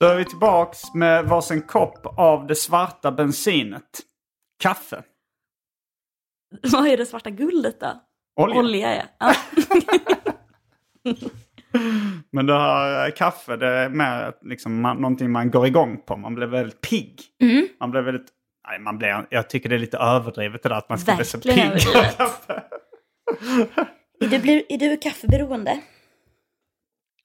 Då 0.00 0.06
är 0.06 0.16
vi 0.16 0.24
tillbaks 0.24 0.94
med 0.94 1.24
varsin 1.24 1.62
kopp 1.62 2.18
av 2.18 2.46
det 2.46 2.54
svarta 2.54 3.12
bensinet. 3.12 4.00
Kaffe. 4.62 5.02
Vad 6.72 6.86
är 6.86 6.96
det 6.96 7.06
svarta 7.06 7.30
guldet 7.30 7.80
då? 7.80 8.09
Olja. 8.36 8.58
Olja 8.58 8.96
ja. 8.96 9.02
ja. 11.02 11.12
Men 12.32 12.46
det 12.46 12.58
här 12.58 13.06
eh, 13.06 13.14
kaffe, 13.14 13.56
det 13.56 13.66
är 13.66 13.88
mer 13.88 14.32
liksom 14.42 14.80
man, 14.80 14.96
någonting 14.96 15.30
man 15.30 15.50
går 15.50 15.66
igång 15.66 16.00
på. 16.06 16.16
Man 16.16 16.34
blir 16.34 16.46
väldigt 16.46 16.80
pigg. 16.80 17.20
Mm. 17.42 17.68
Man 17.80 17.90
blir 17.90 18.00
väldigt... 18.00 18.26
Nej, 18.68 18.78
man 18.78 18.98
blir, 18.98 19.26
jag 19.30 19.50
tycker 19.50 19.68
det 19.68 19.74
är 19.74 19.78
lite 19.78 19.98
överdrivet 19.98 20.62
det 20.62 20.68
där 20.68 20.76
att 20.76 20.88
man 20.88 20.98
ska 20.98 21.16
bli 21.16 21.24
så 21.24 21.38
Verkligen 21.38 21.70
pigg 21.70 21.96
av 21.96 22.02
kaffe. 22.02 22.62
Är, 24.20 24.26
du, 24.26 24.38
blir, 24.38 24.62
är 24.68 24.78
du 24.78 24.96
kaffeberoende? 24.96 25.80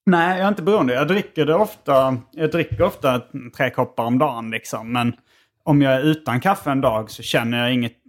Nej, 0.05 0.37
jag 0.37 0.45
är 0.45 0.49
inte 0.49 0.61
beroende. 0.61 0.93
Jag 0.93 1.07
dricker 1.07 1.45
det 1.45 1.55
ofta. 1.55 2.17
Jag 2.31 2.51
dricker 2.51 2.81
ofta 2.81 3.21
tre 3.57 3.69
koppar 3.69 4.03
om 4.03 4.17
dagen 4.17 4.51
liksom. 4.51 4.91
Men 4.91 5.13
om 5.63 5.81
jag 5.81 5.93
är 5.93 6.01
utan 6.01 6.39
kaffe 6.39 6.71
en 6.71 6.81
dag 6.81 7.11
så 7.11 7.23
känner 7.23 7.63
jag 7.63 7.73
inget, 7.73 8.01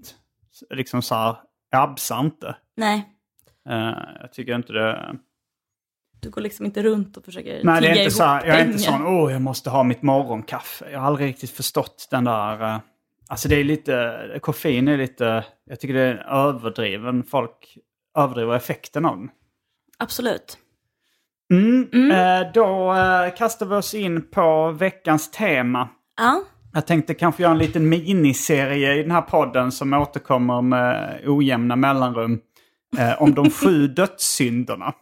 liksom 0.71 1.03
så 1.03 1.15
här, 1.15 1.37
jag 1.71 1.83
absar 1.83 2.21
inte. 2.21 2.57
Nej, 2.77 3.13
Eh, 3.69 3.99
jag 4.21 4.33
tycker 4.33 4.55
inte 4.55 4.73
det... 4.73 5.17
du 6.23 6.31
går 6.31 6.41
liksom 6.41 6.67
inte 6.67 6.83
runt 6.83 7.17
och 7.17 7.25
försöker 7.25 7.61
Nej, 7.65 7.81
det 7.81 7.89
är 7.89 7.99
inte 7.99 8.11
så 8.11 8.25
här, 8.25 8.47
jag 8.47 8.61
är 8.61 8.67
inte 8.67 8.79
sån, 8.79 9.07
åh, 9.07 9.33
jag 9.33 9.43
måste 9.43 9.71
ha 9.71 9.83
mitt 9.83 10.03
morgonkaffe. 10.03 10.91
Jag 10.91 11.01
har 11.01 11.07
aldrig 11.07 11.29
riktigt 11.29 11.51
förstått 11.51 12.09
den 12.11 12.25
där... 12.25 12.63
eh, 12.63 12.79
alltså 13.29 13.49
det 13.49 13.57
är 13.57 13.65
lite, 13.65 14.39
koffein 14.43 14.89
är 14.89 14.97
lite, 14.99 15.45
jag 15.65 15.81
tycker 15.81 15.95
det 15.95 16.01
är 16.03 16.17
överdriven. 16.49 17.23
Folk 17.25 17.79
överdriver 18.19 18.57
effekten 18.57 19.05
av 19.05 19.17
den. 19.19 19.31
Absolut. 19.99 20.59
Mm. 21.51 22.11
Eh, 22.11 22.53
då 22.55 22.93
eh, 22.95 23.35
kastar 23.37 23.67
vi 23.67 23.75
oss 23.75 23.95
in 23.95 24.31
på 24.31 24.71
veckans 24.71 25.31
tema. 25.31 25.89
Ja, 26.17 26.43
Jag 26.73 26.87
tänkte 26.87 27.15
kanske 27.15 27.43
göra 27.43 27.53
en 27.53 27.59
liten 27.59 27.89
miniserie 27.89 28.95
i 28.95 29.03
den 29.03 29.11
här 29.11 29.23
podden 29.23 29.73
som 29.73 29.93
återkommer 29.93 30.63
med 30.63 31.21
ojämna 31.27 31.77
mellanrum. 31.77 32.41
Eh, 32.99 33.23
om 33.23 33.35
de 33.35 33.51
sju 33.51 33.87
dödssynderna. 33.89 34.93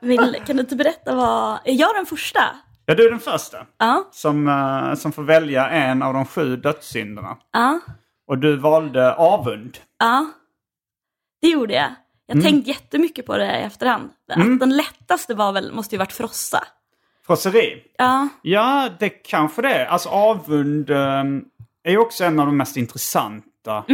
Vill, 0.00 0.36
kan 0.46 0.56
du 0.56 0.60
inte 0.62 0.76
berätta 0.76 1.14
vad... 1.14 1.58
Är 1.64 1.72
jag 1.72 1.94
den 1.94 2.06
första? 2.06 2.40
Ja, 2.86 2.94
du 2.94 3.06
är 3.06 3.10
den 3.10 3.20
första 3.20 3.66
Ja, 3.78 4.08
som, 4.12 4.48
eh, 4.48 4.94
som 4.94 5.12
får 5.12 5.22
välja 5.22 5.68
en 5.70 6.02
av 6.02 6.14
de 6.14 6.26
sju 6.26 6.56
dödssynderna. 6.56 7.36
ja, 7.52 7.80
Och 8.26 8.38
du 8.38 8.56
valde 8.56 9.14
avund. 9.14 9.78
ja. 9.98 10.26
Det 11.40 11.48
gjorde 11.48 11.74
jag. 11.74 11.94
Jag 12.26 12.34
Mm. 12.36 12.44
har 12.44 12.50
tänkt 12.50 12.68
jättemycket 12.68 13.26
på 13.26 13.36
det 13.36 13.58
i 13.60 13.62
efterhand. 13.62 14.10
Att 14.28 14.60
den 14.60 14.76
lättaste 14.76 15.34
var 15.34 15.52
väl, 15.52 15.72
måste 15.72 15.94
ju 15.94 15.98
varit 15.98 16.12
frossa. 16.12 16.64
Frosseri. 17.26 17.82
Ja, 17.98 18.28
Ja, 18.42 18.88
det 18.98 19.08
kanske 19.08 19.62
det 19.62 19.74
är. 19.74 19.86
Alltså 19.86 20.08
avund 20.08 20.90
eh, 20.90 20.96
är 21.84 21.90
ju 21.90 21.98
också 21.98 22.24
en 22.24 22.40
av 22.40 22.46
de 22.46 22.56
mest 22.56 22.76
intressanta 22.76 23.84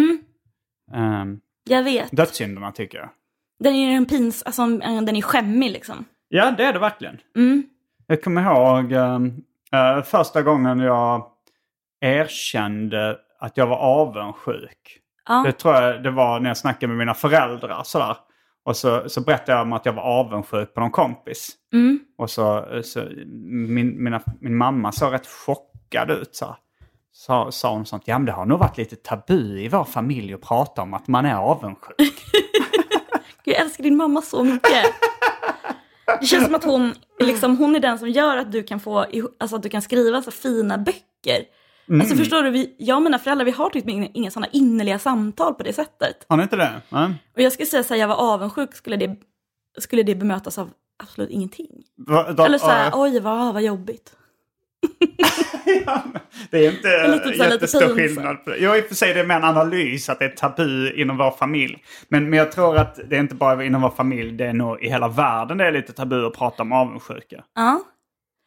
eh, 0.95 1.25
jag 1.65 1.83
vet. 1.83 2.11
dödssynderna 2.17 2.73
tycker 2.73 2.99
jag. 2.99 3.09
Den 3.59 3.75
är 3.75 3.97
en 3.97 4.07
pins, 4.07 4.43
alltså 4.43 4.63
en- 4.63 5.05
den 5.07 5.17
är 5.17 5.23
skämmig 5.23 5.71
liksom. 5.71 6.05
Ja, 6.29 6.51
det 6.51 6.65
är 6.65 6.73
det 6.73 6.79
verkligen. 6.79 7.19
Mm. 7.37 7.63
Jag 8.07 8.23
kommer 8.23 8.43
ihåg 8.43 8.93
eh, 8.93 10.03
första 10.03 10.43
gången 10.43 10.79
jag 10.81 11.27
erkände 12.01 13.19
att 13.39 13.57
jag 13.57 13.67
var 13.67 13.77
avundsjuk. 13.77 15.01
Ja. 15.29 15.43
Det 15.47 15.53
tror 15.53 15.75
jag 15.75 16.03
det 16.03 16.11
var 16.11 16.41
när 16.41 16.51
jag 16.51 16.57
snackade 16.57 16.87
med 16.89 16.97
mina 16.97 17.15
föräldrar. 17.15 17.83
Sådär. 17.85 18.17
Och 18.65 18.77
så, 18.77 19.09
så 19.09 19.21
berättade 19.21 19.53
jag 19.53 19.63
om 19.63 19.73
att 19.73 19.87
jag 19.87 19.93
var 19.93 20.03
avundsjuk 20.03 20.75
på 20.75 20.81
någon 20.81 20.91
kompis. 20.91 21.53
Mm. 21.73 22.01
Och 22.19 22.31
så, 22.31 22.67
så 22.85 23.09
min, 23.35 24.05
mina, 24.05 24.21
min 24.41 24.57
mamma 24.57 24.93
såg 24.93 25.13
rätt 25.13 25.27
chockad 25.27 26.11
ut. 26.11 26.35
Så 26.37 26.57
sa, 27.17 27.51
sa 27.53 27.73
hon 27.75 27.87
sånt, 27.87 28.03
ja 28.07 28.19
men 28.19 28.27
det 28.27 28.33
har 28.33 28.47
nog 28.47 28.59
varit 28.59 28.77
lite 28.79 28.97
tabu 28.97 29.61
i 29.61 29.69
vår 29.69 29.85
familj 29.85 30.35
att 30.35 30.41
prata 30.41 30.83
om 30.83 30.95
att 30.95 31.09
man 31.09 31.27
är 31.27 31.35
avundsjuk. 31.35 31.97
Jag 33.45 33.57
älskar 33.61 33.85
din 33.85 33.97
mamma 33.97 34.23
så 34.23 34.45
mycket. 34.45 34.85
Det 36.21 36.27
känns 36.27 36.45
som 36.45 36.55
att 36.55 36.65
hon, 36.65 36.95
liksom, 37.21 37.57
hon 37.57 37.77
är 37.77 37.81
den 37.81 37.99
som 37.99 38.09
gör 38.09 38.37
att 38.37 38.53
du 38.53 38.63
kan 38.63 38.81
få, 38.81 38.99
alltså 39.41 39.57
att 39.57 39.63
du 39.63 39.69
kan 39.69 39.83
skriva 39.83 40.23
så 40.23 40.31
fina 40.31 40.79
böcker. 40.79 41.45
Mm. 41.89 42.01
Alltså 42.01 42.17
förstår 42.17 42.43
du, 42.43 42.51
vi, 42.51 42.77
jag 42.79 42.97
och 42.97 43.03
mina 43.03 43.19
föräldrar 43.19 43.45
vi 43.45 43.51
har 43.51 43.71
typ 43.71 43.89
inga, 43.89 44.09
inga 44.15 44.31
sådana 44.31 44.47
innerliga 44.53 44.99
samtal 44.99 45.55
på 45.55 45.63
det 45.63 45.73
sättet. 45.73 46.27
Har 46.29 46.37
ni 46.37 46.43
inte 46.43 46.57
det? 46.57 46.81
Nej. 46.89 47.15
Och 47.35 47.41
jag 47.43 47.53
skulle 47.53 47.67
säga 47.67 47.85
här, 47.91 47.97
jag 47.97 48.09
var 48.09 48.17
avundsjuk, 48.35 48.75
skulle 48.75 48.97
det, 48.97 49.17
skulle 49.79 50.03
det 50.03 50.15
bemötas 50.15 50.59
av 50.59 50.71
absolut 51.03 51.31
ingenting. 51.31 51.69
Va- 51.97 52.33
då- 52.33 52.45
Eller 52.45 52.59
så 52.59 52.67
här, 52.67 52.85
ja, 52.85 52.91
oj 52.95 53.21
vad, 53.21 53.55
vad 53.55 53.63
jobbigt. 53.63 54.17
Det 56.51 56.67
är 56.67 56.71
inte 56.71 57.09
lite 57.09 57.29
lite 57.29 57.45
jättestor 57.45 57.81
pinsamt. 57.81 57.97
skillnad. 57.97 58.45
på 58.45 58.51
det. 58.51 58.57
Jo, 58.59 58.75
i 58.75 58.81
och 58.81 58.85
för 58.85 58.95
sig 58.95 59.15
det 59.15 59.21
är 59.21 59.27
mer 59.27 59.37
en 59.37 59.45
analys 59.45 60.09
att 60.09 60.19
det 60.19 60.25
är 60.25 60.29
tabu 60.29 60.93
inom 60.93 61.17
vår 61.17 61.31
familj. 61.31 61.85
Men, 62.09 62.31
men 62.31 62.39
jag 62.39 62.53
tror 62.53 62.77
att 62.77 62.99
det 63.11 63.17
är 63.17 63.21
inte 63.21 63.35
bara 63.35 63.65
inom 63.65 63.83
vår 63.83 63.91
familj, 63.91 64.33
det 64.33 64.47
är 64.47 64.53
nog 64.53 64.83
i 64.83 64.89
hela 64.89 65.09
världen 65.09 65.59
det 65.59 65.67
är 65.67 65.73
lite 65.73 65.93
tabu 65.93 66.27
att 66.27 66.35
prata 66.35 66.63
om 66.63 66.73
avundsjuka. 66.73 67.45
Ja. 67.55 67.81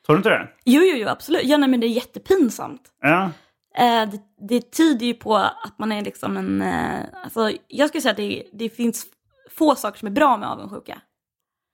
Tror 0.06 0.16
du 0.16 0.18
inte 0.18 0.30
det? 0.30 0.48
Jo, 0.66 0.82
jo, 0.82 0.96
jo, 0.98 1.08
absolut. 1.08 1.42
Ja, 1.44 1.58
nej, 1.58 1.70
men 1.70 1.80
det 1.80 1.88
är 1.88 1.90
jättepinsamt. 1.90 2.82
Ja. 3.02 3.32
Eh, 3.78 4.10
det, 4.10 4.20
det 4.50 4.72
tyder 4.72 5.06
ju 5.06 5.14
på 5.14 5.36
att 5.36 5.80
man 5.80 5.92
är 5.92 6.02
liksom 6.02 6.38
en... 6.38 6.62
Eh, 6.62 7.00
alltså, 7.24 7.52
jag 7.68 7.90
skulle 7.90 8.02
säga 8.02 8.12
att 8.12 8.18
det, 8.18 8.44
det 8.54 8.70
finns 8.70 9.06
få 9.52 9.76
saker 9.76 10.00
som 10.00 10.08
är 10.08 10.12
bra 10.12 10.38
med 10.38 10.50
avundsjuka. 10.50 11.02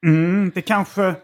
Mm, 0.06 0.52
det 0.56 0.62
kanske, 0.62 1.15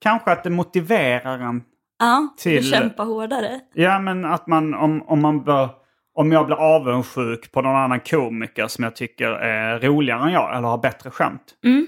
kanske 0.00 0.32
att 0.32 0.44
det 0.44 0.50
motiverar 0.50 1.38
en. 1.38 1.62
Ja, 2.00 2.28
Till- 2.38 2.70
kämpa 2.70 3.02
hårdare. 3.02 3.60
Ja, 3.74 3.98
men 3.98 4.24
att 4.24 4.46
man 4.46 4.74
om, 4.74 5.02
om 5.02 5.20
man 5.22 5.44
bör... 5.44 5.68
Om 6.14 6.32
jag 6.32 6.46
blir 6.46 6.56
avundsjuk 6.56 7.52
på 7.52 7.62
någon 7.62 7.76
annan 7.76 8.00
komiker 8.00 8.66
som 8.66 8.84
jag 8.84 8.96
tycker 8.96 9.30
är 9.30 9.78
roligare 9.80 10.22
än 10.22 10.32
jag 10.32 10.56
eller 10.56 10.68
har 10.68 10.78
bättre 10.78 11.10
skämt. 11.10 11.54
Mm. 11.64 11.86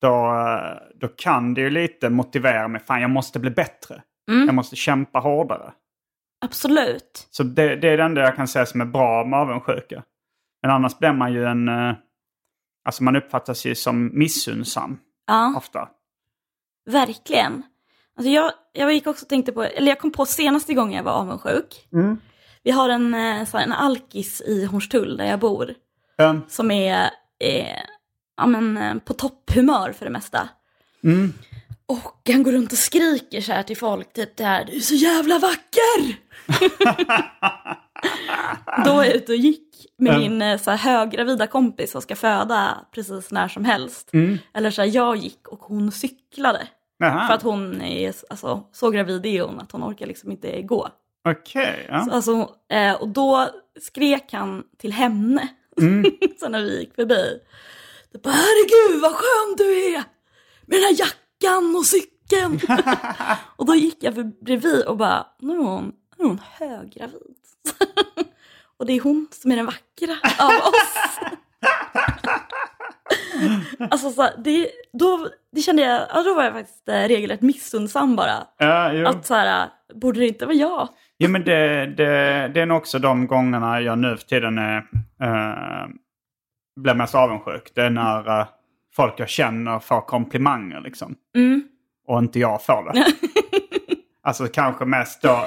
Då, 0.00 0.08
eh, 0.34 0.98
då 1.00 1.08
kan 1.08 1.54
det 1.54 1.60
ju 1.60 1.70
lite 1.70 2.10
motivera 2.10 2.68
mig. 2.68 2.80
Fan, 2.80 3.00
jag 3.00 3.10
måste 3.10 3.38
bli 3.38 3.50
bättre. 3.50 4.02
Mm. 4.30 4.46
Jag 4.46 4.54
måste 4.54 4.76
kämpa 4.76 5.18
hårdare. 5.18 5.72
Absolut. 6.40 7.28
Så 7.30 7.42
det, 7.42 7.76
det 7.76 7.88
är 7.88 7.96
det 7.96 8.02
enda 8.04 8.20
jag 8.20 8.36
kan 8.36 8.48
säga 8.48 8.66
som 8.66 8.80
är 8.80 8.84
bra 8.84 9.24
med 9.24 9.38
avundsjuka. 9.38 10.02
Men 10.62 10.70
annars 10.70 10.98
blir 10.98 11.12
man 11.12 11.32
ju 11.32 11.44
en... 11.44 11.68
eh, 11.68 11.94
Alltså 12.84 13.04
man 13.04 13.16
uppfattas 13.16 13.64
ju 13.66 13.74
som 13.74 14.10
missunnsam 14.18 14.98
Ja, 15.26 15.54
ofta. 15.56 15.88
verkligen. 16.90 17.62
Alltså 18.16 18.30
jag, 18.30 18.52
jag 18.72 18.92
gick 18.92 19.06
också 19.06 19.26
tänkte 19.26 19.52
på, 19.52 19.62
eller 19.62 19.88
jag 19.88 20.00
kom 20.00 20.10
på 20.12 20.26
senaste 20.26 20.74
gången 20.74 20.96
jag 20.96 21.04
var 21.04 21.12
avundsjuk. 21.12 21.86
Vi 22.62 22.70
har 22.70 22.88
en, 22.88 23.14
eh, 23.14 23.44
så 23.46 23.56
här, 23.58 23.64
en 23.64 23.72
alkis 23.72 24.40
i 24.40 24.64
Hornstull 24.64 25.16
där 25.16 25.24
jag 25.26 25.38
bor. 25.40 25.74
Um, 26.18 26.42
Som 26.48 26.70
är 26.70 27.10
eh, 27.40 27.76
ja, 28.36 28.46
men, 28.46 28.76
eh, 28.76 28.94
på 28.94 29.12
topphumör 29.14 29.92
för 29.92 30.04
det 30.04 30.10
mesta. 30.10 30.48
Och 31.86 32.20
han 32.32 32.42
går 32.42 32.52
runt 32.52 32.72
och 32.72 32.78
skriker 32.78 33.40
så 33.40 33.52
här 33.52 33.62
till 33.62 33.76
folk, 33.76 34.12
typ 34.12 34.36
det 34.36 34.44
här, 34.44 34.64
du 34.64 34.76
är 34.76 34.80
så 34.80 34.94
jävla 34.94 35.38
vacker! 35.38 36.16
Då 38.84 38.92
var 38.94 39.04
jag 39.04 39.14
ute 39.14 39.32
och 39.32 39.38
gick 39.38 39.86
med 39.98 40.14
Ja. 40.14 40.18
min 40.18 40.58
så 40.58 40.70
här, 40.70 40.76
höggravida 40.78 41.46
kompis 41.46 41.90
som 41.92 42.02
ska 42.02 42.16
föda 42.16 42.78
precis 42.92 43.30
när 43.30 43.48
som 43.48 43.64
helst. 43.64 44.10
Eller 44.54 44.70
så 44.70 44.82
här, 44.82 44.88
jag 44.94 45.16
gick 45.16 45.48
och 45.48 45.60
hon 45.60 45.92
cyklade. 45.92 46.68
Jaha. 46.98 47.26
För 47.26 47.34
att 47.34 47.42
hon 47.42 47.82
är, 47.82 48.14
alltså, 48.30 48.62
så 48.72 48.90
gravid 48.90 49.26
är 49.26 49.42
hon 49.42 49.60
att 49.60 49.72
hon 49.72 49.84
orkar 49.84 50.06
liksom 50.06 50.30
inte 50.30 50.62
gå. 50.62 50.88
Okej. 51.28 51.86
ja. 51.88 52.04
Så, 52.04 52.10
Alltså, 52.10 52.54
eh, 52.70 52.94
och 52.94 53.08
då 53.08 53.48
skrek 53.80 54.32
han 54.32 54.64
till 54.78 54.92
henne. 54.92 55.48
så 56.40 56.48
när 56.48 56.62
vi 56.62 56.80
gick 56.80 56.94
förbi. 56.94 57.40
Det 58.12 58.22
bara, 58.22 58.34
herregud 58.34 59.00
vad 59.02 59.12
skön 59.12 59.54
du 59.56 59.94
är! 59.94 60.04
Med 60.66 60.78
den 60.78 60.82
här 60.82 60.96
jackan 60.98 61.76
och 61.76 61.86
cykeln. 61.86 62.60
och 63.56 63.66
då 63.66 63.74
gick 63.74 63.96
jag 64.00 64.26
bredvid 64.44 64.84
och 64.84 64.96
bara, 64.96 65.26
nu 65.40 65.52
är 65.52 65.58
hon, 65.62 65.92
nu 66.18 66.24
är 66.24 66.28
hon 66.28 66.40
höggravid. 66.52 67.36
och 68.76 68.86
det 68.86 68.92
är 68.92 69.00
hon 69.00 69.26
som 69.30 69.52
är 69.52 69.56
den 69.56 69.66
vackra 69.66 70.16
av 70.38 70.50
oss. 70.50 71.18
alltså 73.90 74.10
så, 74.10 74.28
det, 74.44 74.68
då, 74.92 75.28
det 75.52 75.60
kände 75.60 75.82
jag, 75.82 76.02
ja, 76.14 76.22
då 76.22 76.34
var 76.34 76.44
jag 76.44 76.52
faktiskt 76.52 76.88
eh, 76.88 76.94
regelrätt 76.94 77.42
missundsam 77.42 78.16
bara. 78.16 78.32
Ja, 78.58 78.92
jo. 78.92 79.06
Att 79.06 79.26
så 79.26 79.34
här, 79.34 79.68
borde 79.94 80.20
det 80.20 80.28
inte 80.28 80.46
vara 80.46 80.56
jag? 80.56 80.88
Jo 81.18 81.30
men 81.30 81.44
det, 81.44 81.86
det, 81.86 82.48
det 82.54 82.60
är 82.60 82.66
nog 82.66 82.76
också 82.76 82.98
de 82.98 83.26
gångerna 83.26 83.80
jag 83.80 83.98
nu 83.98 84.16
för 84.16 84.26
tiden 84.26 84.58
är, 84.58 84.76
eh, 85.22 85.86
blir 86.80 86.94
mest 86.94 87.14
avundsjuk. 87.14 87.72
Det 87.74 87.82
är 87.82 87.90
när 87.90 88.40
eh, 88.40 88.46
folk 88.96 89.14
jag 89.16 89.28
känner 89.28 89.78
får 89.78 90.00
komplimanger 90.00 90.80
liksom. 90.80 91.14
Mm. 91.36 91.62
Och 92.06 92.18
inte 92.18 92.38
jag 92.38 92.64
får 92.64 92.92
det. 92.92 93.04
alltså 94.22 94.46
kanske 94.46 94.84
mest 94.84 95.22
då 95.22 95.38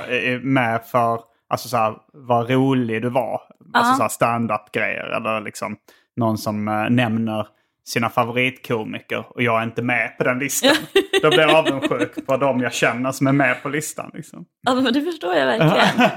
med 0.42 0.82
för, 0.86 1.22
alltså 1.50 1.70
så 1.70 1.78
här, 1.78 1.96
vad 2.14 2.50
rolig 2.50 3.02
du 3.02 3.10
var. 3.10 3.42
Alltså 3.74 3.92
Ja. 3.92 3.96
så 3.96 4.02
här 4.02 4.10
stand-up 4.10 4.72
grejer 4.72 5.04
eller 5.04 5.42
liksom 5.42 5.76
någon 6.16 6.38
som 6.38 6.68
eh, 6.68 6.90
nämner 6.90 7.48
sina 7.90 8.10
favoritkomiker 8.10 9.26
och 9.30 9.42
jag 9.44 9.60
är 9.60 9.64
inte 9.64 9.82
med 9.82 10.18
på 10.18 10.24
den 10.24 10.40
listan. 10.40 10.76
Då 11.22 11.30
blir 11.30 11.40
jag 11.40 11.56
avundsjuk 11.56 12.26
på 12.26 12.38
de 12.38 12.60
jag 12.62 12.74
känner 12.74 13.12
som 13.12 13.28
är 13.28 13.32
med 13.32 13.64
på 13.64 13.70
listan. 13.70 14.12
Liksom. 14.14 14.46
Ja, 14.62 14.76
men 14.76 14.94
det 14.94 15.02
förstår 15.02 15.36
jag 15.36 15.46
verkligen. 15.46 16.10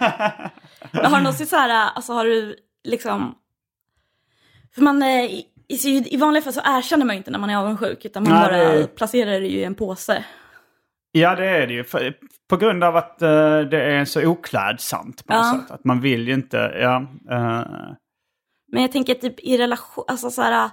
men 0.92 1.04
har 1.10 1.16
du 1.18 1.22
någonsin 1.24 1.46
så 1.46 1.56
här, 1.56 1.90
alltså 1.94 2.12
har 2.12 2.24
du 2.24 2.56
liksom... 2.84 3.34
För 4.74 4.82
man, 4.82 5.02
eh, 5.02 5.24
i, 5.68 6.04
i, 6.10 6.16
vanliga 6.16 6.42
fall 6.42 6.52
så 6.52 6.60
erkänner 6.64 7.04
man 7.06 7.14
ju 7.14 7.18
inte 7.18 7.30
när 7.30 7.38
man 7.38 7.50
är 7.50 7.56
avundsjuk, 7.56 8.04
utan 8.04 8.22
man 8.22 8.32
Nej, 8.32 8.42
bara 8.42 8.72
det- 8.74 8.86
placerar 8.96 9.40
det 9.40 9.46
ju 9.46 9.58
i 9.58 9.64
en 9.64 9.74
påse. 9.74 10.24
Ja, 11.12 11.34
det 11.36 11.46
är 11.46 11.66
det 11.66 11.72
ju. 11.72 11.84
För, 11.84 12.14
på 12.50 12.56
grund 12.56 12.84
av 12.84 12.96
att 12.96 13.22
eh, 13.22 13.60
det 13.60 13.82
är 13.82 14.04
så 14.04 14.26
oklädsamt 14.26 15.26
på 15.26 15.34
något 15.34 15.46
Ja. 15.46 15.60
sätt. 15.62 15.70
Att 15.70 15.84
man 15.84 16.00
vill 16.00 16.28
ju 16.28 16.34
inte... 16.34 16.56
Ja, 16.80 16.96
eh, 17.30 17.64
Men 18.72 18.82
jag 18.82 18.92
tänker 18.92 19.14
typ 19.14 19.40
i 19.40 19.58
relation, 19.58 20.04
alltså 20.08 20.30
så 20.30 20.42
här... 20.42 20.70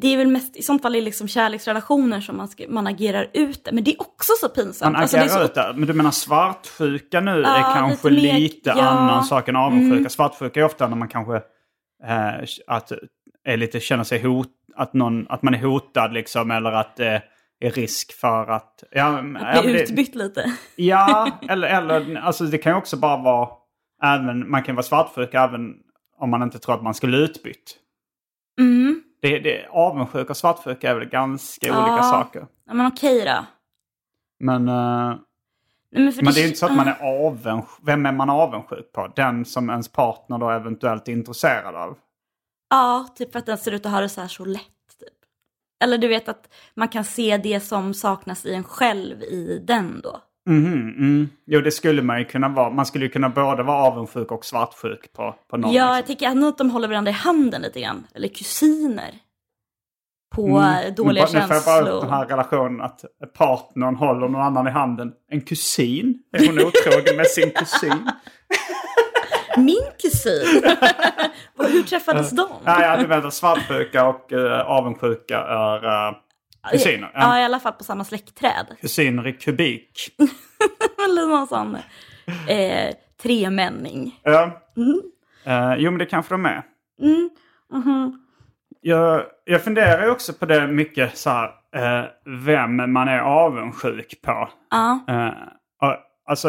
Det 0.00 0.06
är 0.12 0.16
väl 0.16 0.28
mest 0.28 0.56
i 0.56 0.62
sånt 0.62 0.82
fall 0.82 0.96
i 0.96 1.00
liksom 1.00 1.28
kärleksrelationer 1.28 2.20
som 2.20 2.36
man, 2.36 2.48
ska, 2.48 2.64
man 2.68 2.86
agerar 2.86 3.30
ut 3.32 3.64
det. 3.64 3.72
Men 3.72 3.84
det 3.84 3.90
är 3.90 4.00
också 4.00 4.32
så 4.40 4.48
pinsamt. 4.48 4.92
man 4.92 5.02
Alltså, 5.02 5.16
agerar 5.16 5.28
så, 5.28 5.44
ut 5.44 5.54
det. 5.54 5.72
Men 5.76 5.86
du 5.86 5.92
menar 5.92 6.10
svartsjuka 6.10 7.20
nu 7.20 7.30
Ja, 7.44 7.56
är 7.56 7.74
kanske 7.74 8.10
lite 8.10 8.32
mer- 8.32 8.40
lite 8.40 8.70
ja. 8.76 8.82
annan 8.82 9.24
sak 9.24 9.48
än 9.48 9.56
avundsjuka. 9.56 9.96
Mm. 9.96 10.10
Svartsjuka 10.10 10.60
är 10.60 10.64
ofta 10.64 10.88
när 10.88 10.96
man 10.96 11.08
kanske 11.08 11.36
eh, 12.04 12.44
att, 12.66 12.92
är 13.44 13.56
lite, 13.56 13.80
känner 13.80 14.04
sig 14.04 14.22
hot, 14.22 14.48
att, 14.76 14.94
någon, 14.94 15.26
att 15.28 15.42
man 15.42 15.54
är 15.54 15.58
hotad 15.58 16.12
liksom. 16.12 16.50
Eller 16.50 16.72
att 16.72 16.96
det 16.96 17.22
är 17.60 17.70
risk 17.70 18.12
för 18.12 18.46
att... 18.50 18.84
Ja, 18.90 19.24
ja, 19.54 19.62
Bli 19.62 19.72
det- 19.72 19.82
utbytt 19.82 20.14
lite. 20.14 20.52
Ja, 20.76 21.30
eller, 21.48 21.68
eller 21.68 22.16
alltså 22.16 22.44
det 22.44 22.58
kan 22.58 22.72
ju 22.72 22.78
också 22.78 22.96
bara 22.96 23.16
vara... 23.22 23.48
Även, 24.04 24.50
man 24.50 24.62
kan 24.62 24.74
vara 24.74 24.82
svartsjuk 24.82 25.34
även 25.34 25.74
om 26.20 26.30
man 26.30 26.42
inte 26.42 26.58
tror 26.58 26.74
att 26.74 26.82
man 26.82 26.94
skulle 26.94 27.16
utbytt. 27.16 27.76
Mm. 28.60 29.00
Det, 29.24 29.38
det, 29.38 29.66
avundsjuka 29.70 30.30
och 30.30 30.36
svartsjuka 30.36 30.90
är 30.90 30.94
väl 30.94 31.08
ganska 31.08 31.66
Ja. 31.66 31.82
olika 31.82 32.02
saker. 32.02 32.46
Ja, 32.66 32.74
men 32.74 32.86
okej 32.86 33.24
då. 33.24 33.44
Men, 34.38 34.68
eh, 34.68 34.74
Nej, 35.92 36.04
men, 36.04 36.12
men 36.22 36.34
det 36.34 36.40
är 36.40 36.46
inte 36.46 36.58
så 36.58 36.66
att 36.66 36.76
man 36.76 36.88
är 36.88 37.26
avundsjuk. 37.26 37.78
Vem 37.86 38.06
är 38.06 38.12
man 38.12 38.30
avundsjuk 38.30 38.92
på? 38.92 39.12
Den 39.16 39.44
som 39.44 39.70
ens 39.70 39.92
partner 39.92 40.38
då 40.38 40.50
eventuellt 40.50 41.08
är 41.08 41.12
intresserad 41.12 41.74
av. 41.74 41.96
Ja, 42.70 43.08
typ 43.16 43.32
för 43.32 43.38
att 43.38 43.46
den 43.46 43.58
ser 43.58 43.72
ut 43.72 43.86
att 43.86 43.92
ha 43.92 44.00
det 44.00 44.08
så 44.08 44.20
här 44.20 44.28
så 44.28 44.44
lätt. 44.44 44.62
Typ. 45.00 45.08
Eller 45.84 45.98
du 45.98 46.08
vet 46.08 46.28
att 46.28 46.54
man 46.74 46.88
kan 46.88 47.04
se 47.04 47.36
det 47.36 47.60
som 47.60 47.94
saknas 47.94 48.46
i 48.46 48.54
en 48.54 48.64
själv 48.64 49.22
i 49.22 49.58
den 49.66 50.00
då. 50.02 50.20
Mhm, 50.46 50.72
mm. 50.98 51.28
Jo, 51.46 51.60
det 51.60 51.70
skulle 51.70 52.02
man 52.02 52.18
ju 52.18 52.24
kunna 52.24 52.48
vara. 52.48 52.70
Man 52.70 52.86
skulle 52.86 53.04
ju 53.04 53.10
kunna 53.10 53.28
både 53.28 53.62
vara 53.62 53.76
avundsjuk 53.82 54.32
och 54.32 54.44
svartsjuk 54.44 55.12
på, 55.12 55.34
på 55.50 55.56
någon. 55.56 55.72
ja, 55.72 55.86
jag 55.88 55.96
liksom. 55.96 56.14
tycker 56.14 56.26
ändå 56.26 56.48
att 56.48 56.58
de 56.58 56.70
håller 56.70 56.88
varandra 56.88 57.10
i 57.10 57.14
handen 57.14 57.62
lite 57.62 57.80
grann. 57.80 58.06
Eller 58.14 58.28
kusiner. 58.28 59.14
På 60.34 60.46
Mm. 60.58 60.94
dåliga 60.94 61.24
nu, 61.24 61.30
får- 61.30 61.38
Nu 61.40 61.46
får 61.46 61.54
jag 61.54 61.64
bara 61.64 61.80
upp 61.80 61.84
känslor. 61.86 62.00
den 62.00 62.10
här 62.10 62.26
relationen 62.26 62.80
att 62.80 63.04
partnern 63.38 63.94
håller 63.96 64.28
någon 64.28 64.42
annan 64.42 64.66
i 64.66 64.70
handen. 64.70 65.12
En 65.30 65.40
kusin? 65.40 66.18
Är 66.32 66.46
hon 66.46 66.58
otrogen 66.58 67.16
med 67.16 67.26
sin 67.26 67.50
kusin? 67.50 68.10
Min 69.56 69.80
kusin! 70.02 70.62
Hur 71.72 71.82
träffades 71.82 72.30
de? 72.36 72.48
Nej, 72.64 72.82
ja, 72.82 72.96
du 72.96 73.06
menar 73.08 73.30
svartsjuka 73.30 74.06
och 74.08 74.32
uh, 74.32 74.52
avundsjuka 74.60 75.38
är 75.38 75.84
uh, 75.84 76.16
kusiner. 76.72 77.10
Ja, 77.14 77.20
Ja. 77.20 77.40
i 77.40 77.44
alla 77.44 77.60
fall 77.60 77.72
på 77.72 77.84
samma 77.84 78.04
släktträd. 78.04 78.66
Kusiner 78.80 79.26
i 79.26 79.32
kubik. 79.32 80.08
Eller 81.04 81.26
någon 81.26 81.46
sån 81.46 81.76
eh, 82.48 82.94
tremänning. 83.22 84.20
Ja. 84.22 84.62
Eh, 85.46 85.74
jo, 85.78 85.90
men 85.90 85.98
det 85.98 86.06
kanske 86.06 86.34
de 86.34 86.46
är. 86.46 86.62
Mm. 87.02 87.30
mhm. 87.72 88.20
Jag, 88.80 89.22
jag 89.44 89.64
funderar 89.64 90.04
ju 90.04 90.10
också 90.10 90.32
på 90.32 90.46
det 90.46 90.66
mycket 90.66 91.16
så 91.18 91.30
här, 91.30 91.50
eh, 91.76 92.04
vem 92.44 92.92
man 92.92 93.08
är 93.08 93.18
avundsjuk 93.18 94.22
på. 94.22 94.48
Ja. 94.70 95.04
Eh, 95.08 95.28
och, 95.88 95.96
alltså, 96.28 96.48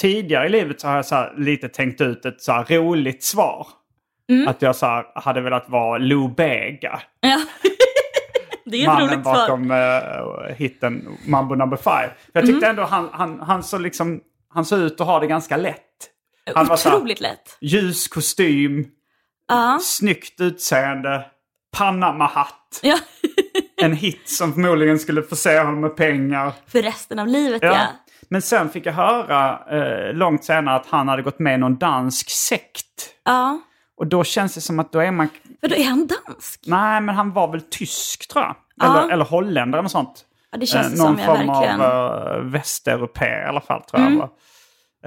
tidigare 0.00 0.46
i 0.46 0.48
livet 0.48 0.80
så 0.80 0.88
har 0.88 0.96
jag 0.96 1.06
så 1.06 1.14
här, 1.14 1.34
lite 1.36 1.68
tänkt 1.68 2.00
ut 2.00 2.24
ett 2.24 2.40
så 2.42 2.52
här, 2.52 2.64
roligt 2.64 3.22
svar. 3.24 3.66
Mm. 4.30 4.48
Att 4.48 4.62
jag 4.62 4.76
så 4.76 4.86
här, 4.86 5.04
hade 5.14 5.40
velat 5.40 5.68
vara 5.68 5.98
Lou 5.98 6.28
Bega. 6.28 7.00
ja. 7.20 7.38
Det 8.70 8.82
är 8.84 8.86
Mannen 8.86 9.22
bakom 9.22 9.70
uh, 9.70 10.54
hitten 10.56 11.08
Mambo 11.26 11.54
number 11.54 11.76
five. 11.76 12.10
För 12.16 12.30
jag 12.32 12.42
Mm. 12.44 12.54
tyckte 12.54 12.66
ändå 12.68 12.82
han, 12.84 13.08
han, 13.12 13.40
han, 13.40 13.62
så 13.62 13.78
liksom, 13.78 14.20
han 14.54 14.64
såg 14.64 14.78
ut 14.78 15.00
att 15.00 15.06
ha 15.06 15.20
det 15.20 15.26
ganska 15.26 15.56
lätt. 15.56 15.76
Han 16.54 16.66
var 16.66 16.76
här, 16.90 16.96
Otroligt 16.96 17.20
lätt. 17.20 17.58
ljus 17.60 18.08
kostym, 18.08 18.86
Ja. 19.48 19.78
snyggt 19.82 20.40
utseende, 20.40 21.24
Panama-hatt. 21.76 22.80
ja. 22.82 22.98
En 23.82 23.92
hit 23.92 24.28
som 24.28 24.52
förmodligen 24.52 24.98
skulle 24.98 25.22
förse 25.22 25.58
honom 25.58 25.80
med 25.80 25.96
pengar. 25.96 26.52
För 26.66 26.82
resten 26.82 27.18
av 27.18 27.26
livet 27.26 27.62
ja. 27.62 27.68
Ja. 27.72 27.86
Men 28.28 28.42
sen 28.42 28.68
fick 28.70 28.86
jag 28.86 28.92
höra 28.92 29.58
eh, 29.70 30.14
långt 30.14 30.44
senare 30.44 30.76
att 30.76 30.86
han 30.86 31.08
hade 31.08 31.22
gått 31.22 31.38
med 31.38 31.54
i 31.54 31.58
någon 31.58 31.76
dansk 31.78 32.30
sekt. 32.30 32.86
Ja. 33.24 33.60
Och 34.00 34.06
då 34.06 34.24
känns 34.24 34.54
det 34.54 34.60
som 34.60 34.78
att 34.78 34.92
då 34.92 34.98
är 34.98 35.10
man... 35.10 35.28
För 35.60 35.68
då 35.68 35.76
är 35.76 35.84
han 35.84 36.06
dansk. 36.06 36.60
Nej, 36.66 37.00
men 37.00 37.14
han 37.14 37.32
var 37.32 37.48
väl 37.52 37.60
tysk 37.60 38.28
tror 38.28 38.44
jag. 38.44 38.56
Ja. 38.76 39.02
Eller, 39.02 39.12
eller 39.12 39.24
holländare 39.24 39.78
eller 39.78 39.82
något 39.82 39.92
sånt. 39.92 40.24
Ja, 40.52 40.58
det 40.58 40.66
känns 40.66 40.86
Eh, 40.86 40.92
det 40.92 40.98
någon 40.98 41.16
som, 41.16 41.18
ja, 41.18 41.36
form 41.36 41.46
verkligen. 41.46 41.74
Mm. 41.74 41.86
av 41.86 42.36
uh, 42.36 42.44
västeuropé 42.44 43.26
i 43.26 43.48
alla 43.48 43.60
fall 43.60 43.82
tror 43.82 44.02
jag. 44.02 44.30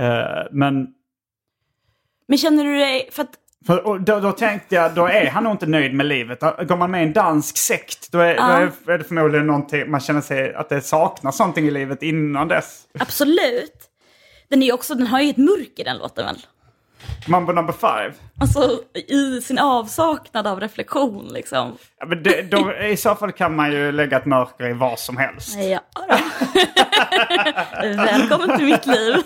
Eh, 0.05 0.45
men 0.51 0.87
Men 2.27 2.37
känner 2.37 2.63
du 2.63 2.77
dig, 2.77 3.09
för 3.11 3.23
att, 3.23 3.29
för, 3.67 3.99
då, 3.99 4.19
då 4.19 4.31
tänkte 4.31 4.75
jag, 4.75 4.93
då 4.93 5.05
är 5.05 5.29
han 5.29 5.43
nog 5.43 5.53
inte 5.53 5.65
nöjd 5.65 5.93
med 5.93 6.05
livet. 6.05 6.39
Går 6.39 6.77
man 6.77 6.91
med 6.91 7.03
i 7.03 7.07
en 7.07 7.13
dansk 7.13 7.57
sekt, 7.57 8.11
då 8.11 8.19
är, 8.19 8.35
då 8.35 8.91
är, 8.91 8.97
det 8.97 9.03
förmodligen 9.03 9.47
någonting, 9.47 9.91
man 9.91 9.99
känner 9.99 10.21
sig 10.21 10.53
att 10.53 10.69
det 10.69 10.81
saknas 10.81 11.39
någonting 11.39 11.67
i 11.67 11.71
livet 11.71 12.03
innan 12.03 12.47
dess. 12.47 12.87
absolut. 12.99 13.89
Den, 14.49 14.63
är 14.63 14.73
också, 14.73 14.95
den 14.95 15.07
har 15.07 15.21
ju 15.21 15.29
ett 15.29 15.37
mörker 15.37 15.83
den 15.83 15.97
låten 15.97 16.25
väl? 16.25 16.37
Mambo 17.27 17.53
number 17.53 17.73
five. 17.73 18.13
Alltså 18.39 18.81
i 19.07 19.41
sin 19.41 19.59
avsaknad 19.59 20.47
av 20.47 20.59
reflektion 20.59 21.27
liksom. 21.33 21.77
Ja, 21.99 22.05
men 22.05 22.23
det, 22.23 22.41
då, 22.41 22.73
I 22.73 22.97
så 22.97 23.15
fall 23.15 23.31
kan 23.31 23.55
man 23.55 23.71
ju 23.71 23.91
lägga 23.91 24.17
ett 24.17 24.25
mörker 24.25 24.69
i 24.69 24.73
vad 24.73 24.99
som 24.99 25.17
helst. 25.17 25.57
Ja 25.59 25.79
då. 25.93 26.15
Välkommen 27.95 28.57
till 28.57 28.65
mitt 28.65 28.85
liv. 28.85 29.15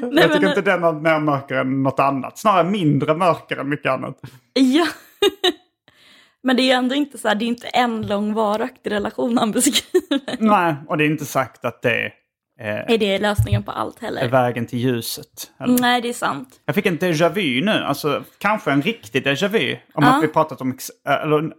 Nej, 0.00 0.24
jag 0.24 0.32
tycker 0.32 0.40
men, 0.40 0.48
inte 0.48 0.62
den 0.62 0.82
har 0.82 0.92
mer 0.92 1.18
mörker 1.18 1.54
än 1.54 1.82
något 1.82 2.00
annat. 2.00 2.38
Snarare 2.38 2.64
mindre 2.64 3.14
mörker 3.14 3.56
än 3.56 3.68
mycket 3.68 3.92
annat. 3.92 4.20
Ja. 4.52 4.86
Men 6.42 6.56
det 6.56 6.62
är 6.62 6.64
ju 6.64 6.70
ändå 6.70 6.94
inte 6.94 7.18
så 7.18 7.28
här, 7.28 7.34
det 7.34 7.44
är 7.44 7.46
inte 7.46 7.66
en 7.66 8.06
lång 8.06 8.34
varaktig 8.34 8.90
relation 8.90 9.38
han 9.38 9.52
beskriver. 9.52 10.36
Nej, 10.38 10.74
och 10.88 10.96
det 10.96 11.04
är 11.04 11.06
inte 11.06 11.24
sagt 11.24 11.64
att 11.64 11.82
det 11.82 12.12
är, 12.60 12.90
Är 12.90 12.98
det 12.98 13.18
lösningen 13.18 13.62
på 13.62 13.70
allt 13.70 13.98
heller? 14.02 14.28
vägen 14.28 14.66
till 14.66 14.78
ljuset. 14.78 15.50
Eller? 15.60 15.78
Nej, 15.80 16.00
det 16.00 16.08
är 16.08 16.12
sant. 16.12 16.60
Jag 16.64 16.74
fick 16.74 16.86
en 16.86 16.98
déjà 16.98 17.28
vu 17.32 17.64
nu, 17.64 17.72
alltså 17.72 18.22
kanske 18.38 18.70
en 18.72 18.82
riktig 18.82 19.26
déjà 19.26 19.48
vu. 19.48 19.78
Om 19.94 20.04
Ja. 20.04 20.16
att 20.16 20.22
vi 20.24 20.28
pratat 20.28 20.60
om, 20.60 20.78
äh, 21.08 21.12
eller 21.22 21.52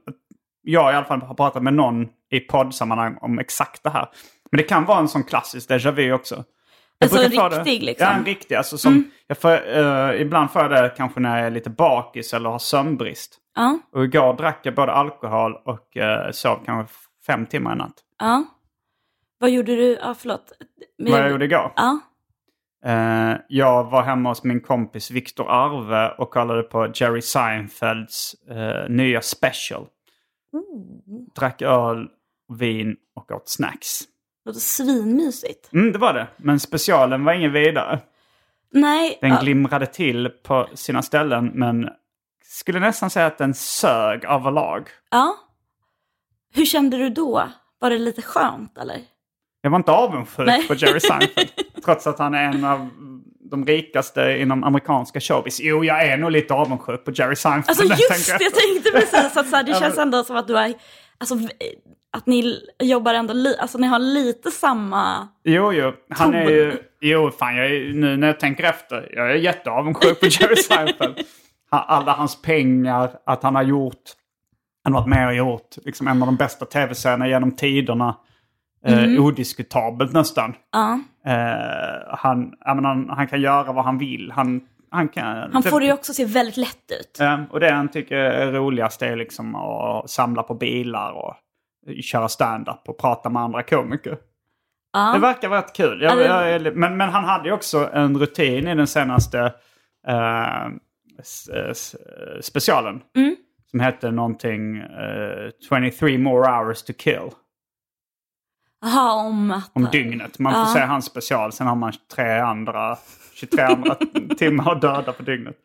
jag 0.63 0.93
i 0.93 0.95
alla 0.95 1.05
fall 1.05 1.21
har 1.21 1.35
pratat 1.35 1.63
med 1.63 1.73
någon 1.73 2.07
i 2.31 2.39
poddsammanhang 2.39 3.17
om 3.21 3.39
exakt 3.39 3.83
det 3.83 3.89
här. 3.89 4.09
Men 4.51 4.57
det 4.57 4.63
kan 4.63 4.85
vara 4.85 4.99
en 4.99 5.07
sån 5.07 5.23
klassisk 5.23 5.69
déjà 5.69 5.91
vu 5.91 6.13
också. 6.13 6.35
Jag 6.97 7.05
Alltså 7.13 7.23
en 7.23 7.31
riktig, 7.51 7.81
det, 7.81 7.85
liksom? 7.85 8.07
Ja, 8.07 8.13
en 8.13 8.25
riktig. 8.25 8.55
Alltså 8.55 8.77
som, 8.77 9.11
jag 9.27 9.37
får, 9.37 9.77
eh, 9.77 10.21
ibland 10.21 10.51
får 10.51 10.61
jag 10.61 10.71
det 10.71 10.93
kanske 10.97 11.19
när 11.19 11.37
jag 11.37 11.47
är 11.47 11.51
lite 11.51 11.69
bakis 11.69 12.33
eller 12.33 12.49
har 12.49 12.59
sömnbrist. 12.59 13.37
Ja, 13.55 13.79
Och 13.93 14.03
igår 14.03 14.33
drack 14.33 14.59
jag 14.63 14.75
både 14.75 14.91
alkohol 14.91 15.53
och 15.65 15.97
uh, 15.97 16.31
sov 16.31 16.59
kanske 16.65 16.95
fem 17.27 17.45
timmar 17.45 17.73
i 17.73 17.77
natt. 17.77 17.93
ja. 18.19 18.43
Vad 19.41 19.49
gjorde 19.49 19.75
du? 19.75 19.97
Ja, 20.01 20.15
förlåt. 20.19 20.51
Men- 20.97 21.11
Vad 21.11 21.21
jag 21.21 21.31
gjorde 21.31 21.45
igår? 21.45 21.73
Ja, 21.75 21.99
Eh, 22.85 23.35
jag 23.47 23.83
var 23.91 24.01
hemma 24.03 24.29
hos 24.29 24.43
min 24.43 24.61
kompis 24.61 25.11
Viktor 25.11 25.45
Arve 25.51 26.09
och 26.17 26.31
kollade 26.31 26.63
på 26.63 26.91
Jerry 26.95 27.21
Seinfelds 27.21 28.33
eh, 28.49 28.89
nya 28.89 29.21
special. 29.21 29.87
Drack 31.35 31.61
öl, 31.61 32.07
vin 32.59 32.95
och 33.15 33.31
åt 33.31 33.49
snacks. 33.49 33.99
låter 34.45 34.59
svinmysigt. 34.59 35.73
Mm, 35.73 35.91
det 35.91 35.97
var 35.99 36.13
det. 36.13 36.27
Men 36.37 36.59
specialen 36.59 37.23
var 37.25 37.33
ingen 37.33 37.51
vidare. 37.53 37.99
Nej, 38.71 39.17
Den 39.21 39.29
ja, 39.29 39.39
glimrade 39.41 39.85
till 39.85 40.29
på 40.43 40.67
sina 40.73 41.01
ställen 41.01 41.51
men 41.53 41.89
skulle 42.43 42.79
nästan 42.79 43.09
säga 43.09 43.25
att 43.25 43.37
den 43.37 43.53
sög 43.53 44.25
överlag. 44.25 44.89
ja. 45.11 45.35
Hur 46.53 46.65
kände 46.65 46.97
du 46.97 47.09
då? 47.09 47.43
Var 47.79 47.89
det 47.89 47.97
lite 47.97 48.21
skönt 48.21 48.77
eller? 48.77 49.01
Jag 49.61 49.69
var 49.69 49.77
inte 49.77 49.91
avundsjuk 49.91 50.47
Nej. 50.47 50.67
på 50.67 50.73
Jerry 50.73 50.99
Seinfeld. 50.99 51.49
trots 51.85 52.07
att 52.07 52.19
han 52.19 52.33
är 52.33 52.43
en 52.43 52.65
av 52.65 52.89
de 53.51 53.65
rikaste 53.65 54.37
inom 54.39 54.63
amerikanska 54.63 55.19
showbiz. 55.19 55.59
Jo, 55.61 55.83
jag 55.83 56.05
är 56.07 56.17
nog 56.17 56.31
lite 56.31 56.53
avundsjuk 56.53 57.05
på 57.05 57.11
Jerry 57.11 57.35
Seinfeld. 57.35 57.69
Alltså 57.69 57.83
jag 57.83 57.99
just 57.99 58.09
tänker 58.09 58.39
det, 58.39 58.43
jag 58.43 58.53
tänkte 58.53 58.91
precis 58.91 59.37
att 59.37 59.47
så 59.49 59.55
här, 59.55 59.63
det 59.63 59.73
känns 59.79 59.97
ändå 59.97 60.23
som 60.23 60.35
att 60.35 60.47
du 60.47 60.55
har, 60.55 60.73
alltså 61.17 61.35
att 62.11 62.25
ni 62.25 62.59
jobbar 62.79 63.13
ändå, 63.13 63.33
li, 63.33 63.55
alltså 63.59 63.77
ni 63.77 63.87
har 63.87 63.99
lite 63.99 64.51
samma, 64.51 65.27
Jo, 65.43 65.73
jo. 65.73 65.93
Han 66.09 66.33
är 66.33 66.49
ju... 66.49 66.77
Jo, 67.01 67.31
fan, 67.31 67.55
jag 67.55 67.65
är, 67.65 67.93
nu 67.93 68.17
när 68.17 68.27
jag 68.27 68.39
tänker 68.39 68.63
efter. 68.63 69.09
Jag 69.15 69.31
är 69.31 69.35
jätteavundsjuk 69.35 70.19
på 70.19 70.25
Jerry 70.25 70.55
Seinfeld. 70.63 71.19
alla 71.69 72.11
hans 72.11 72.41
pengar, 72.41 73.11
att 73.25 73.43
han 73.43 73.55
har 73.55 73.63
gjort, 73.63 74.03
han 74.83 74.93
har 74.93 75.01
varit 75.01 75.09
med 75.09 75.27
och 75.27 75.35
gjort 75.35 75.75
liksom 75.85 76.07
en 76.07 76.21
av 76.21 76.25
de 76.25 76.35
bästa 76.35 76.65
tv-serierna 76.65 77.27
genom 77.27 77.51
tiderna. 77.51 78.15
Eh, 78.85 79.21
odiskutabelt 79.25 80.13
nästan. 80.13 80.53
Ja. 80.71 80.99
Eh, 81.25 82.15
han, 82.17 82.53
jag 82.65 82.75
menar, 82.75 82.89
han, 82.89 83.09
han 83.09 83.27
kan 83.27 83.41
göra 83.41 83.71
vad 83.71 83.85
han 83.85 83.97
vill. 83.97 84.31
Han, 84.35 84.61
han, 84.91 85.07
kan, 85.09 85.25
Han 85.53 85.63
får 85.63 85.79
det 85.79 85.85
ju 85.85 85.93
också 85.93 86.13
se 86.13 86.25
väldigt 86.25 86.57
lätt 86.57 86.91
ut. 86.99 87.19
Eh, 87.19 87.39
och 87.49 87.59
det 87.59 87.71
han 87.71 87.87
tycker 87.91 88.15
är 88.15 88.51
roligast 88.51 89.01
är 89.01 89.15
liksom 89.15 89.55
att 89.55 90.09
samla 90.09 90.43
på 90.43 90.53
bilar 90.53 91.11
och 91.11 91.35
köra 92.03 92.27
stand-up 92.29 92.81
och 92.89 92.97
prata 92.99 93.29
med 93.29 93.41
andra 93.41 93.63
komiker. 93.63 94.17
Ja. 94.93 95.11
Det 95.13 95.19
verkar 95.19 95.49
rätt 95.49 95.75
kul. 95.75 96.01
Jag, 96.01 96.21
jag, 96.21 96.51
är- 96.51 96.71
men, 96.75 96.97
men 96.97 97.09
han 97.09 97.23
hade 97.23 97.47
ju 97.49 97.53
också 97.53 97.89
en 97.93 98.17
rutin 98.17 98.67
i 98.67 98.75
den 98.75 98.87
senaste 98.87 99.39
eh, 100.07 100.65
s- 101.19 101.95
specialen. 102.41 103.01
Mm. 103.15 103.35
Som 103.71 103.79
hette 103.79 104.11
någonting 104.11 104.77
eh, 104.77 105.49
23 105.69 106.17
more 106.17 106.51
hours 106.51 106.83
to 106.83 106.93
kill. 106.97 107.29
Jaha, 108.81 109.13
om 109.13 109.51
att... 109.51 109.71
Om 109.73 109.87
dygnet. 109.91 110.39
Man 110.39 110.53
får 110.53 110.61
Ja. 110.61 110.65
se 110.73 110.79
hans 110.79 111.05
special. 111.05 111.51
Sen 111.51 111.67
har 111.67 111.75
man 111.75 111.93
tre 112.15 112.39
andra, 112.39 112.97
23 113.33 113.63
andra 113.63 113.95
timmar 114.37 114.75
döda 114.75 115.13
på 115.13 115.23
dygnet. 115.23 115.55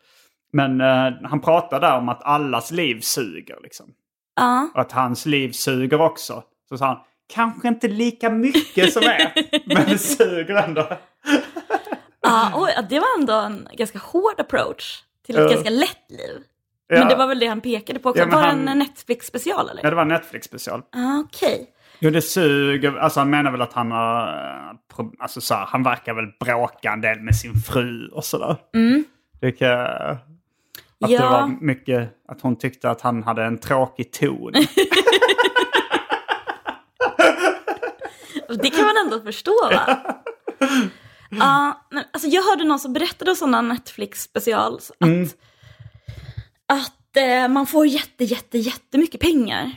Men 0.53 0.81
eh, 0.81 1.11
han 1.23 1.39
pratade 1.39 1.87
där 1.87 1.97
om 1.97 2.09
att 2.09 2.23
allas 2.23 2.71
liv 2.71 2.99
suger. 3.01 3.57
Liksom. 3.63 3.85
Ja. 4.35 4.69
Och 4.73 4.81
att 4.81 4.91
hans 4.91 5.25
liv 5.25 5.51
suger 5.51 6.01
också. 6.01 6.43
Så 6.69 6.77
sa 6.77 6.85
han, 6.85 6.97
kanske 7.33 7.67
inte 7.67 7.87
lika 7.87 8.29
mycket 8.29 8.93
som 8.93 9.03
er. 9.03 9.33
men 9.75 9.85
det 9.89 9.97
suger 9.97 10.55
ändå. 10.55 10.87
Ja, 12.21 12.69
ja, 12.75 12.81
det 12.89 12.99
var 12.99 13.07
ändå 13.19 13.33
en 13.33 13.67
ganska 13.73 13.99
hård 13.99 14.39
approach 14.39 15.03
till 15.25 15.35
ett 15.35 15.41
Ja. 15.41 15.49
ganska 15.49 15.69
lätt 15.69 16.05
liv. 16.09 16.43
Ja. 16.87 16.99
Men 16.99 17.07
det 17.07 17.15
var 17.15 17.27
väl 17.27 17.39
det 17.39 17.47
han 17.47 17.61
pekade 17.61 17.99
på 17.99 18.09
också. 18.09 18.21
Ja, 18.21 18.29
var 18.29 18.41
det 18.41 18.47
han- 18.47 18.67
en 18.67 18.79
Netflix-special 18.79 19.69
eller? 19.69 19.83
Ja, 19.83 19.89
det 19.89 19.95
var 19.95 20.01
en 20.01 20.07
Netflix-special. 20.11 20.81
Ah, 20.91 21.19
Okej. 21.19 21.69
Jo, 21.99 22.09
det 22.09 22.21
suger. 22.21 22.97
Alltså 22.97 23.19
han 23.19 23.29
menar 23.29 23.51
väl 23.51 23.61
att 23.61 23.73
han 23.73 23.91
har... 23.91 24.27
eh, 24.27 25.05
Alltså 25.19 25.41
så 25.41 25.53
här, 25.53 25.65
han 25.65 25.83
verkar 25.83 26.13
väl 26.13 26.25
bråka 26.39 26.91
en 26.91 27.01
del 27.01 27.19
med 27.19 27.35
sin 27.35 27.55
fru 27.55 28.07
och 28.07 28.25
sådär. 28.25 28.55
Mm. 28.75 29.03
Det 29.41 29.51
kan... 29.51 29.69
Att 29.79 30.19
det 30.99 31.13
Ja. 31.13 31.29
var 31.29 31.47
mycket... 31.61 32.09
Att 32.27 32.41
hon 32.41 32.55
tyckte 32.55 32.89
att 32.89 33.01
han 33.01 33.23
hade 33.23 33.43
en 33.43 33.57
tråkig 33.57 34.11
ton. 34.11 34.51
Det 38.63 38.69
kan 38.69 38.85
man 38.85 38.97
ändå 39.05 39.21
förstå 39.21 39.51
va? 39.71 39.99
Ja, 41.29 41.87
men 41.91 42.03
alltså 42.13 42.27
jag 42.29 42.43
hörde 42.43 42.63
någon 42.63 42.79
som 42.79 42.93
berättade 42.93 43.31
om 43.31 43.35
sådana 43.37 43.61
Netflix-specials 43.61 44.91
att, 44.99 45.07
Mm. 45.07 45.27
att 46.67 47.17
eh, 47.17 47.47
man 47.53 47.67
får 47.67 47.87
jätte, 47.87 48.23
jätte, 48.23 48.57
jättemycket 48.57 49.21
pengar. 49.21 49.71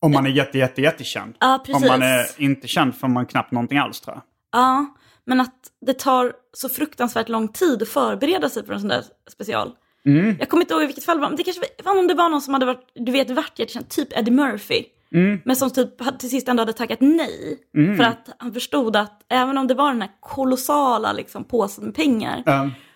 Om 0.00 0.12
man 0.12 0.26
är 0.26 0.30
jätte, 0.30 0.58
jätte, 0.58 0.82
jättekänd. 0.82 1.34
Ja, 1.40 1.54
Om 1.58 1.64
precis. 1.64 1.88
man 1.88 2.02
är 2.02 2.26
inte 2.42 2.68
känd 2.68 2.94
får 2.94 3.08
man 3.08 3.26
knappt 3.26 3.52
någonting 3.52 3.78
alls 3.78 4.00
tror 4.00 4.16
jag. 4.16 4.22
Ja, 4.60 4.86
men 5.24 5.40
att 5.40 5.54
det 5.86 5.98
tar 5.98 6.32
så 6.52 6.68
fruktansvärt 6.68 7.28
lång 7.28 7.48
tid 7.48 7.82
att 7.82 7.88
förbereda 7.88 8.48
sig 8.48 8.66
för 8.66 8.72
en 8.72 8.80
sån 8.80 8.88
där 8.88 9.02
special. 9.30 9.72
Mm. 10.06 10.36
Jag 10.38 10.48
kommer 10.48 10.62
inte 10.62 10.74
ihåg 10.74 10.82
i 10.82 10.86
vilket 10.86 11.04
fall 11.04 11.16
det 11.16 11.20
var, 11.20 11.28
men 11.28 11.36
det 11.36 11.42
kanske 11.44 11.62
var 11.84 11.98
om 11.98 12.06
det 12.06 12.14
var 12.14 12.28
någon 12.28 12.40
som 12.42 12.54
hade 12.54 12.66
varit, 12.66 12.90
du 12.94 13.12
vet, 13.12 13.30
varit 13.30 13.58
jättekänd, 13.58 13.88
typ 13.88 14.18
Eddie 14.18 14.30
Murphy. 14.30 14.84
Mm. 15.14 15.40
Men 15.44 15.56
som 15.56 15.70
typ 15.70 16.00
hade- 16.02 16.18
till 16.18 16.30
sist 16.30 16.48
ändå 16.48 16.60
hade 16.60 16.72
tackat 16.72 17.00
nej. 17.00 17.58
För 17.96 18.04
att 18.04 18.28
han 18.38 18.52
förstod 18.52 18.96
att 18.96 19.22
även 19.28 19.58
om 19.58 19.66
det 19.66 19.74
var 19.74 19.92
den 19.92 20.02
här 20.02 20.10
kolossala 20.20 21.12
liksom, 21.12 21.44
påsen 21.44 21.84
med 21.84 21.94
pengar, 21.94 22.42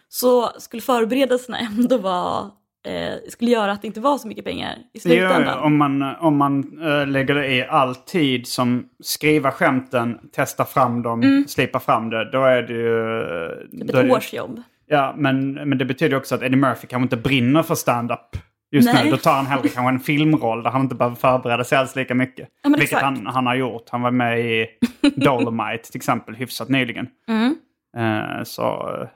så 0.09 0.51
skulle 0.59 0.83
förberedelserna 0.83 1.59
ändå 1.79 1.97
vara, 1.99 2.51
eh, 2.85 3.15
skulle 3.29 3.51
göra 3.51 3.73
att 3.73 3.83
det 3.83 3.87
inte 3.87 4.01
var 4.01 4.19
så 4.19 4.29
mycket 4.29 4.45
pengar 4.45 4.79
i 4.93 5.01
slutändan. 5.01 5.43
Ja, 5.43 5.61
om 5.61 5.77
man, 5.77 6.03
om 6.03 6.37
man 6.37 6.83
eh, 6.83 7.07
lägger 7.07 7.35
det 7.35 7.47
i 7.47 7.65
all 7.69 7.95
tid 7.95 8.47
som 8.47 8.89
skriva 9.03 9.51
skämten, 9.51 10.19
testa 10.33 10.65
fram 10.65 11.03
dem, 11.03 11.45
slipa 11.49 11.81
fram 11.81 12.11
det, 12.11 12.31
då 12.31 12.45
är 12.45 12.63
det 12.63 12.75
ju... 12.75 13.81
typ 13.81 13.93
då 13.93 13.99
är 13.99 14.05
ett 14.05 14.13
årsjobb. 14.13 14.63
Ja, 14.87 15.15
men, 15.17 15.53
men 15.53 15.79
det 15.79 15.85
betyder 15.85 16.17
också 16.17 16.35
att 16.35 16.43
Eddie 16.43 16.57
Murphy 16.57 16.87
kanske 16.87 17.03
inte 17.03 17.17
brinner 17.17 17.63
för 17.63 17.75
stand-up 17.75 18.37
just 18.75 18.93
Nej. 18.93 19.05
nu. 19.05 19.11
Då 19.11 19.17
tar 19.17 19.33
han 19.33 19.47
hellre 19.47 19.69
kanske 19.69 19.89
en 19.91 20.01
filmroll 20.01 20.63
där 20.63 20.71
han 20.71 20.81
inte 20.81 20.95
behöver 20.95 21.17
förbereda 21.17 21.65
sig 21.65 21.79
alls 21.79 21.97
lika 21.97 22.15
mycket. 22.15 22.49
Ja, 22.63 22.69
Vilket 22.69 22.83
exakt. 22.83 23.03
han, 23.03 23.27
han 23.27 23.47
har 23.47 23.55
gjort. 23.55 23.89
Han 23.91 24.03
var 24.03 24.11
med 24.11 24.41
i 24.41 24.69
Dolomite 25.17 25.91
till 25.91 25.99
exempel 25.99 26.35
hyfsat 26.35 26.69
nyligen. 26.69 27.07
Mm. 27.29 27.57
Eh, 27.97 28.43
så 28.45 28.63
eh, 28.63 29.09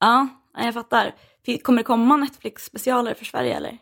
ja, 0.00 0.28
jag 0.58 0.74
fattar. 0.74 1.12
Kommer 1.62 1.78
det 1.78 1.84
komma 1.84 2.16
Netflix-specialer 2.16 3.14
för 3.14 3.24
Sverige 3.24 3.56
eller? 3.56 3.78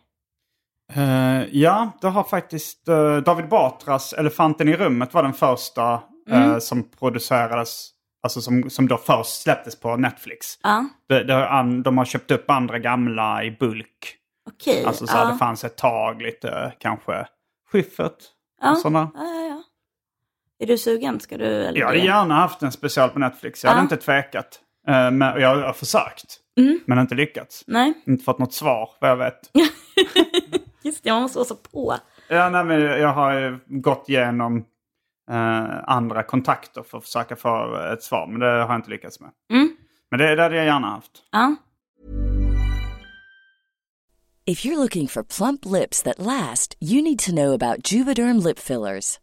Eh, 0.94 1.44
ja, 1.52 1.90
det 2.00 2.08
har 2.08 2.24
faktiskt 2.24 2.88
eh, 2.88 3.16
David 3.16 3.48
Batras 3.48 4.12
Elefanten 4.12 4.68
i 4.68 4.76
rummet 4.76 5.14
var 5.14 5.22
den 5.22 5.32
första 5.32 6.02
Mm. 6.30 6.50
eh, 6.52 6.58
som 6.58 6.90
producerades, 6.90 7.90
alltså 8.22 8.40
som, 8.40 8.70
som 8.70 8.88
då 8.88 8.96
först 8.98 9.42
släpptes 9.42 9.80
på 9.80 9.96
Netflix. 9.96 10.58
Har 10.62 11.30
an, 11.30 11.82
de 11.82 11.98
har 11.98 12.04
köpt 12.04 12.30
upp 12.30 12.50
andra 12.50 12.78
gamla 12.78 13.44
i 13.44 13.50
bulk. 13.50 14.16
okej. 14.50 14.84
Alltså 14.84 15.06
så 15.06 15.24
det 15.24 15.36
fanns 15.38 15.64
ett 15.64 15.76
tag 15.76 16.22
lite 16.22 16.48
eh, 16.50 16.70
kanske 16.78 17.26
Schyffert 17.72 18.16
Ja. 18.60 18.70
och 18.70 18.78
sådana. 18.78 19.10
Är 20.58 20.66
du 20.66 20.78
sugen? 20.78 21.20
Ska 21.20 21.38
du? 21.38 21.44
Eller 21.44 21.80
Jag 21.80 21.86
hade 21.86 21.98
gärna 21.98 22.34
haft 22.34 22.62
en 22.62 22.72
special 22.72 23.08
på 23.10 23.18
Netflix. 23.18 23.64
Jag 23.64 23.70
hade 23.70 23.82
inte 23.82 23.96
tvekat. 23.96 24.60
Eh, 24.88 25.10
men 25.10 25.40
jag 25.40 25.56
har 25.56 25.72
försökt. 25.72 26.38
Mm. 26.58 26.80
Men 26.86 26.98
inte 26.98 27.14
lyckats. 27.14 27.64
Nej, 27.66 27.94
Inte 28.06 28.24
fått 28.24 28.38
något 28.38 28.54
svar 28.54 28.90
vad 29.00 29.10
jag 29.10 29.16
vet. 29.16 29.50
just 30.82 31.04
det, 31.04 31.12
man 31.12 31.22
måste 31.22 31.38
vara 31.38 31.48
så 31.48 31.54
på. 31.54 31.96
Ja, 32.28 32.48
nej, 32.50 32.64
men 32.64 32.80
jag 32.80 33.12
har 33.12 33.60
gått 33.80 34.08
igenom 34.08 34.64
eh, 35.30 35.78
andra 35.84 36.22
kontakter 36.22 36.82
för 36.82 36.98
att 36.98 37.04
försöka 37.04 37.36
få 37.36 37.76
ett 37.92 38.02
svar. 38.02 38.26
Men 38.26 38.40
det 38.40 38.46
har 38.46 38.58
jag 38.58 38.74
inte 38.74 38.90
lyckats 38.90 39.20
med. 39.20 39.30
Mm. 39.52 39.76
Men 40.10 40.18
det, 40.18 40.36
det 40.36 40.42
hade 40.42 40.56
jag 40.56 40.64
gärna 40.64 40.86
haft. 40.86 41.12
Ja. 41.32 41.56
If 44.44 44.64
you're 44.64 44.76
looking 44.76 45.08
for 45.08 45.22
plump 45.22 45.64
lips 45.64 46.02
that 46.02 46.18
last, 46.18 46.76
you 46.80 47.02
need 47.02 47.18
to 47.18 47.30
know 47.30 47.52
about 47.52 47.92
Juvederm 47.92 48.38
lip 48.38 48.58
fillers. 48.58 49.18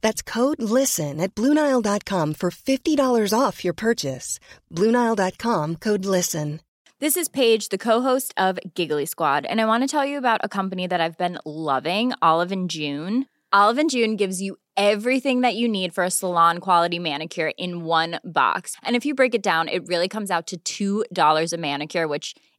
That's 0.00 0.22
code 0.22 0.62
LISTEN 0.62 1.20
at 1.20 1.34
Bluenile.com 1.34 2.34
for 2.34 2.50
$50 2.50 3.38
off 3.38 3.64
your 3.64 3.74
purchase. 3.74 4.38
Bluenile.com 4.74 5.76
code 5.76 6.04
LISTEN. 6.04 6.60
This 7.00 7.16
is 7.16 7.28
Paige, 7.28 7.68
the 7.68 7.78
co-host 7.78 8.34
of 8.36 8.58
Giggly 8.74 9.06
Squad, 9.06 9.46
and 9.46 9.60
I 9.60 9.66
want 9.66 9.84
to 9.84 9.86
tell 9.86 10.04
you 10.04 10.18
about 10.18 10.40
a 10.42 10.48
company 10.48 10.88
that 10.88 11.00
I've 11.00 11.16
been 11.16 11.38
loving, 11.44 12.12
Olive 12.20 12.50
and 12.50 12.68
June. 12.68 13.26
Olive 13.52 13.78
and 13.78 13.88
June 13.88 14.16
gives 14.16 14.42
you 14.42 14.56
everything 14.76 15.42
that 15.42 15.54
you 15.54 15.68
need 15.68 15.94
for 15.94 16.02
a 16.02 16.10
salon 16.10 16.58
quality 16.58 16.98
manicure 16.98 17.52
in 17.56 17.84
one 17.84 18.18
box. 18.24 18.74
And 18.82 18.96
if 18.96 19.06
you 19.06 19.14
break 19.14 19.36
it 19.36 19.44
down, 19.44 19.68
it 19.68 19.86
really 19.86 20.08
comes 20.08 20.28
out 20.28 20.50
to 20.64 21.04
$2 21.06 21.52
a 21.52 21.56
manicure, 21.56 22.08
which 22.08 22.34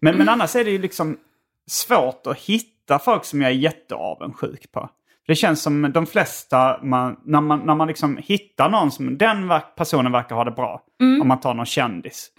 Men, 0.00 0.16
men 0.16 0.28
annars 0.28 0.56
är 0.56 0.64
det 0.64 0.70
ju 0.70 0.78
liksom 0.78 1.18
svårt 1.66 2.26
att 2.26 2.38
hitta 2.38 2.98
folk 2.98 3.24
som 3.24 3.42
jag 3.42 3.50
är 3.50 3.54
jätteavundsjuk 3.54 4.72
på. 4.72 4.90
Det 5.26 5.34
känns 5.34 5.62
som 5.62 5.92
de 5.92 6.06
flesta, 6.06 6.80
man, 6.82 7.20
när, 7.24 7.40
man, 7.40 7.60
när 7.60 7.74
man 7.74 7.88
liksom 7.88 8.16
hittar 8.16 8.68
någon 8.68 8.90
som 8.90 9.18
den 9.18 9.48
verk, 9.48 9.64
personen 9.76 10.12
verkar 10.12 10.36
ha 10.36 10.44
det 10.44 10.50
bra, 10.50 10.82
om 11.22 11.28
man 11.28 11.40
tar 11.40 11.54
någon 11.54 11.66
kändis. 11.66 12.32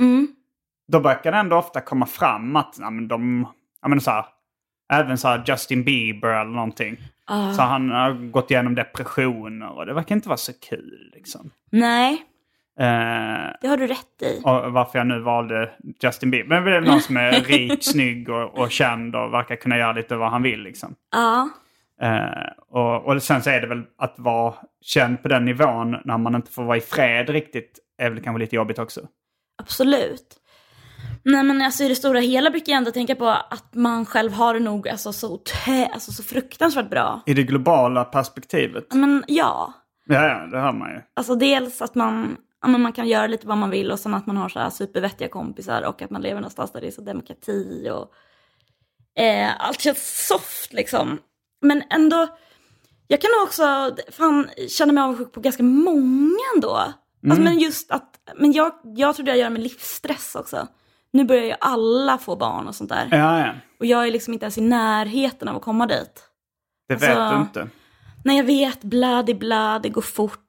Då 0.87 0.99
verkar 0.99 1.31
det 1.31 1.37
ändå 1.37 1.57
ofta 1.57 1.81
komma 1.81 2.05
fram 2.05 2.55
att 2.55 2.75
ja, 2.79 2.89
men 2.89 3.07
de, 3.07 3.47
ja, 3.81 3.87
men 3.87 4.01
så 4.01 4.11
här, 4.11 4.25
även 4.93 5.17
så 5.17 5.27
här 5.27 5.43
Justin 5.47 5.83
Bieber 5.83 6.41
eller 6.41 6.51
någonting. 6.51 6.97
Så 7.55 7.61
han 7.61 7.89
har 7.89 8.31
gått 8.31 8.51
igenom 8.51 8.75
depressioner 8.75 9.69
och 9.69 9.85
det 9.85 9.93
verkar 9.93 10.15
inte 10.15 10.29
vara 10.29 10.37
så 10.37 10.53
kul 10.53 11.11
liksom. 11.13 11.51
Nej, 11.71 12.23
det 13.61 13.67
har 13.67 13.77
du 13.77 13.87
rätt 13.87 14.21
i. 14.21 14.41
och 14.43 14.71
varför 14.71 14.99
jag 14.99 15.07
nu 15.07 15.19
valde 15.19 15.69
Justin 16.03 16.31
Bieber. 16.31 16.61
Men 16.61 16.65
det 16.71 16.77
är 16.77 16.81
någon 16.81 17.01
som 17.01 17.17
är 17.17 17.31
rik, 17.47 17.83
snygg 17.83 18.29
och, 18.29 18.57
och 18.59 18.71
känd 18.71 19.15
och 19.15 19.33
verkar 19.33 19.55
kunna 19.55 19.77
göra 19.77 19.91
lite 19.91 20.15
vad 20.15 20.31
han 20.31 20.43
vill. 20.43 20.61
Liksom. 20.61 20.95
Ja, 21.11 21.49
Eh, 22.01 22.51
och, 22.67 23.05
och 23.05 23.23
sen 23.23 23.41
så 23.43 23.49
är 23.49 23.61
det 23.61 23.67
väl 23.67 23.83
att 23.97 24.15
vara 24.17 24.53
känd 24.81 25.21
på 25.21 25.27
den 25.27 25.45
nivån 25.45 25.97
när 26.05 26.17
man 26.17 26.35
inte 26.35 26.51
får 26.51 26.63
vara 26.63 26.77
i 26.77 26.81
fred 26.81 27.29
riktigt 27.29 27.79
är 27.97 28.09
väl 28.09 28.23
kanske 28.23 28.39
lite 28.39 28.55
jobbigt 28.55 28.79
också. 28.79 29.01
absolut. 29.61 30.35
Nej 31.23 31.43
men 31.43 31.61
alltså 31.61 31.83
i 31.83 31.87
det 31.87 31.95
stora 31.95 32.19
hela 32.19 32.49
brukar 32.49 32.71
jag 32.71 32.77
ändå 32.77 32.91
tänka 32.91 33.15
på 33.15 33.27
att 33.29 33.73
man 33.73 34.05
själv 34.05 34.33
har 34.33 34.53
det 34.53 34.59
nog 34.59 34.89
alltså, 34.89 35.13
så, 35.13 35.39
alltså, 35.93 36.11
så 36.11 36.23
fruktansvärt 36.23 36.89
bra. 36.89 37.21
I 37.25 37.33
det 37.33 37.43
globala 37.43 38.03
perspektivet. 38.03 38.93
Men 38.93 39.23
ja, 39.27 39.73
Ja, 40.05 40.27
ja, 40.27 40.45
det 40.51 40.59
hör 40.59 40.73
man 40.73 40.89
ju. 40.91 41.01
alltså 41.15 41.35
dels 41.35 41.81
att 41.81 41.95
man, 41.95 42.37
ja, 42.61 42.67
men 42.67 42.81
man 42.81 42.93
kan 42.93 43.07
göra 43.07 43.27
lite 43.27 43.47
vad 43.47 43.57
man 43.57 43.69
vill 43.69 43.91
och 43.91 43.99
sen 43.99 44.13
att 44.13 44.25
man 44.27 44.37
har 44.37 44.49
så 44.49 44.59
här 44.59 44.69
supervettiga 44.69 45.27
kompisar 45.27 45.81
och 45.81 46.01
att 46.01 46.09
man 46.09 46.21
lever 46.21 46.41
någonstans 46.41 46.71
där 46.71 46.81
det 46.81 46.87
är 46.87 46.91
så 46.91 47.01
demokrati 47.01 47.89
och 47.89 48.13
eh, 49.21 49.51
allt 49.59 49.81
känns 49.81 50.27
soft 50.27 50.73
liksom. 50.73 51.17
Men 51.61 51.83
ändå, 51.89 52.27
jag 53.07 53.21
kan 53.21 53.29
också 53.43 53.95
fan, 54.11 54.49
känna 54.69 54.93
mig 54.93 55.03
avundsjuk 55.03 55.31
på 55.31 55.39
ganska 55.39 55.63
många 55.63 56.39
ändå. 56.55 56.93
Alltså, 57.23 57.41
men 57.41 57.59
just 57.59 57.91
att, 57.91 58.19
men 58.35 58.51
jag, 58.51 58.71
jag 58.83 59.15
tror 59.15 59.25
det 59.25 59.31
har 59.31 59.35
att 59.35 59.39
göra 59.39 59.49
med 59.49 59.61
livsstress 59.61 60.35
också. 60.35 60.67
Nu 61.11 61.23
börjar 61.25 61.43
ju 61.43 61.53
alla 61.59 62.17
få 62.17 62.35
barn 62.35 62.67
och 62.67 62.75
sånt 62.75 62.89
där. 62.89 63.07
Ja, 63.11 63.39
ja. 63.39 63.53
Och 63.79 63.85
jag 63.85 64.07
är 64.07 64.11
liksom 64.11 64.33
inte 64.33 64.43
ens 64.43 64.57
i 64.57 64.61
närheten 64.61 65.47
av 65.47 65.55
att 65.55 65.61
komma 65.61 65.85
dit. 65.85 66.23
Det 66.87 66.93
Alltså- 66.93 67.07
vet 67.07 67.31
du 67.31 67.37
inte. 67.37 67.67
Nej 68.25 68.37
jag 68.37 68.43
vet, 68.43 68.83
bladi 68.83 69.33
blad, 69.33 69.81
det 69.81 69.89
går 69.89 70.01
fort. 70.01 70.39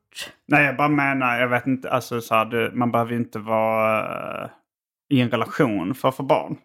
Nej, 0.47 0.65
jag 0.65 0.77
bara 0.77 0.89
menar, 0.89 1.41
jag 1.41 1.49
vet 1.49 1.67
inte, 1.67 1.91
alltså 1.91 2.21
så 2.21 2.35
här, 2.35 2.45
du, 2.45 2.71
man 2.75 2.93
behöver 2.93 3.11
ju 3.13 3.17
inte 3.19 3.39
vara 3.39 4.01
eh, 4.45 4.51
i 5.11 5.21
en 5.21 5.31
relation 5.31 5.95
för 5.95 6.09
att 6.09 6.17
få 6.17 6.23
barn. 6.23 6.57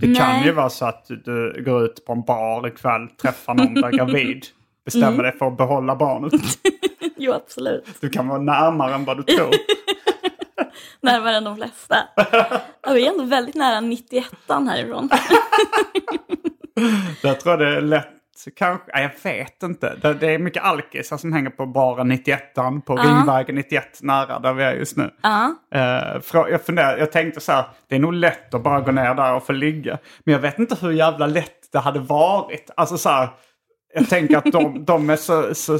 Det 0.00 0.14
kan 0.14 0.28
Nej. 0.28 0.44
ju 0.46 0.52
vara 0.52 0.70
så 0.70 0.86
att 0.86 1.06
du 1.24 1.62
går 1.66 1.84
ut 1.84 2.04
på 2.06 2.12
en 2.12 2.22
bar 2.22 2.66
ikväll, 2.66 3.08
träffar 3.08 3.54
någon, 3.54 3.74
blir 3.74 3.90
gravid, 3.90 4.46
bestämmer 4.84 5.08
Mm. 5.12 5.22
dig 5.22 5.32
för 5.38 5.46
att 5.46 5.56
behålla 5.56 5.96
barnet. 5.96 6.32
Jo 7.20 7.32
absolut. 7.32 7.86
Du 8.00 8.08
kan 8.10 8.28
vara 8.28 8.38
närmare 8.40 8.94
än 8.94 9.04
vad 9.04 9.16
du 9.16 9.22
tror. 9.22 9.50
Närmare 11.00 11.36
än 11.36 11.44
de 11.44 11.56
flesta. 11.56 11.96
Ja, 12.82 12.92
vi 12.92 13.06
är 13.06 13.10
ändå 13.10 13.24
väldigt 13.24 13.54
nära 13.54 13.80
91 13.80 14.24
härifrån. 14.48 15.08
Jag 17.22 17.40
tror 17.40 17.56
det 17.56 17.76
är 17.76 17.80
lätt, 17.80 18.08
kanske, 18.56 18.90
nej, 18.94 19.02
jag 19.22 19.32
vet 19.32 19.62
inte. 19.62 19.96
Det, 20.02 20.14
det 20.14 20.34
är 20.34 20.38
mycket 20.38 20.62
alkisar 20.62 21.16
som 21.16 21.32
hänger 21.32 21.50
på 21.50 21.66
baren 21.66 22.08
91 22.08 22.54
på 22.86 22.96
Ringvägen 22.96 23.54
91 23.54 23.98
nära 24.02 24.38
där 24.38 24.52
vi 24.52 24.62
är 24.64 24.72
just 24.72 24.96
nu. 24.96 25.10
Ja. 25.22 25.54
Eh, 25.74 25.78
frå- 26.20 26.50
jag, 26.50 26.62
funderar, 26.62 26.96
jag 26.98 27.12
tänkte 27.12 27.40
så 27.40 27.52
här, 27.52 27.64
det 27.88 27.94
är 27.94 27.98
nog 28.00 28.12
lätt 28.14 28.54
att 28.54 28.62
bara 28.62 28.80
gå 28.80 28.92
ner 28.92 29.14
där 29.14 29.34
och 29.34 29.46
få 29.46 29.52
ligga. 29.52 29.98
Men 30.24 30.32
jag 30.32 30.40
vet 30.40 30.58
inte 30.58 30.74
hur 30.80 30.90
jävla 30.90 31.26
lätt 31.26 31.72
det 31.72 31.78
hade 31.78 32.00
varit. 32.00 32.70
Alltså 32.76 32.98
så 32.98 33.08
här, 33.08 33.28
jag 33.94 34.08
tänker 34.08 34.36
att 34.36 34.52
de, 34.52 34.84
de 34.84 35.10
är 35.10 35.16
så, 35.16 35.54
så 35.54 35.72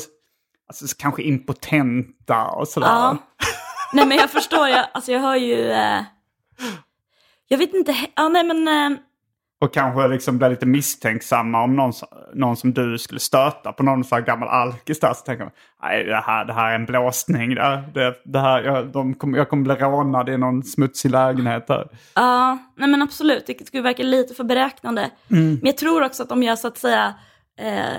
alltså, 0.69 0.87
så 0.87 0.97
kanske 0.97 1.23
impotenta 1.23 2.45
och 2.47 2.69
sådär. 2.69 2.89
Ja. 2.89 3.17
Nej 3.93 4.07
men 4.07 4.17
jag 4.17 4.31
förstår, 4.31 4.69
jag, 4.69 4.87
alltså 4.95 5.13
jag 5.13 5.21
hör 5.21 5.37
ju... 5.37 5.71
Eh, 5.71 6.01
jag 7.49 7.59
vet 7.59 7.75
inte, 7.75 7.95
ja 8.17 8.29
nej 8.29 8.45
men... 8.45 8.69
Eh, 8.93 8.99
Och 9.61 9.75
kanske 9.75 10.09
liksom 10.09 10.39
blir 10.39 10.49
lite 10.51 10.67
misstänksamma 10.67 11.63
om 11.63 11.77
någon, 11.77 11.93
som- 11.93 12.09
någon 12.35 12.57
som 12.57 12.73
du 12.73 12.99
skulle 12.99 13.21
stöta 13.21 13.73
på 13.73 13.83
någon 13.83 14.05
så 14.05 14.15
här 14.15 14.23
gammal 14.23 14.49
alkis 14.49 15.01
där. 15.01 15.15
Så 15.15 15.25
tänker 15.25 15.45
man, 15.45 15.53
nej 15.83 16.05
det 16.05 16.23
här, 16.27 16.45
det 16.45 16.53
här 16.53 16.71
är 16.71 16.75
en 16.75 16.85
blåsning. 16.87 17.55
Det, 17.55 17.83
det, 17.95 18.15
det 18.25 18.39
här, 18.41 18.63
jag, 18.63 18.87
de 18.87 19.15
kom, 19.15 19.35
jag 19.35 19.49
kommer 19.49 19.63
bli 19.65 19.75
rånad 19.75 20.29
i 20.29 20.37
någon 20.39 20.63
smutsig 20.63 21.11
lägenhet 21.11 21.65
här. 21.69 21.89
Ja, 22.15 22.59
nej 22.77 22.89
men 22.89 23.03
absolut. 23.03 23.47
Det 23.47 23.67
skulle 23.67 23.83
verka 23.83 24.03
lite 24.03 24.35
för 24.35 24.45
beräknande. 24.45 25.11
Men 25.29 25.61
jag 25.67 25.77
tror 25.77 26.05
också 26.05 26.23
att 26.23 26.33
om 26.33 26.43
jag 26.43 26.59
så 26.59 26.69
att 26.69 26.79
säga 26.79 27.15
eh, 27.61 27.97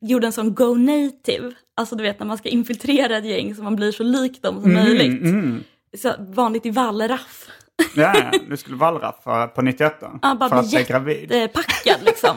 gjorde 0.00 0.26
en 0.26 0.32
sån 0.32 0.54
go 0.54 0.74
native, 0.74 1.52
alltså 1.76 1.96
du 1.96 2.02
vet 2.02 2.18
när 2.20 2.26
man 2.26 2.38
ska 2.38 2.48
infiltrera 2.48 3.16
ett 3.16 3.24
gäng 3.24 3.54
så 3.54 3.62
man 3.62 3.76
blir 3.76 3.92
så 3.92 4.02
lik 4.02 4.42
dem 4.42 4.60
som 4.62 4.72
möjligt. 4.74 5.22
Så 6.02 6.12
vanligt 6.18 6.66
i 6.66 6.70
wallraff. 6.70 7.46
Ja, 7.94 8.12
ja, 8.32 8.38
du 8.48 8.56
skulle 8.56 8.76
wallraffa 8.76 9.46
på 9.46 9.62
91 9.62 9.94
Ja, 10.22 10.34
bara 10.34 10.48
för 10.48 10.56
att 10.56 11.04
bli 11.04 11.28
jättepackad 11.30 12.02
liksom. 12.04 12.36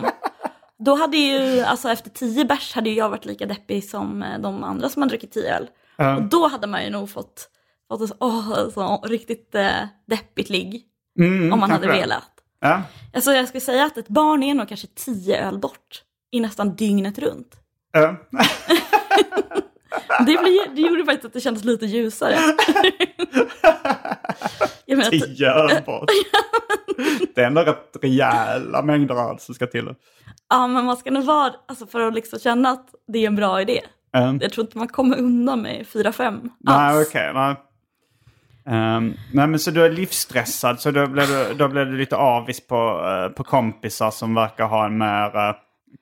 Då 0.80 0.96
hade 0.96 1.18
ju, 1.18 1.62
alltså 1.62 1.90
efter 1.90 2.10
tio 2.10 2.46
bärs 2.46 2.74
hade 2.74 2.90
ju 2.90 2.96
jag 2.96 3.10
varit 3.10 3.26
lika 3.26 3.46
deppig 3.46 3.84
som 3.84 4.24
eh, 4.24 4.40
de 4.40 4.64
andra 4.64 4.90
som 4.90 5.02
har 5.02 5.10
druckit 5.10 5.32
tio 5.32 5.56
öl. 5.56 5.68
Ja. 5.98 6.16
Och 6.16 6.24
då 6.24 6.48
hade 6.48 6.68
man 6.68 6.84
ju 6.84 6.90
nog 6.90 7.10
fått, 7.10 7.50
fått 7.88 8.02
ett 8.02 8.18
åh, 8.20 8.70
så 8.70 9.02
riktigt 9.04 9.56
eh, 9.56 9.72
deppigt 10.08 10.50
ligg. 10.50 10.84
Mm, 11.20 11.54
om 11.54 11.60
man 11.60 11.72
hade 11.72 11.88
det. 11.88 11.94
velat. 11.94 12.32
Ja. 12.60 12.82
Alltså 13.14 13.32
jag 13.32 13.48
skulle 13.48 13.62
säga 13.62 13.86
att 13.86 13.98
ett 13.98 14.08
barn 14.08 14.44
är 14.44 14.54
nog 14.54 14.68
kanske 14.68 14.88
tio 14.88 15.48
öl 15.48 15.58
bort 15.58 16.04
i 16.32 16.40
nästan 16.40 16.76
dygnet 16.76 17.20
runt. 17.20 17.56
Ja. 17.92 18.16
Det, 20.20 20.24
blir, 20.26 20.76
det 20.76 20.82
gjorde 20.82 21.06
faktiskt 21.06 21.26
att 21.26 21.34
det 21.34 21.40
kändes 21.42 21.64
lite 21.64 21.86
ljusare. 21.86 22.36
jag 24.86 24.98
menar, 24.98 25.12
Tio 25.12 25.50
öl 25.52 25.84
bort. 25.86 26.10
Det 27.36 27.42
är 27.42 27.48
ändå 27.48 27.62
rätt 27.62 27.98
rejäla 28.02 28.82
mängder 28.82 29.30
öl 29.30 29.40
som 29.40 29.56
ska 29.56 29.68
till. 29.68 29.96
ja, 30.50 30.68
men 30.68 30.86
man 30.86 30.98
ska 30.98 31.12
nog 31.12 31.24
vara, 31.24 31.54
alltså 31.68 31.86
för 31.88 32.00
att 32.00 32.14
liksom 32.14 32.40
känna 32.40 32.70
att 32.70 32.88
det 33.08 33.20
är 33.20 33.28
en 33.28 33.36
bra 33.36 33.62
idé. 33.62 33.82
Um, 34.18 34.40
Jag 34.42 34.52
tror 34.54 34.66
inte 34.66 34.78
man 34.78 34.88
kommer 34.88 35.18
undan 35.18 35.62
med 35.62 35.88
fyra 35.88 36.12
fem 36.12 36.42
nej, 36.60 36.76
alls. 36.76 37.08
okej. 37.08 37.32
nej. 37.34 37.56
Ehm, 38.66 39.14
nej, 39.34 39.48
men 39.48 39.60
så 39.60 39.72
du 39.72 39.86
är 39.86 39.90
livsstressad, 39.92 40.80
så 40.80 40.92
då 40.92 41.08
blir 41.08 41.24
du, 41.28 41.54
då 41.54 41.68
blir 41.68 41.86
du 41.86 41.98
lite 41.98 42.16
avis 42.16 42.68
på, 42.68 42.76
eh, 43.06 43.30
på 43.36 43.44
kompisar 43.44 44.12
som 44.12 44.36
verkar 44.36 44.66
ha 44.68 44.86
en 44.86 44.98
mer 44.98 45.36
eh, 45.50 45.56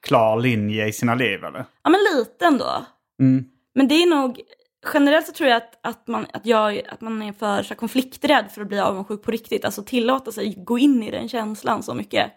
klar 0.07 0.39
linje 0.39 0.87
i 0.87 0.93
sina 0.93 1.15
liv, 1.15 1.43
eller? 1.43 1.65
Ja, 1.83 1.89
men 1.89 1.99
lite 2.17 2.45
ändå. 2.45 2.85
Mm. 3.19 3.45
Men 3.73 3.87
det 3.87 3.95
är 3.95 4.07
nog, 4.07 4.41
generellt 4.93 5.25
så 5.25 5.31
tror 5.31 5.49
jag 5.49 5.57
att, 5.57 5.79
att, 5.83 6.07
man, 6.07 6.25
att, 6.33 6.45
jag, 6.45 6.81
att 6.89 7.01
man 7.01 7.21
är 7.21 7.33
för 7.33 7.63
så 7.63 7.75
konflikträdd 7.75 8.51
för 8.51 8.61
att 8.61 8.67
bli 8.67 8.79
avundsjuk 8.79 9.23
på 9.23 9.31
riktigt. 9.31 9.65
Alltså 9.65 9.83
tillåta 9.83 10.31
sig 10.31 10.53
gå 10.57 10.79
in 10.79 11.03
i 11.03 11.11
den 11.11 11.29
känslan 11.29 11.83
så 11.83 11.93
mycket. 11.93 12.31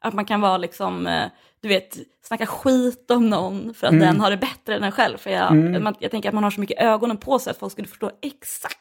Att 0.00 0.14
man 0.14 0.24
kan 0.24 0.40
vara 0.40 0.56
liksom, 0.56 1.06
eh, 1.06 1.24
du 1.60 1.68
vet, 1.68 1.96
snacka 2.22 2.46
skit 2.46 3.10
om 3.10 3.30
någon 3.30 3.74
för 3.74 3.86
att 3.86 3.92
Mm. 3.92 4.06
den 4.06 4.20
har 4.20 4.30
det 4.30 4.36
bättre 4.36 4.76
än 4.76 4.84
en 4.84 4.92
själv. 4.92 5.18
För 5.18 5.30
jag, 5.30 5.54
man, 5.82 5.94
jag 5.98 6.10
tänker 6.10 6.28
att 6.28 6.34
man 6.34 6.44
har 6.44 6.50
så 6.50 6.60
mycket 6.60 6.80
ögonen 6.82 7.16
på 7.16 7.38
sig 7.38 7.50
att 7.50 7.58
folk 7.58 7.72
skulle 7.72 7.88
förstå 7.88 8.10
exakt 8.22 8.78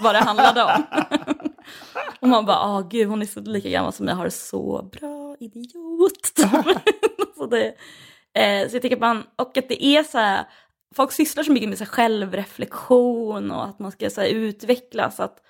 vad 0.00 0.14
det 0.14 0.18
handlade 0.18 0.62
om. 0.64 0.82
Och 2.20 2.28
man 2.28 2.46
bara, 2.46 2.66
åh 2.66 2.88
gud 2.88 3.08
hon 3.08 3.22
är 3.22 3.26
så 3.26 3.40
lika 3.40 3.68
gammal 3.68 3.92
som 3.92 4.08
jag, 4.08 4.14
har 4.14 4.24
det 4.24 4.30
så 4.30 4.82
bra, 4.92 5.36
idiot. 5.40 6.26
så, 7.36 7.46
det, 7.46 7.66
eh, 8.34 8.68
så 8.68 8.76
jag 8.76 8.82
tänker 8.82 8.96
att 8.96 9.00
man, 9.00 9.24
och 9.36 9.56
att 9.56 9.68
det 9.68 9.84
är 9.84 10.02
så 10.02 10.18
här, 10.18 10.44
folk 10.94 11.12
sysslar 11.12 11.44
så 11.44 11.52
mycket 11.52 11.68
med 11.68 11.78
så 11.78 11.86
självreflektion 11.86 13.50
och 13.50 13.64
att 13.64 13.78
man 13.78 13.92
ska 13.92 14.10
så 14.10 14.24
utvecklas. 14.24 15.20
Att, 15.20 15.42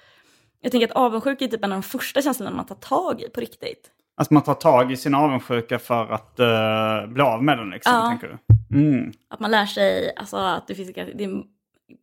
jag 0.61 0.73
tänker 0.73 0.89
att 0.89 0.97
avundsjuka 0.97 1.45
är 1.45 1.49
typ 1.49 1.65
en 1.65 1.73
av 1.73 1.77
de 1.77 1.83
första 1.83 2.23
känslorna 2.23 2.57
man 2.57 2.67
tar 2.67 2.75
tag 2.75 3.21
i 3.21 3.29
på 3.29 3.41
riktigt. 3.41 3.91
Att 4.15 4.31
man 4.31 4.43
tar 4.43 4.55
tag 4.55 4.93
i 4.93 4.97
sin 4.97 5.15
avundsjuka 5.15 5.79
för 5.79 6.13
att 6.13 6.41
uh, 6.41 7.13
bli 7.13 7.23
av 7.23 7.45
med 7.45 7.59
den 7.59 7.71
liksom, 7.71 7.95
Ja. 7.95 8.09
tänker 8.09 8.29
du? 8.29 8.39
Mm. 8.79 9.13
Att 9.29 9.41
man 9.41 9.51
lär 9.51 9.67
sig, 9.67 10.13
alltså 10.17 10.37
att 10.37 10.67
det 10.67 10.75
finns 10.75 10.95
det 10.95 11.45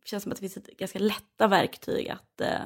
känns 0.04 0.22
som 0.22 0.32
att 0.32 0.36
det 0.36 0.40
finns 0.40 0.56
ett 0.56 0.76
ganska 0.78 0.98
lätta 0.98 1.46
verktyg 1.46 2.08
att 2.08 2.40
eh, 2.40 2.60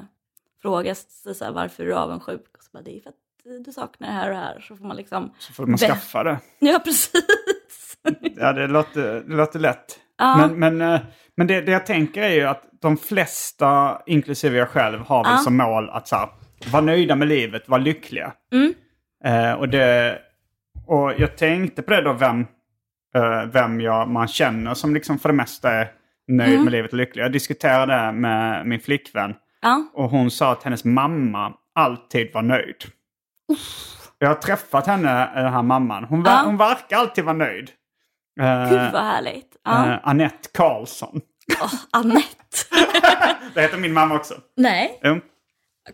fråga 0.61 0.95
sig 0.95 1.35
så 1.35 1.45
här, 1.45 1.51
varför 1.51 1.83
är 1.83 1.87
du 1.87 1.93
avundsjuk? 1.93 2.57
Och 2.57 2.63
så 2.63 2.69
bara, 2.73 2.83
det 2.83 2.97
är 2.97 3.01
för 3.01 3.09
att 3.09 3.65
du 3.65 3.71
saknar 3.71 4.07
det 4.07 4.13
här 4.13 4.29
och 4.29 4.35
det 4.35 4.41
här. 4.41 4.59
Så 4.59 4.75
får 4.75 4.85
man 4.85 4.97
liksom... 4.97 5.33
Så 5.39 5.53
får 5.53 5.65
man 5.65 5.77
skaffa 5.77 6.23
det. 6.23 6.39
Ja, 6.59 6.79
precis. 6.83 7.97
Ja, 8.35 8.53
det 8.53 8.67
låter, 8.67 9.23
det 9.27 9.35
låter 9.35 9.59
lätt. 9.59 9.99
Ja. 10.17 10.37
Men, 10.37 10.59
men, 10.77 10.93
eh, 10.93 11.01
men 11.37 11.47
det, 11.47 11.61
det 11.61 11.71
jag 11.71 11.85
tänker 11.85 12.21
är 12.23 12.29
ju 12.33 12.43
att 12.43 12.63
de 12.81 12.97
flesta, 12.97 14.01
inklusive 14.05 14.57
jag 14.57 14.69
själv, 14.69 14.99
har 14.99 15.23
väl 15.23 15.31
Ja. 15.33 15.37
som 15.37 15.57
mål 15.57 15.89
att 15.89 16.07
så 16.07 16.15
här, 16.15 16.29
vara 16.71 16.81
nöjda 16.83 17.15
med 17.15 17.27
livet, 17.27 17.69
vara 17.69 17.81
lyckliga. 17.81 18.33
Mm. 18.53 18.73
Eh, 19.25 19.53
och, 19.53 19.69
det, 19.69 20.17
och 20.87 21.13
jag 21.17 21.37
tänkte 21.37 21.81
på 21.81 21.91
det 21.91 22.01
då, 22.01 22.13
vem, 22.13 22.39
eh, 23.15 23.43
vem 23.53 23.81
jag, 23.81 24.07
man 24.09 24.27
känner 24.27 24.73
som 24.73 24.93
liksom 24.93 25.19
för 25.19 25.29
det 25.29 25.35
mesta 25.35 25.71
är 25.71 25.87
nöjd 26.27 26.51
Mm. 26.53 26.63
med 26.63 26.71
livet 26.71 26.91
och 26.91 26.97
lycklig. 26.97 27.23
Jag 27.23 27.31
diskuterade 27.31 27.95
det 27.95 28.11
med 28.11 28.67
min 28.67 28.79
flickvän. 28.79 29.35
Ja. 29.61 29.83
Och 29.93 30.09
hon 30.09 30.31
sa 30.31 30.51
att 30.51 30.63
hennes 30.63 30.83
mamma 30.85 31.53
alltid 31.75 32.33
var 32.33 32.41
nöjd. 32.41 32.75
Jag 34.19 34.27
har 34.27 34.35
träffat 34.35 34.87
henne, 34.87 35.29
den 35.35 35.53
här 35.53 35.61
mamman. 35.61 36.03
Hon, 36.03 36.23
ver- 36.25 36.29
Ja. 36.31 36.41
hon 36.45 36.57
verkar 36.57 36.97
alltid 36.97 37.23
vara 37.23 37.35
nöjd. 37.37 37.69
Eh, 38.39 38.69
Gud 38.69 38.91
vad 38.93 39.03
härligt. 39.03 39.55
Ja. 39.63 39.91
eh, 39.91 39.99
Annette 40.03 40.49
Karlsson. 40.53 41.21
Åh, 41.61 41.73
Annette. 41.91 42.25
Det 43.53 43.61
heter 43.61 43.77
min 43.77 43.93
mamma 43.93 44.15
också. 44.15 44.33
Nej. 44.57 44.99
Jo. 45.03 45.19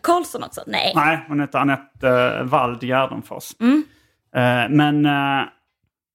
Karlsson 0.02 0.42
också? 0.42 0.62
Nej. 0.66 0.92
Nej, 0.94 1.24
hon 1.28 1.40
heter 1.40 1.58
Annette 1.58 2.08
uh, 2.08 2.42
Wald 2.42 2.82
Gärdenfors. 2.82 3.52
Mm. 3.60 3.84
Eh, 4.36 4.70
men 4.70 5.06
uh, 5.06 5.44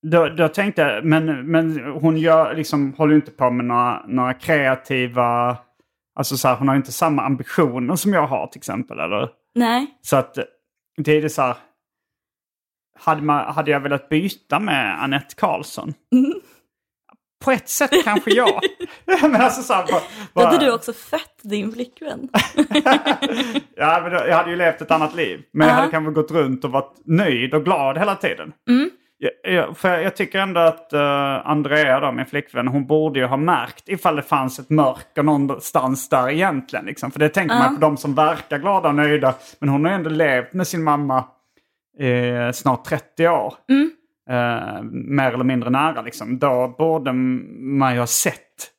då, 0.02 0.30
då 0.30 0.48
tänkte 0.48 0.82
jag, 0.82 1.06
men, 1.06 1.52
men 1.52 1.80
hon 2.02 2.18
gör, 2.18 2.56
liksom, 2.56 2.94
håller 2.94 3.12
ju 3.14 3.20
inte 3.20 3.32
på 3.32 3.50
med 3.52 3.66
några, 3.66 4.06
några 4.08 4.34
kreativa... 4.34 5.58
Alltså 6.16 6.38
så 6.38 6.48
här, 6.48 6.56
hon 6.56 6.68
har 6.68 6.76
inte 6.76 6.92
samma 6.92 7.24
ambitioner 7.24 7.96
som 7.96 8.14
jag 8.14 8.28
har 8.28 8.48
till 8.48 8.60
exempel. 8.60 9.00
Eller? 9.00 9.30
Nej. 9.56 9.88
Så 10.02 10.16
att 10.16 10.38
det 10.98 11.12
är 11.12 11.22
det 11.22 11.30
så 11.30 11.42
här... 11.42 11.56
Hade, 13.00 13.22
man, 13.22 13.54
hade 13.54 13.72
jag 13.72 13.80
velat 13.80 14.10
byta 14.10 14.60
med 14.60 15.04
Annette 15.04 15.36
Karlsson? 15.36 15.94
På 17.46 17.52
ett 17.52 17.70
sätt 17.70 17.92
kanske 18.04 18.32
ja. 18.34 18.62
men 19.22 19.36
alltså 19.36 19.62
så 19.62 19.74
här, 19.74 19.86
bara, 19.92 20.02
Då 20.34 20.42
hade 20.42 20.58
bara- 20.58 20.66
du 20.66 20.74
också 20.74 20.94
fött 20.94 21.40
din 21.42 21.72
flickvän. 21.72 22.30
Ja, 23.76 24.00
men 24.04 24.12
jag 24.12 24.36
hade 24.38 24.50
ju 24.50 24.56
levt 24.56 24.82
ett 24.82 24.92
annat 24.92 25.16
liv. 25.16 25.42
Men 25.54 25.68
jag 25.68 25.74
Ja. 25.76 25.80
hade 25.80 25.92
kanske 25.92 26.12
gått 26.12 26.32
runt 26.32 26.64
och 26.64 26.72
varit 26.72 26.94
nöjd 27.06 27.54
och 27.54 27.64
glad 27.66 27.98
hela 27.98 28.16
tiden. 28.16 28.54
Mm. 28.70 28.90
Jag, 29.18 29.54
jag, 29.54 29.78
för 29.78 30.00
jag 30.00 30.16
tycker 30.16 30.40
ändå 30.40 30.60
att 30.62 30.90
uh, 30.94 31.02
Andrea, 31.50 32.00
då, 32.00 32.12
min 32.12 32.26
flickvän, 32.26 32.68
hon 32.68 32.86
borde 32.88 33.20
ju 33.20 33.26
ha 33.26 33.38
märkt 33.38 33.90
ifall 33.90 34.16
det 34.16 34.22
fanns 34.22 34.60
ett 34.60 34.70
mörker 34.70 35.24
någonstans 35.24 36.10
där 36.10 36.30
egentligen. 36.30 36.86
Liksom. 36.86 37.12
För 37.12 37.20
det 37.20 37.30
tänker 37.30 37.56
Ja. 37.56 37.60
man 37.62 37.76
på 37.76 37.82
de 37.82 37.98
som 37.98 38.16
verkar 38.16 38.58
glada 38.58 38.90
och 38.90 38.96
nöjda. 38.96 39.34
Men 39.60 39.70
hon 39.70 39.86
har 39.86 39.92
ju 39.92 39.96
ändå 39.96 40.10
levt 40.10 40.54
med 40.54 40.68
sin 40.68 40.84
mamma 40.84 41.24
i 42.00 42.52
snart 42.54 42.86
30 42.86 43.28
år. 43.28 43.54
Mm. 43.70 43.92
Eh, 44.30 44.82
mer 44.92 45.32
eller 45.32 45.44
mindre 45.44 45.70
nära 45.70 46.02
liksom. 46.02 46.40
Då 46.40 46.76
borde 46.78 47.14
man 47.14 47.94
ju 47.94 48.00
ha 48.00 48.08
sett 48.08 48.72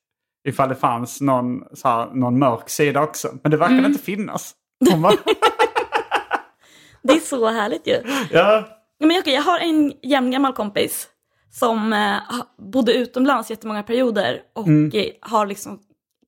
ifall 0.48 0.68
det 0.68 0.74
fanns 0.76 1.20
någon, 1.20 1.62
så 1.72 1.88
här, 1.88 2.06
någon 2.14 2.38
mörk 2.38 2.68
sida 2.68 3.02
också. 3.02 3.28
Men 3.42 3.50
det 3.50 3.56
verkar 3.56 3.74
Mm. 3.74 3.84
inte 3.84 4.02
finnas. 4.04 4.54
Var, 4.96 5.14
Det 7.02 7.12
är 7.12 7.20
så 7.20 7.48
härligt 7.50 7.86
ju. 7.86 8.00
ja, 8.32 8.64
Men 9.00 9.18
okej, 9.18 9.34
jag 9.34 9.42
har 9.42 9.58
en 9.58 9.92
jämngammal 10.02 10.52
kompis 10.52 11.08
som 11.50 11.92
eh, 11.92 12.16
bodde 12.58 12.92
utomlands 12.94 13.50
jättemånga 13.50 13.82
perioder 13.82 14.40
och 14.54 14.68
eh, 14.68 15.06
har 15.20 15.46
liksom 15.46 15.78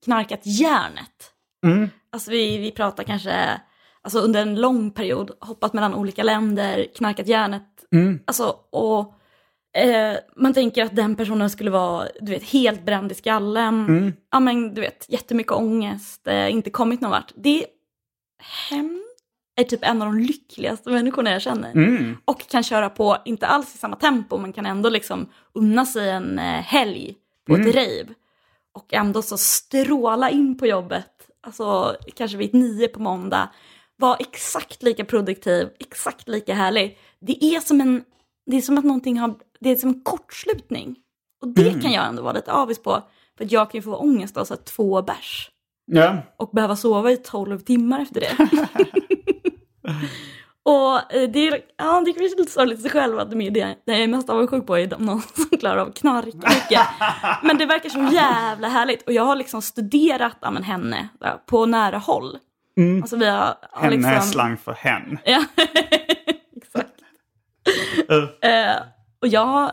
knarkat 0.05 0.41
järnet. 0.43 1.31
Mm. 1.65 1.89
Alltså 2.11 2.31
vi, 2.31 2.57
vi 2.57 2.71
pratar 2.71 3.03
kanske 3.03 3.61
alltså 4.03 4.19
under 4.19 4.41
en 4.41 4.55
lång 4.61 4.91
period, 4.91 5.31
hoppat 5.39 5.73
mellan 5.73 5.93
olika 5.93 6.23
länder, 6.23 6.87
knarkat 6.95 7.27
järnet. 7.27 7.63
Mm. 7.91 8.19
Alltså, 8.25 8.55
och 8.69 9.13
eh, 9.81 10.17
man 10.35 10.53
tänker 10.53 10.83
att 10.83 10.95
den 10.95 11.15
personen 11.15 11.49
skulle 11.49 11.71
vara, 11.71 12.07
du 12.21 12.31
vet, 12.31 12.43
helt 12.43 12.85
bränd 12.85 13.11
i 13.11 13.15
skallen. 13.15 13.85
Mm. 13.85 14.13
Ja 14.31 14.39
men 14.39 14.73
du 14.73 14.81
vet, 14.81 15.05
jättemycket 15.09 15.53
ångest, 15.53 16.27
eh, 16.27 16.51
inte 16.51 16.69
kommit 16.69 17.01
någon 17.01 17.11
vart. 17.11 17.31
Det 17.35 17.65
hem 18.69 19.03
är 19.55 19.63
typ 19.63 19.83
en 19.83 20.01
av 20.01 20.07
de 20.07 20.19
lyckligaste 20.19 20.89
människorna 20.89 21.31
jag 21.31 21.41
känner. 21.41 21.71
Mm. 21.71 22.17
Och 22.25 22.47
kan 22.49 22.63
köra 22.63 22.89
på, 22.89 23.17
inte 23.25 23.47
alls 23.47 23.75
i 23.75 23.77
samma 23.77 23.95
tempo, 23.95 24.37
men 24.37 24.53
kan 24.53 24.65
ändå 24.65 24.89
liksom 24.89 25.29
unna 25.53 25.85
sig 25.85 26.09
en 26.09 26.39
eh, 26.39 26.45
helg 26.45 27.15
på 27.47 27.55
Mm. 27.55 27.67
ett 27.67 27.75
rave. 27.75 28.13
Och 28.73 28.93
ändå 28.93 29.21
så 29.21 29.37
stråla 29.37 30.29
in 30.29 30.57
på 30.57 30.67
jobbet, 30.67 31.07
alltså 31.43 31.95
kanske 32.15 32.37
vid 32.37 32.53
nio 32.53 32.87
på 32.87 33.01
måndag, 33.01 33.49
vara 34.01 34.15
exakt 34.15 34.83
lika 34.83 35.05
produktiv, 35.05 35.69
exakt 35.79 36.27
lika 36.27 36.53
härlig. 36.53 36.97
Det 37.21 37.43
är 37.45 37.59
som 37.59 37.81
en, 37.81 38.03
det 38.45 38.57
är 38.57 38.61
som 38.61 38.77
att 38.77 38.83
någonting 38.85 39.17
har, 39.19 39.33
det 39.59 39.69
är 39.69 39.75
som 39.75 39.89
en 39.89 40.01
kortslutning. 40.01 40.95
Och 41.41 41.47
det 41.47 41.67
Mm. 41.69 41.81
kan 41.81 41.91
jag 41.91 42.05
ändå 42.07 42.23
vara 42.23 42.33
lite 42.33 42.51
avis 42.51 42.79
på, 42.83 43.01
för 43.37 43.45
att 43.45 43.51
jag 43.51 43.71
kan 43.71 43.77
ju 43.77 43.81
få 43.81 43.95
ångest 43.95 44.37
av 44.37 44.45
så 44.45 44.53
här 44.53 44.61
två 44.61 45.01
bärs 45.01 45.49
ja. 45.91 46.17
och 46.37 46.49
behöva 46.53 46.75
sova 46.75 47.11
i 47.11 47.17
12 47.17 47.59
timmar 47.59 47.99
efter 47.99 48.19
det. 48.21 48.37
och 50.63 51.13
eh, 51.15 51.29
det 51.29 51.47
är, 51.47 51.61
ja, 51.77 52.01
det 52.05 52.11
är 52.11 52.37
lite 52.37 52.51
sorgligt 52.51 52.79
i 52.79 52.81
sig 52.81 52.91
själv 52.91 53.19
att 53.19 53.31
det 53.31 53.37
är 53.47 53.51
det 53.51 53.75
jag 53.85 53.99
är 53.99 54.07
mest 54.07 54.29
avundsjuk 54.29 54.67
på 54.67 54.75
är 54.77 54.87
de- 54.87 55.05
någon 55.05 55.21
som 55.35 55.57
klarar 55.59 55.77
av 55.77 55.87
att 55.87 55.97
knarka 55.97 56.31
mycket. 56.37 56.81
Men 57.43 57.57
det 57.57 57.65
verkar 57.65 57.89
så 57.89 58.09
jävla 58.13 58.67
härligt 58.67 59.01
och 59.07 59.13
jag 59.13 59.23
har 59.23 59.35
liksom 59.35 59.61
studerat 59.61 60.37
ja, 60.41 60.51
men, 60.51 60.63
henne 60.63 61.07
på 61.45 61.65
nära 61.65 61.97
håll. 61.97 62.37
Alltså 63.01 63.17
vi 63.17 63.29
har, 63.29 63.37
har 63.71 63.81
Henne 63.81 63.95
liksom... 63.95 64.11
är 64.11 64.19
slang 64.19 64.57
för 64.57 64.73
hen. 64.73 65.17
Ja, 65.25 65.45
exakt. 66.55 66.89
Eh, 68.09 68.49
Eh, 68.51 68.75
och 69.21 69.27
jag, 69.27 69.71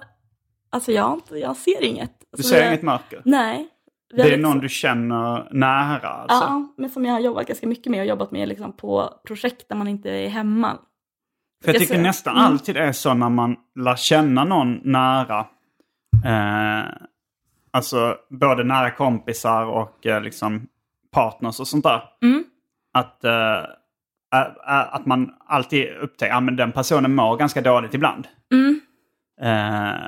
alltså 0.70 0.92
jag, 0.92 1.14
inte- 1.14 1.36
jag 1.38 1.56
ser 1.56 1.82
inget. 1.84 2.12
Du 2.20 2.26
Alltså, 2.32 2.48
ser 2.48 2.56
vi 2.56 2.62
har- 2.62 2.68
inget 2.72 2.82
mörker? 2.82 3.22
Nej. 3.24 3.68
Det 4.14 4.22
är 4.22 4.24
liksom- 4.24 4.42
någon 4.42 4.58
du 4.58 4.68
känner 4.68 5.48
nära 5.52 6.08
alltså? 6.08 6.36
Ja, 6.46 6.74
men 6.76 6.90
som 6.90 7.04
jag 7.04 7.12
har 7.12 7.20
jobbat 7.20 7.46
ganska 7.46 7.66
mycket 7.66 7.90
med 7.90 8.00
och 8.00 8.06
jobbat 8.06 8.30
med 8.30 8.48
liksom 8.48 8.72
på 8.76 9.14
projekt 9.26 9.68
där 9.68 9.76
man 9.76 9.88
inte 9.88 10.10
är 10.10 10.28
hemma. 10.28 10.78
För 11.64 11.68
jag 11.68 11.74
Jag 11.74 11.80
tycker 11.82 11.94
ser- 11.94 12.02
nästan 12.02 12.36
mm. 12.36 12.46
alltid 12.46 12.76
är 12.76 12.92
så 12.92 13.14
när 13.14 13.28
man 13.28 13.56
lär 13.74 13.96
känna 13.96 14.44
någon 14.44 14.80
nära. 14.84 15.46
Eh, 16.24 16.84
alltså 17.70 18.16
både 18.30 18.64
nära 18.64 18.90
kompisar 18.90 19.64
och 19.66 20.06
eh, 20.06 20.20
liksom 20.22 20.66
partners 21.12 21.60
och 21.60 21.68
sånt 21.68 21.84
där. 21.84 22.02
Mm. 22.22 22.44
Att, 22.98 23.24
eh, 23.24 23.64
ä- 24.34 24.54
ä- 24.66 24.88
att 24.90 25.06
man 25.06 25.34
alltid 25.46 25.88
upptäcker 25.96 26.34
att 26.34 26.56
den 26.56 26.72
personen 26.72 27.14
mår 27.14 27.36
ganska 27.36 27.60
dåligt 27.60 27.94
ibland. 27.94 28.28
Mm. 28.52 28.80
Eh, 29.40 30.04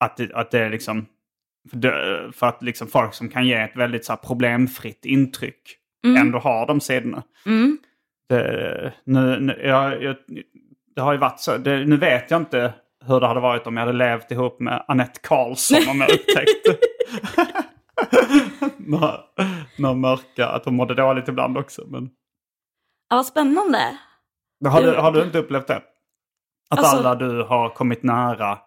att, 0.00 0.16
det, 0.16 0.32
att 0.34 0.50
det 0.50 0.58
är 0.58 0.70
liksom... 0.70 1.06
För, 1.70 1.76
det, 1.76 2.32
för 2.32 2.46
att 2.46 2.62
liksom 2.62 2.88
folk 2.88 3.14
som 3.14 3.28
kan 3.28 3.46
ge 3.46 3.54
ett 3.54 3.76
väldigt 3.76 4.04
så 4.04 4.12
här, 4.12 4.16
problemfritt 4.16 5.04
intryck 5.04 5.76
ändå 6.20 6.38
har 6.38 6.66
de 6.66 6.80
sidorna. 6.80 7.22
Mm. 7.46 7.78
Det, 8.28 8.92
nu, 9.04 9.40
nu, 9.40 9.60
jag, 9.64 10.02
jag, 10.02 10.16
det 10.94 11.00
har 11.00 11.12
ju 11.12 11.18
varit 11.18 11.40
så. 11.40 11.56
Det, 11.56 11.84
nu 11.84 11.96
vet 11.96 12.30
jag 12.30 12.40
inte 12.40 12.72
hur 13.06 13.20
det 13.20 13.26
hade 13.26 13.40
varit 13.40 13.66
om 13.66 13.76
jag 13.76 13.86
hade 13.86 13.98
levt 13.98 14.30
ihop 14.30 14.60
med 14.60 14.84
Annette 14.88 15.20
Karlsson 15.22 15.88
om 15.90 16.00
jag 16.00 16.10
upptäckte 16.10 16.76
några, 18.76 19.14
några 19.78 19.94
mörka, 19.94 20.46
att 20.48 20.64
hon 20.64 20.76
mådde 20.76 20.94
dåligt 20.94 21.28
ibland 21.28 21.58
också. 21.58 21.82
Men, 21.86 22.08
Ja, 23.10 23.16
vad 23.16 23.26
spännande. 23.26 23.78
har, 24.68 24.82
du, 24.82 24.94
har 24.94 25.12
du 25.12 25.22
inte 25.22 25.38
upplevt 25.38 25.66
det? 25.66 25.76
Att 26.70 26.78
Alltså- 26.78 26.96
alla 26.96 27.14
du 27.14 27.42
har 27.42 27.68
kommit 27.68 28.02
nära 28.02 28.58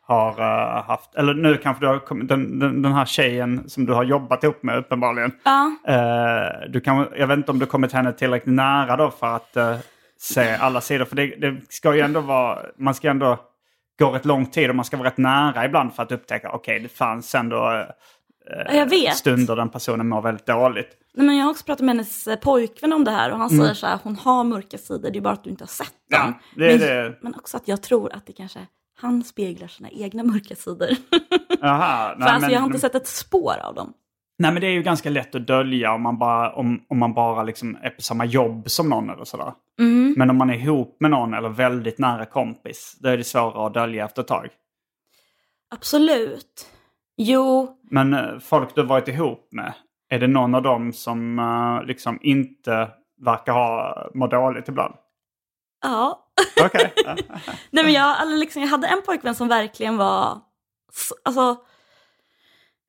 har 0.00 0.30
eh, 0.40 0.82
haft, 0.84 1.14
eller 1.14 1.34
nu 1.34 1.56
kanske 1.56 1.84
du 1.84 1.88
har 1.88 1.98
kommit, 1.98 2.28
den, 2.28 2.58
den, 2.58 2.82
den 2.82 2.92
här 2.92 3.04
tjejen 3.04 3.68
som 3.70 3.86
du 3.86 3.92
har 3.92 4.04
jobbat 4.04 4.44
ihop 4.44 4.62
med 4.62 4.78
uppenbarligen. 4.78 5.32
Ja, 5.44 5.72
Eh, 5.86 6.68
du 6.70 6.80
kan, 6.80 7.06
jag 7.16 7.26
vet 7.26 7.36
inte 7.36 7.50
om 7.52 7.58
du 7.58 7.66
kommit 7.66 7.92
henne 7.92 8.12
tillräckligt 8.12 8.54
nära 8.54 8.96
då 8.96 9.10
för 9.10 9.26
att 9.36 9.56
eh, 9.56 9.76
se 10.18 10.54
alla 10.54 10.80
sidor. 10.80 11.04
För 11.04 11.16
det, 11.16 11.26
det 11.26 11.56
ska 11.68 11.94
ju 11.94 12.00
ändå 12.00 12.20
vara, 12.20 12.58
man 12.78 12.94
ska 12.94 13.10
ändå 13.10 13.38
gå 13.98 14.10
rätt 14.10 14.24
lång 14.24 14.46
tid 14.46 14.70
och 14.70 14.76
man 14.76 14.84
ska 14.84 14.96
vara 14.96 15.08
rätt 15.08 15.18
nära 15.18 15.64
ibland 15.64 15.94
för 15.94 16.02
att 16.02 16.12
upptäcka, 16.12 16.50
okej 16.50 16.80
det 16.80 16.88
fanns 16.88 17.34
ändå 17.34 17.86
eh, 18.52 18.76
Ja, 18.76 18.84
vet. 18.84 19.16
stunder 19.16 19.56
den 19.56 19.68
personen 19.68 20.08
mår 20.08 20.22
väldigt 20.22 20.46
dåligt. 20.46 20.88
Nej, 21.14 21.26
men 21.26 21.36
jag 21.36 21.44
har 21.44 21.50
också 21.50 21.64
pratat 21.64 21.84
med 21.84 21.94
hennes 21.94 22.26
eh, 22.28 22.36
pojkvän 22.38 22.92
om 22.92 23.04
det 23.04 23.10
här 23.10 23.30
och 23.32 23.38
han 23.38 23.48
Mm. 23.50 23.60
säger 23.62 23.74
så 23.74 23.86
här, 23.86 23.98
hon 24.02 24.16
har 24.16 24.44
mörka 24.44 24.78
sidor, 24.78 25.10
det 25.10 25.18
är 25.18 25.20
bara 25.20 25.34
att 25.34 25.44
du 25.44 25.50
inte 25.50 25.62
har 25.64 25.68
sett 25.68 25.92
Ja, 26.08 26.22
dem. 26.22 26.34
det 26.56 26.64
är 26.72 26.78
men, 26.78 26.88
det. 27.10 27.18
men 27.22 27.34
också 27.34 27.56
att 27.56 27.68
jag 27.68 27.82
tror 27.82 28.12
att 28.14 28.26
det 28.26 28.32
kanske, 28.32 28.58
han 29.00 29.24
speglar 29.24 29.68
sina 29.68 29.90
egna 29.90 30.22
mörka 30.22 30.54
sidor. 30.56 30.88
Jaha, 31.60 32.16
För 32.18 32.26
alltså, 32.26 32.50
jag 32.50 32.60
har 32.60 32.66
inte 32.66 32.78
sett 32.78 32.94
ett 32.94 33.06
spår 33.06 33.54
av 33.64 33.74
dem. 33.74 33.92
Nej 34.40 34.52
men 34.52 34.60
det 34.60 34.66
är 34.66 34.70
ju 34.72 34.82
ganska 34.82 35.10
lätt 35.10 35.34
att 35.34 35.46
dölja 35.46 35.92
om 35.92 36.02
man 36.02 36.18
bara, 36.18 36.52
om, 36.52 36.82
om 36.88 36.98
man 36.98 37.14
bara 37.14 37.42
liksom 37.42 37.78
är 37.82 37.90
på 37.90 38.02
samma 38.02 38.24
jobb 38.24 38.70
som 38.70 38.88
någon 38.88 39.10
eller 39.10 39.24
sådär. 39.24 39.52
Men 40.16 40.30
om 40.30 40.36
man 40.36 40.50
är 40.50 40.54
ihop 40.54 40.96
med 41.00 41.10
någon 41.10 41.34
eller 41.34 41.48
väldigt 41.48 41.98
nära 41.98 42.24
kompis, 42.26 42.96
då 43.00 43.08
är 43.08 43.16
det 43.16 43.24
svårare 43.24 43.66
att 43.66 43.74
dölja 43.74 44.04
efter 44.04 44.22
ett 44.22 44.28
tag. 44.28 44.48
Absolut. 45.70 46.66
Jo, 47.20 47.76
Men 47.90 48.14
eh, 48.14 48.38
folk 48.40 48.74
du 48.74 48.80
har 48.80 48.88
varit 48.88 49.08
ihop 49.08 49.48
med, 49.52 49.72
är 50.10 50.18
det 50.18 50.26
någon 50.26 50.54
av 50.54 50.62
dem 50.62 50.92
som 50.92 51.38
eh, 51.38 51.86
liksom 51.86 52.18
inte 52.22 52.88
verkar 53.20 53.52
ha 53.52 53.96
må 54.14 54.26
dåligt 54.26 54.68
ibland? 54.68 54.94
ja. 55.82 56.24
Okej. 56.64 56.92
Nej 57.70 57.84
men 57.84 57.92
jag, 57.92 58.22
eller 58.22 58.36
liksom, 58.36 58.62
jag 58.62 58.68
hade 58.68 58.86
en 58.86 59.02
pojkvän 59.06 59.34
som 59.34 59.48
verkligen 59.48 59.96
var, 59.96 60.38
så- 60.92 61.14
alltså, 61.24 61.56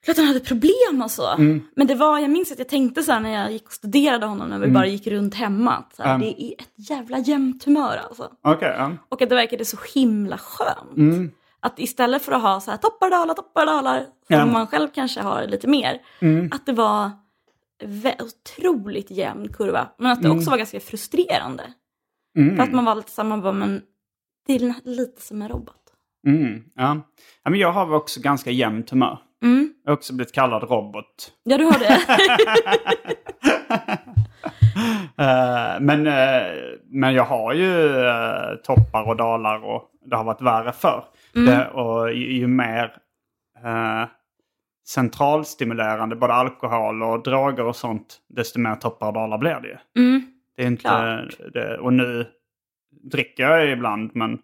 klart 0.05 0.17
han 0.17 0.25
hade 0.25 0.39
problem 0.39 1.01
och 1.03 1.11
så. 1.11 1.35
Men 1.75 1.87
det 1.87 1.95
var, 1.95 2.19
jag 2.19 2.29
minns 2.31 2.51
att 2.51 2.59
jag 2.59 2.69
tänkte 2.69 3.03
så 3.03 3.11
här 3.11 3.19
när 3.19 3.33
jag 3.41 3.51
gick 3.51 3.65
och 3.65 3.73
studerade 3.73 4.25
honom, 4.25 4.49
när 4.49 4.59
vi 4.59 4.67
bara 4.67 4.85
gick 4.87 5.07
runt 5.07 5.35
hemma, 5.35 5.83
så 5.93 6.03
här, 6.03 6.15
Mm. 6.15 6.21
det 6.27 6.43
är 6.43 6.51
ett 6.61 6.89
jävla 6.89 7.17
jämnt 7.17 7.63
humör 7.65 7.97
alltså. 8.07 8.31
Okej, 8.41 8.75
ja. 8.77 8.91
Och 9.09 9.21
att 9.21 9.29
det 9.29 9.35
verkade 9.35 9.65
så 9.65 9.77
himla 9.93 10.37
skönt. 10.37 11.33
Att 11.61 11.79
istället 11.79 12.21
för 12.21 12.31
att 12.31 12.41
ha 12.41 12.59
så 12.59 12.71
här 12.71 12.77
toppar, 12.77 13.09
dalar, 13.09 13.33
toppar, 13.33 13.65
dalar, 13.65 13.99
som 13.99 14.11
Ja. 14.27 14.45
man 14.45 14.67
själv 14.67 14.87
kanske 14.93 15.21
har 15.21 15.47
lite 15.47 15.67
mer, 15.67 16.01
att 16.51 16.65
det 16.65 16.73
var 16.73 17.11
otroligt 18.19 19.11
jämn 19.11 19.53
kurva. 19.53 19.87
Men 19.97 20.11
att 20.11 20.21
det 20.21 20.29
också 20.29 20.49
var 20.49 20.57
ganska 20.57 20.79
frustrerande. 20.79 21.63
För 22.55 22.63
att 22.63 22.71
man 22.71 22.85
var 22.85 22.95
lite 22.95 23.11
samma, 23.11 23.37
bara, 23.37 23.53
men 23.53 23.81
det 24.47 24.53
är 24.55 24.73
lite 24.89 25.21
som 25.21 25.41
en 25.41 25.49
robot. 25.49 25.75
Mm, 26.27 26.63
ja. 26.75 27.01
ja 27.43 27.49
men 27.51 27.59
jag 27.59 27.71
har 27.71 27.93
också 27.93 28.21
ganska 28.21 28.51
jämnt 28.51 28.89
humör. 28.89 29.17
Mm. 29.43 29.73
Jag 29.83 29.91
har 29.91 29.97
också 29.97 30.13
blivit 30.13 30.33
kallad 30.33 30.63
robot. 30.63 31.31
Ja, 31.43 31.57
du 31.57 31.63
har 31.63 31.79
det. 31.79 31.99
Eh, 35.17 35.79
men, 35.79 36.07
eh, 36.07 36.51
men 36.85 37.13
jag 37.13 37.23
har 37.25 37.53
ju 37.53 38.05
eh, 38.07 38.55
toppar 38.63 39.07
och 39.07 39.15
dalar 39.17 39.63
och 39.65 39.83
det 40.05 40.15
har 40.15 40.23
varit 40.23 40.41
värre 40.41 40.71
förr. 40.71 41.03
Det, 41.33 41.67
och 41.67 42.13
ju, 42.13 42.33
ju 42.33 42.47
mer 42.47 42.97
uh, 43.65 44.07
centralstimulerande 44.87 46.15
både 46.15 46.33
alkohol 46.33 47.03
och 47.03 47.23
droger 47.23 47.65
och 47.65 47.75
sånt, 47.75 48.17
desto 48.29 48.59
mer 48.59 48.75
toppar 48.75 49.07
och 49.07 49.13
dalar 49.13 49.37
blir 49.37 49.59
det 49.59 49.67
ju. 49.67 50.03
Mm. 50.03 50.31
Det 50.55 50.63
är 50.63 50.67
inte, 50.67 51.29
det, 51.53 51.77
och 51.77 51.93
nu 51.93 52.27
dricker 53.11 53.43
jag 53.43 53.71
ibland, 53.71 54.11
men, 54.13 54.39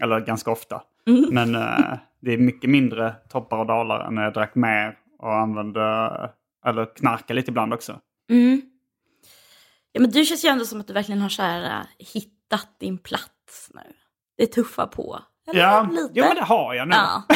eller 0.00 0.20
ganska 0.20 0.50
ofta. 0.50 0.82
Mm. 1.06 1.24
Men 1.30 1.54
eh, 1.54 1.98
det 2.20 2.32
är 2.32 2.38
mycket 2.38 2.70
mindre 2.70 3.14
toppar 3.28 3.58
och 3.58 3.66
dalar 3.66 4.00
än 4.00 4.14
när 4.14 4.22
jag 4.24 4.32
drack 4.32 4.54
mer 4.54 4.98
och 5.18 5.34
använde, 5.34 5.82
eller 6.66 6.94
knarkade 6.96 7.34
lite 7.34 7.50
ibland 7.50 7.74
också. 7.74 8.00
Mm. 8.30 8.62
Ja, 9.92 10.00
men 10.00 10.10
du 10.10 10.24
känns 10.24 10.44
ju 10.44 10.48
ändå 10.48 10.64
som 10.64 10.80
att 10.80 10.86
du 10.86 10.92
verkligen 10.92 11.20
har 11.20 11.28
så 11.28 11.42
här, 11.42 11.80
äh, 11.80 11.86
hittat 12.14 12.68
din 12.80 12.98
plats 12.98 13.70
nu. 13.74 13.92
Det 14.36 14.42
är 14.42 14.46
tuffa 14.46 14.86
på. 14.86 15.22
Eller 15.50 15.60
Ja, 15.60 15.88
lite. 15.92 16.10
jo 16.14 16.24
men 16.24 16.36
det 16.36 16.42
har 16.44 16.74
jag 16.74 16.88
nu. 16.88 16.94
Ja. 16.94 17.22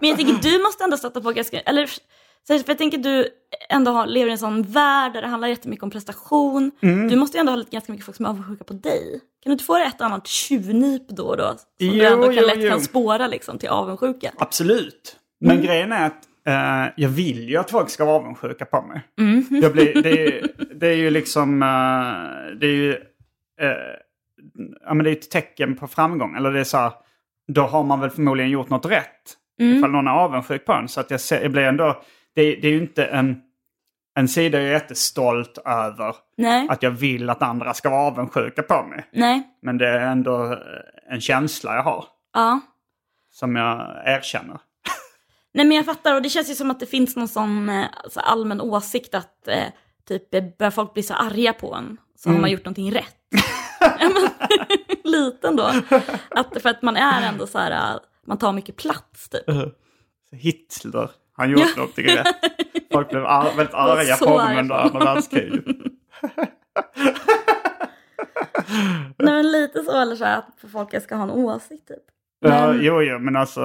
men 0.00 0.08
jag 0.08 0.16
tänker 0.18 0.50
du 0.50 0.62
måste 0.62 0.84
ändå 0.84 0.96
stöta 0.96 1.20
på 1.20 1.30
ganska, 1.32 1.60
eller 1.60 1.86
för 2.46 2.64
jag 2.66 2.78
tänker 2.78 2.98
du 2.98 3.28
ändå 3.70 3.90
har, 3.90 4.06
lever 4.06 4.28
i 4.28 4.32
en 4.32 4.38
sån 4.38 4.62
värld 4.62 5.12
där 5.12 5.22
det 5.22 5.28
handlar 5.28 5.48
jättemycket 5.48 5.82
om 5.82 5.90
prestation. 5.90 6.70
Mm. 6.82 7.08
Du 7.08 7.16
måste 7.16 7.36
ju 7.36 7.40
ändå 7.40 7.52
ha 7.52 7.56
lite, 7.56 7.70
ganska 7.70 7.92
mycket 7.92 8.04
folk 8.06 8.16
som 8.16 8.24
är 8.26 8.30
avundsjuka 8.30 8.64
på 8.64 8.72
dig. 8.72 9.20
Kan 9.42 9.50
du 9.50 9.52
inte 9.52 9.64
få 9.64 9.76
ett 9.76 10.00
annat 10.00 10.26
tjuvnyp 10.26 11.08
då 11.08 11.24
och 11.26 11.36
då? 11.36 11.44
Som 11.48 11.56
Jo, 11.78 11.92
du 11.92 12.06
ändå 12.06 12.24
kan, 12.26 12.34
jo, 12.34 12.46
lätt 12.46 12.58
jo. 12.58 12.68
kan 12.70 12.80
spåra 12.80 13.26
liksom 13.26 13.58
till 13.58 13.68
avundsjuka. 13.68 14.32
Absolut. 14.38 15.16
Men 15.40 15.62
grejen 15.62 15.92
är 15.92 16.06
att 16.06 16.24
eh, 16.48 16.92
jag 16.96 17.08
vill 17.08 17.48
ju 17.48 17.56
att 17.56 17.70
folk 17.70 17.90
ska 17.90 18.04
vara 18.04 18.16
avundsjuka 18.16 18.64
på 18.64 18.82
mig. 18.82 19.02
Mm. 19.20 19.44
Blir, 19.72 20.02
det, 20.02 20.10
är, 20.38 20.48
det 20.74 20.86
är 20.88 20.96
ju 20.96 21.10
liksom, 21.10 21.62
eh, 21.62 22.58
det 22.60 22.66
är 22.66 22.72
ju, 22.72 22.90
eh, 22.92 23.68
ja 24.84 24.94
men 24.94 25.04
det 25.04 25.10
är 25.10 25.12
ett 25.12 25.30
tecken 25.30 25.76
på 25.76 25.86
framgång. 25.86 26.36
Eller 26.36 26.52
det 26.52 26.60
är 26.60 26.64
så 26.64 26.78
här, 26.78 26.92
då 27.48 27.62
har 27.62 27.84
man 27.84 28.00
väl 28.00 28.10
förmodligen 28.10 28.50
gjort 28.50 28.70
något 28.70 28.86
rätt. 28.86 29.34
Ifall 29.60 29.90
någon 29.90 30.06
är 30.06 30.12
avundsjuk 30.12 30.64
på 30.64 30.72
en. 30.72 30.88
Så 30.88 31.00
att 31.00 31.10
jag, 31.10 31.20
ser, 31.20 31.42
jag 31.42 31.52
blir 31.52 31.62
ändå, 31.62 32.02
det, 32.34 32.42
det 32.42 32.68
är 32.68 32.72
ju 32.72 32.78
inte 32.80 33.04
en, 33.04 33.40
en 34.16 34.28
sida 34.28 34.58
jag 34.58 34.68
är 34.68 34.72
jättestolt 34.72 35.58
över. 35.64 36.16
Nej, 36.36 36.66
Att 36.70 36.82
jag 36.82 36.90
vill 36.90 37.30
att 37.30 37.42
andra 37.42 37.74
ska 37.74 37.90
vara 37.90 38.00
avundsjuka 38.00 38.62
på 38.62 38.82
mig. 38.82 39.04
nej, 39.12 39.42
Men 39.62 39.78
det 39.78 39.88
är 39.88 40.00
ändå 40.00 40.58
en 41.10 41.20
känsla 41.20 41.74
jag 41.74 41.82
har. 41.82 42.04
ja. 42.34 42.60
Som 43.30 43.56
jag 43.56 44.02
erkänner. 44.04 44.58
Nej 45.54 45.66
men 45.66 45.76
jag 45.76 45.86
fattar 45.86 46.14
och 46.14 46.22
det 46.22 46.28
känns 46.28 46.50
ju 46.50 46.54
som 46.54 46.70
att 46.70 46.80
det 46.80 46.86
finns 46.86 47.16
någon 47.16 47.28
sån 47.28 47.68
alltså, 48.04 48.20
allmän 48.20 48.60
åsikt 48.60 49.14
att 49.14 49.48
eh, 49.48 49.64
typ 50.08 50.58
börjar 50.58 50.70
folk 50.70 50.94
bli 50.94 51.02
så 51.02 51.14
arga 51.14 51.52
på 51.52 51.74
en 51.74 51.96
så 52.16 52.30
har 52.30 52.38
man 52.38 52.50
gjort 52.50 52.64
någonting 52.64 52.92
rätt. 52.94 53.16
Ja, 53.80 54.10
Liten 55.04 55.56
då. 55.56 55.62
Att, 56.30 56.62
för 56.62 56.68
att 56.70 56.82
man 56.82 56.96
är 56.96 57.28
ändå 57.28 57.46
så 57.46 57.58
här, 57.58 57.98
man 58.26 58.38
tar 58.38 58.52
mycket 58.52 58.76
plats 58.76 59.28
typ. 59.28 59.44
Hitler, 60.32 61.10
han 61.36 61.50
gjorde 61.50 61.62
Ja. 61.62 61.68
någonting 61.76 62.06
rätt. 62.06 62.26
Folk 62.92 63.10
blev 63.10 63.26
ar- 63.26 63.56
väldigt 63.56 63.74
arga 63.74 64.16
på 64.16 64.24
honom 64.38 64.58
under 64.58 64.74
andra 64.74 64.98
världskriget. 65.14 65.64
Nej 69.18 69.34
men 69.34 69.52
lite 69.52 69.82
så 69.82 70.00
eller 70.00 70.16
så 70.16 70.24
här, 70.24 70.38
att 70.38 70.70
folk 70.72 71.02
ska 71.02 71.14
ha 71.16 71.22
en 71.24 71.30
åsikt 71.30 71.88
typ. 71.88 71.96
Ja, 72.40 72.48
Men- 72.72 72.78
jo, 72.84 73.02
jo, 73.02 73.18
men 73.18 73.36
alltså 73.36 73.60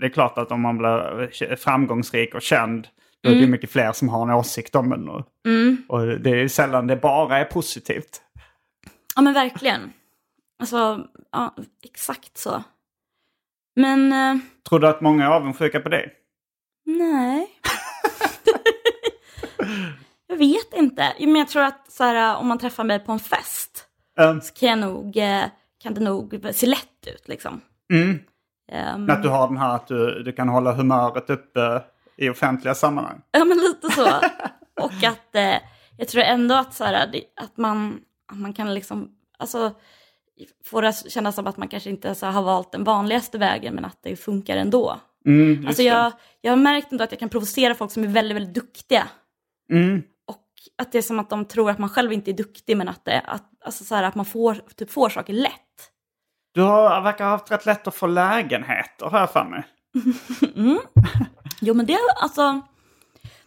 det 0.00 0.06
är 0.06 0.10
klart 0.10 0.38
att 0.38 0.52
om 0.52 0.60
man 0.60 0.78
blir 0.78 1.56
framgångsrik 1.56 2.34
och 2.34 2.42
känd 2.42 2.88
då 3.22 3.28
är 3.28 3.32
Mm. 3.32 3.44
det 3.44 3.50
mycket 3.50 3.70
fler 3.70 3.92
som 3.92 4.08
har 4.08 4.22
en 4.22 4.30
åsikt 4.34 4.74
om 4.74 4.92
en. 4.92 5.08
Och, 5.08 5.26
och 5.88 6.06
det 6.06 6.30
är 6.30 6.48
sällan 6.48 6.86
det 6.86 6.96
bara 6.96 7.38
är 7.38 7.44
positivt. 7.44 8.22
Ja 9.16 9.22
men 9.22 9.34
verkligen. 9.34 9.92
Alltså, 10.58 11.06
ja 11.32 11.54
exakt 11.84 12.38
så. 12.38 12.62
Men 13.76 14.12
eh, 14.12 14.42
Tror 14.68 14.78
du 14.78 14.88
att 14.88 15.00
många 15.00 15.24
är 15.24 15.28
avundsjuka 15.30 15.80
på 15.80 15.88
det? 15.88 16.10
Nej. 16.84 17.50
jag 20.26 20.36
vet 20.36 20.74
inte. 20.74 21.14
Men 21.18 21.36
jag 21.36 21.48
tror 21.48 21.62
att 21.62 21.92
så 21.92 22.04
här, 22.04 22.36
om 22.36 22.46
man 22.46 22.58
träffar 22.58 22.84
mig 22.84 22.98
på 22.98 23.12
en 23.12 23.18
fest 23.18 23.86
Um, 24.20 24.40
så 24.40 24.54
kan, 24.54 24.68
jag 24.68 24.78
nog, 24.78 25.16
eh, 25.16 25.44
kan 25.82 25.94
det 25.94 26.00
nog 26.00 26.46
se 26.52 26.66
lätt 26.66 27.06
ut 27.14 27.28
liksom. 27.28 27.60
mm. 27.92 28.18
Ehm, 28.72 29.10
Att 29.10 29.22
du 29.22 29.28
har 29.28 29.48
den 29.48 29.56
här 29.56 29.74
att 29.74 29.86
du, 29.86 30.22
du 30.22 30.32
kan 30.32 30.48
hålla 30.48 30.72
humöret 30.72 31.30
uppe 31.30 31.82
i 32.16 32.28
offentliga 32.28 32.74
sammanhang. 32.74 33.20
Ja 33.30 33.44
men 33.44 33.58
lite 33.58 33.90
så. 33.90 34.06
Och 34.80 35.04
att 35.04 35.34
eh, 35.34 35.56
jag 35.96 36.08
tror 36.08 36.22
ändå 36.22 36.54
att, 36.54 36.74
så 36.74 36.84
här, 36.84 37.08
att, 37.36 37.56
man, 37.56 38.00
man 38.32 38.52
kan 38.52 38.74
liksom, 38.74 39.10
alltså 39.38 39.72
få 40.64 40.80
det 40.80 41.10
kännas 41.10 41.34
som 41.34 41.46
att 41.46 41.56
man 41.56 41.68
kanske 41.68 41.90
inte 41.90 42.14
så 42.14 42.26
har 42.26 42.42
valt 42.42 42.72
den 42.72 42.84
vanligaste 42.84 43.38
vägen 43.38 43.74
men 43.74 43.84
att 43.84 43.98
det 44.02 44.16
funkar 44.16 44.56
ändå. 44.56 45.00
Mm, 45.26 45.66
Alltså 45.66 45.82
jag, 45.82 46.12
jag 46.40 46.52
har 46.52 46.56
märkt 46.56 46.92
ändå 46.92 47.04
att 47.04 47.12
jag 47.12 47.18
kan 47.18 47.28
provocera 47.28 47.74
folk 47.74 47.90
som 47.92 48.04
är 48.04 48.08
väldigt, 48.08 48.36
väldigt 48.36 48.54
duktiga. 48.54 49.08
Mm. 49.72 50.02
Och 50.26 50.44
att 50.78 50.92
det 50.92 50.98
är 50.98 51.02
som 51.02 51.18
att 51.18 51.30
de 51.30 51.44
tror 51.44 51.70
att 51.70 51.78
man 51.78 51.88
själv 51.88 52.12
inte 52.12 52.30
är 52.30 52.32
duktig 52.32 52.76
men 52.76 52.88
att, 52.88 53.04
det, 53.04 53.20
att, 53.20 53.50
alltså 53.64 53.84
så 53.84 53.94
här, 53.94 54.02
att 54.02 54.14
man 54.14 54.24
får, 54.24 54.54
typ 54.76 54.90
får 54.90 55.08
saker 55.08 55.32
lätt. 55.32 55.52
Du 56.54 56.60
har, 56.60 57.00
verkar 57.00 57.24
ha 57.24 57.30
haft 57.30 57.50
rätt 57.50 57.66
lätt 57.66 57.86
att 57.86 57.94
få 57.94 58.06
lägenheter 58.06 59.06
har 59.06 59.20
jag 59.20 59.32
för 59.32 59.44
mig. 59.44 59.64
Jo 61.60 61.74
men 61.74 61.86
det, 61.86 61.98
alltså, 62.16 62.60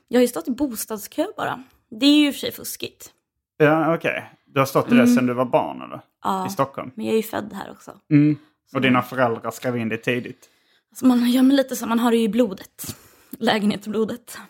jag 0.07 0.17
har 0.17 0.21
ju 0.21 0.27
stått 0.27 0.47
i 0.47 0.51
bostadskö 0.51 1.25
bara. 1.38 1.63
Det 1.89 2.05
är 2.05 2.17
ju 2.17 2.27
i 2.27 2.29
och 2.29 2.34
för 2.34 2.39
sig 2.39 2.51
fuskigt. 2.51 3.11
Ja, 3.57 3.95
okej. 3.95 4.29
Du 4.54 4.60
har 4.60 4.66
stått 4.66 4.91
i 4.91 4.95
det 4.95 5.08
sedan 5.08 5.26
du 5.26 5.34
var 5.34 5.45
barn 5.45 5.78
eller? 5.78 5.93
Mm. 5.93 6.01
Ja. 6.24 6.47
I 6.47 6.49
Stockholm? 6.49 6.91
Men 6.95 7.06
jag 7.06 7.14
är 7.14 7.18
ju 7.18 7.24
född 7.24 7.54
här 7.54 7.72
också. 7.72 7.99
Mm. 8.12 8.38
Och 8.74 8.82
dina 8.82 9.01
föräldrar 9.01 9.51
skrev 9.51 9.78
in 9.78 9.89
det 9.89 9.97
tidigt? 9.97 10.49
Alltså 10.91 11.06
man 11.06 11.32
gör 11.32 11.43
mig 11.43 11.58
lite 11.58 11.76
så, 11.76 11.88
man 11.88 11.99
har 11.99 12.12
det 12.12 12.18
ju 12.18 12.24
i 12.24 12.30
blodet. 12.30 12.95
Lägenhetsblodet. 13.30 14.38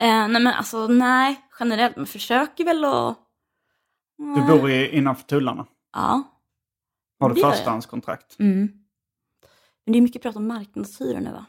Eh, 0.00 0.28
nej 0.28 0.28
men 0.28 0.46
alltså 0.46 0.86
nej, 0.86 1.40
generellt, 1.60 1.96
men 1.96 2.06
försöker 2.06 2.64
väl 2.64 2.84
att... 2.84 3.18
du 4.18 4.46
bor 4.46 4.70
i, 4.70 4.96
innanför 4.96 5.22
tullarna? 5.24 5.66
Ja. 5.92 6.22
Har 7.20 7.28
du 7.28 7.34
Det 7.34 7.40
gör 7.40 7.48
jag. 7.48 7.56
förstahandskontrakt? 7.56 8.36
Mm. 8.38 8.68
Men 9.84 9.92
det 9.92 9.98
är 9.98 10.00
mycket 10.00 10.22
prat 10.22 10.36
om 10.36 10.46
marknadshyror 10.46 11.20
nu 11.20 11.30
va? 11.30 11.46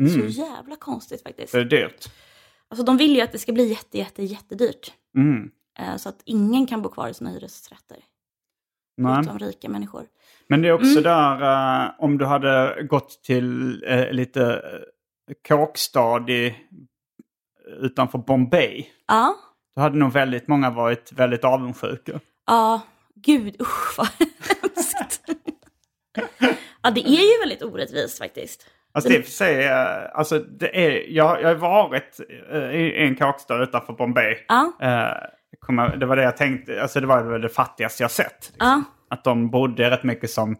Mm. 0.00 0.12
Så 0.12 0.40
jävla 0.40 0.76
konstigt 0.76 1.22
faktiskt. 1.22 1.52
Det 1.52 1.60
är 1.60 1.64
dyrt. 1.64 2.08
Alltså 2.68 2.84
de 2.84 2.96
vill 2.96 3.14
ju 3.16 3.20
att 3.20 3.32
det 3.32 3.38
ska 3.38 3.52
bli 3.52 3.68
jätte, 3.68 3.98
jätte, 3.98 4.22
jättedyrt. 4.22 4.92
Mm. 5.16 5.50
Eh, 5.78 5.96
så 5.96 6.08
att 6.08 6.22
ingen 6.24 6.66
kan 6.66 6.82
bo 6.82 6.88
kvar 6.88 7.08
i 7.08 7.14
sina 7.14 7.30
hyresrätter. 7.30 7.96
Nej. 8.96 9.20
Utom 9.20 9.38
rika 9.38 9.68
människor. 9.68 10.06
Men 10.48 10.62
det 10.62 10.68
är 10.68 10.72
också 10.72 10.90
Mm. 10.90 11.02
där 11.02 11.40
eh, 11.84 11.90
om 11.98 12.18
du 12.18 12.24
hade 12.24 12.82
gått 12.82 13.22
till 13.22 13.84
eh, 13.86 14.10
lite 14.12 14.62
kåkstad 15.48 16.30
i, 16.30 16.56
utanför 17.80 18.18
Bombay. 18.18 18.86
Ja. 19.06 19.36
Då 19.76 19.82
hade 19.82 19.96
nog 19.98 20.12
väldigt 20.12 20.48
många 20.48 20.70
varit 20.70 21.12
väldigt 21.12 21.44
avundsjuka. 21.44 22.20
Ja, 22.46 22.80
gud 23.14 23.60
usch 23.62 23.98
vad 23.98 24.06
hemskt. 24.62 25.20
ja, 26.82 26.90
det 26.90 27.00
är 27.00 27.32
ju 27.34 27.38
väldigt 27.40 27.62
orättvist 27.62 28.18
faktiskt. 28.18 28.66
Alltså 28.92 29.10
det 29.10 29.16
är 29.16 29.22
för 29.22 29.30
sig, 29.30 29.68
alltså 30.14 30.38
det 30.38 30.86
är, 30.86 31.06
jag, 31.08 31.42
jag 31.42 31.48
har 31.48 31.54
varit 31.54 32.20
i 32.74 32.92
en 33.02 33.16
kåkstad 33.16 33.62
utanför 33.62 33.92
Bombay. 33.92 34.36
Ja. 34.48 34.72
Kommer- 35.66 35.96
det 35.96 36.06
var 36.06 36.16
det 36.16 36.22
jag 36.22 36.36
tänkte, 36.36 36.82
alltså 36.82 37.00
det 37.00 37.06
var 37.06 37.38
det 37.38 37.48
fattigaste 37.48 38.02
jag 38.02 38.10
sett. 38.10 38.50
liksom. 38.52 38.56
Ja. 38.68 38.82
Att 39.10 39.24
de 39.24 39.50
bodde 39.50 39.90
rätt 39.90 40.02
mycket 40.02 40.30
som, 40.30 40.56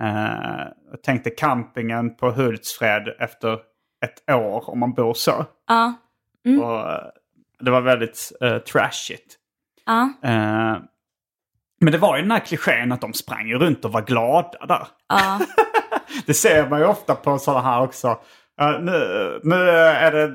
eh, 0.00 0.66
jag 0.90 1.02
tänkte 1.02 1.30
campingen 1.30 2.16
på 2.16 2.30
Hultsfred 2.30 3.08
efter 3.18 3.52
ett 4.04 4.30
år 4.34 4.70
om 4.70 4.78
man 4.78 4.92
bor 4.92 5.14
så. 5.14 5.44
Ja. 5.68 5.94
Och, 6.62 6.90
eh, 6.92 7.02
det 7.60 7.70
var 7.70 7.80
väldigt 7.80 8.32
eh, 8.40 8.58
trashigt. 8.58 9.36
Ja. 9.86 10.02
Eh, 10.22 10.76
men 11.80 11.92
det 11.92 11.98
var 11.98 12.16
ju 12.16 12.22
den 12.22 12.30
här 12.30 12.38
klichén 12.40 12.92
att 12.92 13.00
de 13.00 13.12
sprang 13.12 13.52
runt 13.54 13.84
och 13.84 13.92
var 13.92 14.02
glada 14.02 14.66
där. 14.66 14.86
Ja. 15.08 15.40
Det 16.26 16.34
ser 16.34 16.68
man 16.68 16.80
ju 16.80 16.86
ofta 16.86 17.14
på 17.14 17.38
sådana 17.38 17.60
här 17.62 17.82
också. 17.82 18.18
Eh, 18.60 18.80
nu, 18.80 19.40
nu 19.42 19.70
är 19.70 20.12
det 20.12 20.22
eh, 20.22 20.28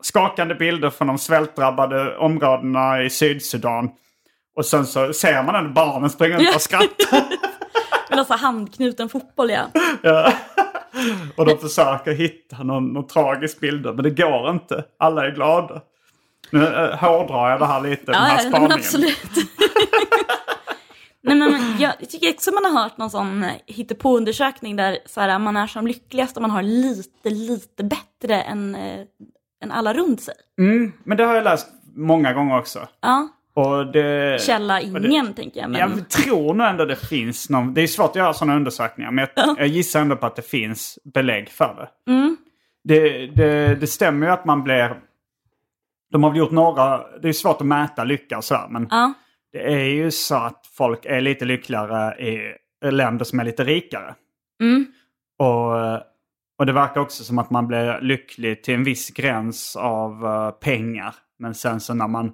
skakande 0.00 0.54
bilder 0.54 0.90
från 0.90 1.08
de 1.08 1.18
svältdrabbade 1.18 2.16
områdena 2.16 3.02
i 3.02 3.10
Sydsudan. 3.10 3.90
Och 4.56 4.66
sen 4.66 4.86
så 4.86 5.12
ser 5.12 5.42
man 5.42 5.54
den 5.54 5.74
barnen 5.74 6.10
springa 6.10 6.38
runt 6.38 6.54
och 6.54 6.62
skratta. 6.62 6.86
Men 8.10 8.18
alltså 8.18 8.34
handknuten 8.34 9.08
fotboll 9.08 9.50
ja. 9.50 9.66
Ja. 10.02 10.32
Och 11.36 11.46
de 11.46 11.58
försöker 11.58 12.12
hitta 12.12 12.62
någon, 12.62 12.92
någon 12.92 13.06
tragisk 13.06 13.60
bild, 13.60 13.86
men 13.86 13.96
det 13.96 14.10
går 14.10 14.50
inte. 14.50 14.84
Alla 14.98 15.26
är 15.26 15.30
glada. 15.30 15.80
Nu 16.50 16.60
uh, 16.60 16.94
hårdrar 16.94 17.50
jag 17.50 17.60
det 17.60 17.66
här 17.66 17.80
lite, 17.80 18.12
den 18.12 18.14
här 18.14 18.28
Ja, 18.28 18.28
ja, 18.28 18.36
nej, 18.36 18.48
spaningen. 18.48 18.68
men 18.68 18.78
absolut. 18.78 19.18
nej, 21.22 21.36
men, 21.36 21.52
men 21.52 21.78
jag 21.78 22.10
tycker 22.10 22.30
också 22.30 22.50
man 22.50 22.64
har 22.64 22.82
hört 22.82 22.98
någon 22.98 23.10
sån 23.10 23.44
eh, 23.44 23.50
hittepåundersökning 23.66 24.76
där 24.76 24.98
så 25.06 25.20
här, 25.20 25.38
man 25.38 25.56
är 25.56 25.66
som 25.66 25.86
lyckligast 25.86 26.36
om 26.36 26.42
man 26.42 26.50
har 26.50 26.62
lite, 26.62 27.30
lite 27.30 27.84
bättre 27.84 28.42
än, 28.42 28.74
eh, 28.74 29.00
än 29.62 29.70
alla 29.72 29.94
runt 29.94 30.22
sig. 30.22 30.34
Mm, 30.58 30.92
men 31.04 31.16
det 31.16 31.24
har 31.24 31.34
jag 31.34 31.44
läst 31.44 31.68
många 31.96 32.32
gånger 32.32 32.58
också. 32.58 32.88
Ja, 33.00 33.28
Och 33.54 33.92
det, 33.92 34.42
källa 34.42 34.80
ingen 34.80 35.34
tänker 35.34 35.60
jag. 35.60 35.70
Men, 35.70 35.80
Jag 35.80 36.08
tror 36.08 36.54
nog 36.54 36.66
ändå 36.66 36.84
det 36.84 36.96
finns 36.96 37.50
någon... 37.50 37.74
Det 37.74 37.80
är 37.82 37.86
svårt 37.86 38.10
att 38.10 38.16
göra 38.16 38.34
sådana 38.34 38.56
undersökningar, 38.56 39.10
men 39.10 39.26
jag, 39.36 39.58
jag 39.58 39.66
gissar 39.66 40.00
ändå 40.00 40.16
på 40.16 40.26
att 40.26 40.36
det 40.36 40.42
finns 40.50 40.98
belägg 41.04 41.48
för 41.50 41.74
det. 42.06 42.12
Mm. 42.12 42.36
Det, 42.84 43.26
det. 43.26 43.74
Det 43.74 43.86
stämmer 43.86 44.26
ju 44.26 44.32
att 44.32 44.44
man 44.44 44.62
blir... 44.64 45.00
De 46.12 46.22
har 46.22 46.30
väl 46.30 46.38
gjort 46.38 46.50
några... 46.50 47.00
Det 47.22 47.28
är 47.28 47.32
svårt 47.32 47.60
att 47.60 47.66
mäta 47.66 48.04
lycka 48.04 48.38
och 48.38 48.44
sådär, 48.44 48.66
men 48.70 48.86
ja, 48.90 49.12
det 49.52 49.72
är 49.72 49.84
ju 49.84 50.10
så 50.10 50.34
att 50.34 50.66
folk 50.80 51.04
är 51.06 51.20
lite 51.20 51.44
lyckligare 51.44 52.14
i 52.20 52.54
länder 52.90 53.24
som 53.24 53.40
är 53.40 53.44
lite 53.44 53.64
rikare. 53.64 54.14
mm, 54.62 54.86
Och, 55.38 55.74
och 56.58 56.66
det 56.66 56.72
verkar 56.72 57.00
också 57.00 57.24
som 57.24 57.38
att 57.38 57.50
man 57.50 57.66
blir 57.66 58.00
lycklig 58.00 58.62
till 58.62 58.74
en 58.74 58.84
viss 58.84 59.10
gräns 59.10 59.76
av 59.76 60.26
eh, 60.26 60.50
pengar. 60.50 61.14
Men 61.38 61.54
sen 61.54 61.80
så 61.80 61.94
när 61.94 62.08
man, 62.08 62.32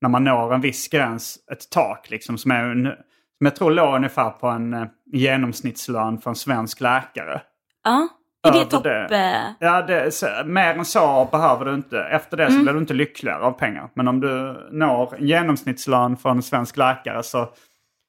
när 0.00 0.08
man 0.08 0.24
når 0.24 0.54
en 0.54 0.60
viss 0.60 0.88
gräns, 0.88 1.38
ett 1.52 1.70
tak 1.70 2.10
liksom, 2.10 2.38
som, 2.38 2.50
är 2.50 2.64
en, 2.64 2.84
som 3.38 3.44
jag 3.44 3.56
tror 3.56 3.70
låg 3.70 3.94
ungefär 3.96 4.30
på 4.30 4.46
en 4.46 4.74
eh, 4.74 4.86
genomsnittslön 5.12 6.18
för 6.18 6.30
en 6.30 6.36
svensk 6.36 6.80
läkare. 6.80 7.40
ja. 7.84 8.08
Är 8.48 8.52
det 8.52 8.64
topp... 8.64 8.82
det. 8.84 9.08
eh, 9.16 9.50
Ja, 9.60 9.82
det, 9.82 10.14
så, 10.14 10.26
mer 10.46 10.74
än 10.74 10.84
så 10.84 11.28
behöver 11.32 11.64
du 11.64 11.74
inte. 11.74 12.00
Efter 12.00 12.36
det 12.36 12.46
så 12.46 12.52
Mm. 12.52 12.62
blir 12.64 12.72
du 12.74 12.78
inte 12.80 12.94
lyckligare 12.94 13.42
av 13.42 13.52
pengar. 13.52 13.88
Men 13.94 14.08
om 14.08 14.20
du 14.20 14.56
når 14.72 15.14
en 15.14 15.26
genomsnittslön 15.26 16.16
för 16.16 16.30
en 16.30 16.42
svensk 16.42 16.76
läkare 16.76 17.22
så, 17.22 17.48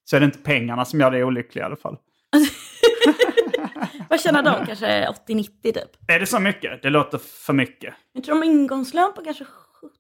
så 0.04 0.16
är 0.16 0.20
det 0.20 0.26
inte 0.26 0.38
pengarna 0.40 0.86
som 0.86 1.00
gör 1.00 1.12
dig 1.12 1.24
olycklig 1.24 1.62
i 1.62 1.66
alla 1.66 1.76
fall. 1.76 1.98
Vad 4.10 4.22
tjänar 4.22 4.44
de? 4.44 4.66
Kanske 4.66 5.08
80-90 5.28 5.48
typ? 5.64 5.76
Är 6.08 6.20
det 6.20 6.26
så 6.26 6.40
mycket? 6.40 6.82
Det 6.82 6.90
låter 6.90 7.18
för 7.18 7.54
mycket. 7.54 7.94
Jag 8.14 8.24
tror 8.24 8.36
de 8.36 8.48
har 8.48 8.54
ingångslön 8.56 9.14
på 9.16 9.22
kanske 9.22 9.46
70? 9.46 9.94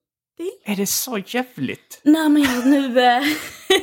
Är 0.66 0.76
det 0.76 0.86
så 0.88 1.18
jävligt? 1.18 2.02
Nej 2.04 2.30
men 2.30 2.42
jag, 2.44 2.68
nu... 2.68 3.00
eh, 3.02 3.24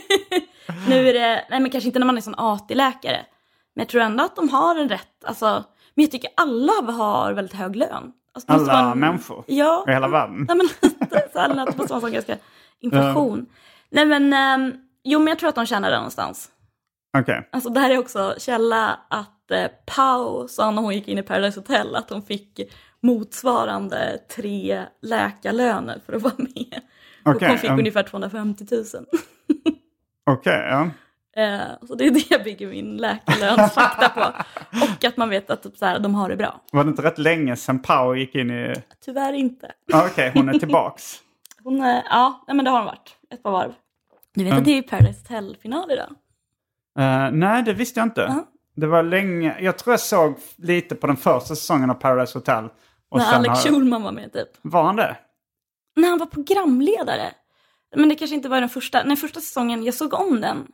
nu 0.88 1.08
är 1.08 1.12
det... 1.14 1.46
Nej 1.50 1.60
men 1.60 1.70
kanske 1.70 1.86
inte 1.88 1.98
när 1.98 2.06
man 2.06 2.16
är 2.16 2.20
sån 2.20 2.34
AT-läkare. 2.36 3.26
Men 3.74 3.82
jag 3.82 3.88
tror 3.88 4.02
ändå 4.02 4.24
att 4.24 4.36
de 4.36 4.48
har 4.48 4.76
en 4.76 4.88
rätt... 4.88 5.24
Alltså, 5.24 5.64
men 5.94 6.02
jag 6.04 6.10
tycker 6.10 6.30
alla 6.36 6.72
har 6.92 7.32
väldigt 7.32 7.54
hög 7.54 7.76
lön. 7.76 8.12
Alltså, 8.34 8.52
Alla 8.52 8.92
en- 8.92 8.98
människor 8.98 9.44
Ja. 9.46 9.84
i 9.88 9.92
hela 9.92 10.08
världen? 10.08 10.44
Nej 10.48 10.56
men 10.56 10.68
lite 10.82 11.28
så 11.32 11.38
alla, 11.38 11.64
måste 11.64 11.92
vara 11.92 12.00
sån 12.00 12.12
ganska 12.12 12.36
inflation. 12.80 13.46
Nej 13.90 14.06
men... 14.06 14.32
ehm, 14.32 14.72
jo 15.04 15.18
men 15.18 15.28
jag 15.28 15.38
tror 15.38 15.48
att 15.48 15.54
de 15.54 15.66
tjänar 15.66 15.90
det 15.90 15.96
någonstans. 15.96 16.50
Okej. 17.18 17.48
Alltså 17.52 17.70
det 17.70 17.80
här 17.80 17.90
är 17.90 17.98
också 17.98 18.34
källa 18.38 19.00
att 19.10 19.50
eh, 19.50 19.66
Pau 19.96 20.48
sa 20.48 20.70
när 20.70 20.82
hon 20.82 20.94
gick 20.94 21.08
in 21.08 21.18
i 21.18 21.22
Paradise 21.22 21.60
Hotel 21.60 21.96
att 21.96 22.10
hon 22.10 22.22
fick 22.22 22.60
motsvarande 23.02 24.18
tre 24.36 24.84
läkarlöner 25.02 26.00
för 26.06 26.12
att 26.12 26.22
vara 26.22 26.34
med. 26.38 26.80
och 27.24 27.34
Okej, 27.34 27.48
hon 27.48 27.58
fick 27.58 27.70
um. 27.70 27.78
ungefär 27.78 28.02
250 28.02 28.64
000. 28.70 28.84
Okej, 30.30 30.66
ja. 30.70 30.90
Eh, 31.36 31.60
så 31.86 31.94
det 31.94 32.06
är 32.06 32.10
det 32.10 32.30
jag 32.30 32.44
bygger 32.44 32.66
min 32.66 32.96
läkarlönsfakta 32.96 34.08
på. 34.08 34.20
Och 34.84 35.04
att 35.04 35.16
man 35.16 35.28
vet 35.28 35.50
att 35.50 35.62
typ, 35.62 35.76
så 35.76 35.86
här, 35.86 35.98
de 35.98 36.14
har 36.14 36.28
det 36.28 36.36
bra. 36.36 36.60
Var 36.72 36.84
det 36.84 36.90
inte 36.90 37.02
rätt 37.02 37.18
länge 37.18 37.56
sedan 37.56 37.82
Pau 37.82 38.14
gick 38.14 38.34
in 38.34 38.50
i... 38.50 38.74
Tyvärr 39.04 39.32
inte. 39.32 39.72
Okej, 39.92 40.30
hon 40.34 40.48
är 40.48 40.52
tillbaks. 40.58 41.20
Hon, 41.64 41.82
eh, 41.82 42.02
ja, 42.10 42.44
nej, 42.46 42.56
men 42.56 42.64
det 42.64 42.70
har 42.70 42.78
hon 42.78 42.86
varit. 42.86 43.16
Ett 43.34 43.42
par 43.42 43.50
varv. 43.50 43.72
Du 44.34 44.44
vet 44.44 44.52
att 44.52 44.64
det 44.64 44.78
är 44.78 44.82
Paradise 44.82 45.20
Hotel-final 45.20 45.90
idag? 45.90 46.08
Eh, 46.98 47.30
nej, 47.32 47.62
det 47.62 47.72
visste 47.72 48.00
jag 48.00 48.06
inte. 48.06 48.20
Ja. 48.20 48.46
Det 48.76 48.86
var 48.86 49.02
länge... 49.02 49.56
Jag 49.60 49.78
tror 49.78 49.92
jag 49.92 50.00
såg 50.00 50.34
lite 50.56 50.94
på 50.94 51.06
den 51.06 51.16
första 51.16 51.48
säsongen 51.56 51.90
av 51.90 51.94
Paradise 51.94 52.38
Hotel. 52.38 52.68
Och 53.08 53.18
När 53.18 53.34
Alex 53.34 53.48
har- 53.48 53.70
Schulman 53.70 54.02
var 54.02 54.12
med 54.12 54.32
typ. 54.32 54.48
Var 54.62 54.82
han 54.82 54.96
det? 54.96 55.16
När 55.96 56.08
han 56.08 56.18
var 56.18 56.26
programledare. 56.26 57.32
Men 57.96 58.08
det 58.08 58.14
kanske 58.14 58.36
inte 58.36 58.48
var 58.48 58.60
den 58.60 58.68
första, 58.68 59.02
nej 59.04 59.16
första 59.16 59.40
säsongen, 59.40 59.84
jag 59.84 59.94
såg 59.94 60.14
om 60.14 60.40
den. 60.40 60.66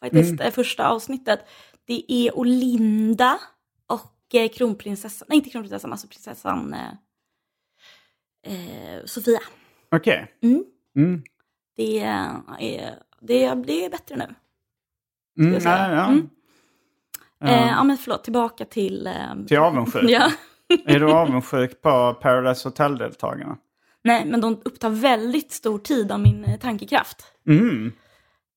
Faktiskt, 0.00 0.38
det 0.38 0.50
första 0.50 0.88
avsnittet. 0.88 1.40
Det 1.86 2.04
är 2.12 2.38
Olinda 2.38 3.38
och 3.86 4.34
eh, 4.34 4.48
kronprinsessan, 4.48 5.26
nej 5.28 5.36
inte 5.38 5.50
kronprinsessan, 5.50 5.92
alltså 5.92 6.08
prinsessan 6.08 6.74
eh, 6.74 6.88
eh, 8.52 9.04
Sofia. 9.04 9.40
Okej. 9.90 10.32
Mm. 10.42 10.64
Mm. 10.96 11.22
Det 11.76 12.00
är, 12.00 12.94
det, 13.20 13.54
det 13.54 13.84
är 13.84 13.90
bättre 13.90 14.16
nu. 14.16 14.34
Mm, 15.44 15.62
nej, 15.64 15.90
ja. 15.90 16.06
Mm. 16.06 16.28
Eh, 17.44 17.68
ja 17.68 17.84
men 17.84 17.96
förlåt, 17.98 18.24
tillbaka 18.24 18.64
till... 18.64 19.06
Eh, 19.06 19.44
Till 19.46 19.58
avundsjuk. 19.58 20.04
ja. 20.10 20.30
Är 20.86 21.00
du 21.00 21.12
avundsjuk 21.12 21.82
på 21.82 22.14
Paradise 22.14 22.68
Hotel-deltagarna? 22.68 23.56
Nej, 24.04 24.24
men 24.26 24.40
de 24.40 24.60
upptar 24.64 24.90
väldigt 24.90 25.52
stor 25.52 25.78
tid 25.78 26.12
av 26.12 26.20
min 26.20 26.44
eh, 26.44 26.58
tankekraft. 26.58 27.24
Mm. 27.48 27.92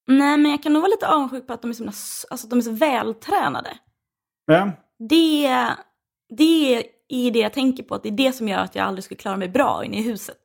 Nej, 0.07 0.37
men 0.37 0.51
jag 0.51 0.63
kan 0.63 0.73
nog 0.73 0.81
vara 0.81 0.89
lite 0.91 1.07
avundsjuk 1.07 1.47
på 1.47 1.53
att 1.53 1.61
de 1.61 1.69
är 1.71 1.73
så, 1.73 1.83
alltså, 2.29 2.47
de 2.47 2.59
är 2.59 2.63
så 2.63 2.71
vältränade. 2.71 3.77
Ja. 4.45 4.71
Det, 5.09 5.49
det 6.37 6.83
är 7.07 7.31
det 7.31 7.39
jag 7.39 7.53
tänker 7.53 7.83
på, 7.83 7.95
att 7.95 8.03
det 8.03 8.09
är 8.09 8.17
det 8.17 8.31
som 8.31 8.47
gör 8.47 8.59
att 8.59 8.75
jag 8.75 8.85
aldrig 8.85 9.03
skulle 9.03 9.17
klara 9.17 9.37
mig 9.37 9.49
bra 9.49 9.85
inne 9.85 9.99
i 9.99 10.01
huset. 10.01 10.37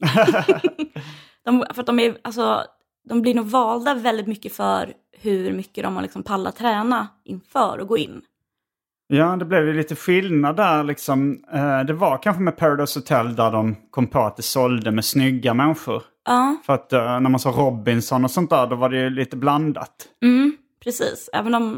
de, 1.46 1.64
för 1.74 1.80
att 1.80 1.86
de, 1.86 1.98
är, 1.98 2.18
alltså, 2.22 2.64
de 3.08 3.22
blir 3.22 3.34
nog 3.34 3.46
valda 3.46 3.94
väldigt 3.94 4.26
mycket 4.26 4.52
för 4.52 4.92
hur 5.12 5.52
mycket 5.52 5.84
de 5.84 5.94
har 5.94 6.02
liksom 6.02 6.22
pallat 6.22 6.56
träna 6.56 7.08
inför 7.24 7.78
att 7.78 7.88
gå 7.88 7.98
in. 7.98 8.22
Ja, 9.08 9.36
det 9.36 9.44
blev 9.44 9.66
ju 9.66 9.72
lite 9.74 9.96
skillnad 9.96 10.56
där 10.56 10.84
liksom. 10.84 11.44
Eh, 11.52 11.80
det 11.80 11.92
var 11.92 12.22
kanske 12.22 12.42
med 12.42 12.56
Paradise 12.56 12.98
Hotel 12.98 13.36
där 13.36 13.50
de 13.52 13.76
kom 13.90 14.06
på 14.06 14.20
att 14.20 14.36
det 14.36 14.42
sålde 14.42 14.90
med 14.90 15.04
snygga 15.04 15.54
människor. 15.54 16.02
Ja, 16.24 16.56
För 16.66 16.72
att 16.72 16.92
eh, 16.92 17.20
när 17.20 17.30
man 17.30 17.40
sa 17.40 17.50
Robinson 17.50 18.24
och 18.24 18.30
sånt 18.30 18.50
där, 18.50 18.66
då 18.66 18.76
var 18.76 18.88
det 18.88 18.96
ju 18.96 19.10
lite 19.10 19.36
blandat. 19.36 20.08
mm, 20.22 20.56
precis. 20.84 21.30
Även 21.32 21.54
om 21.54 21.74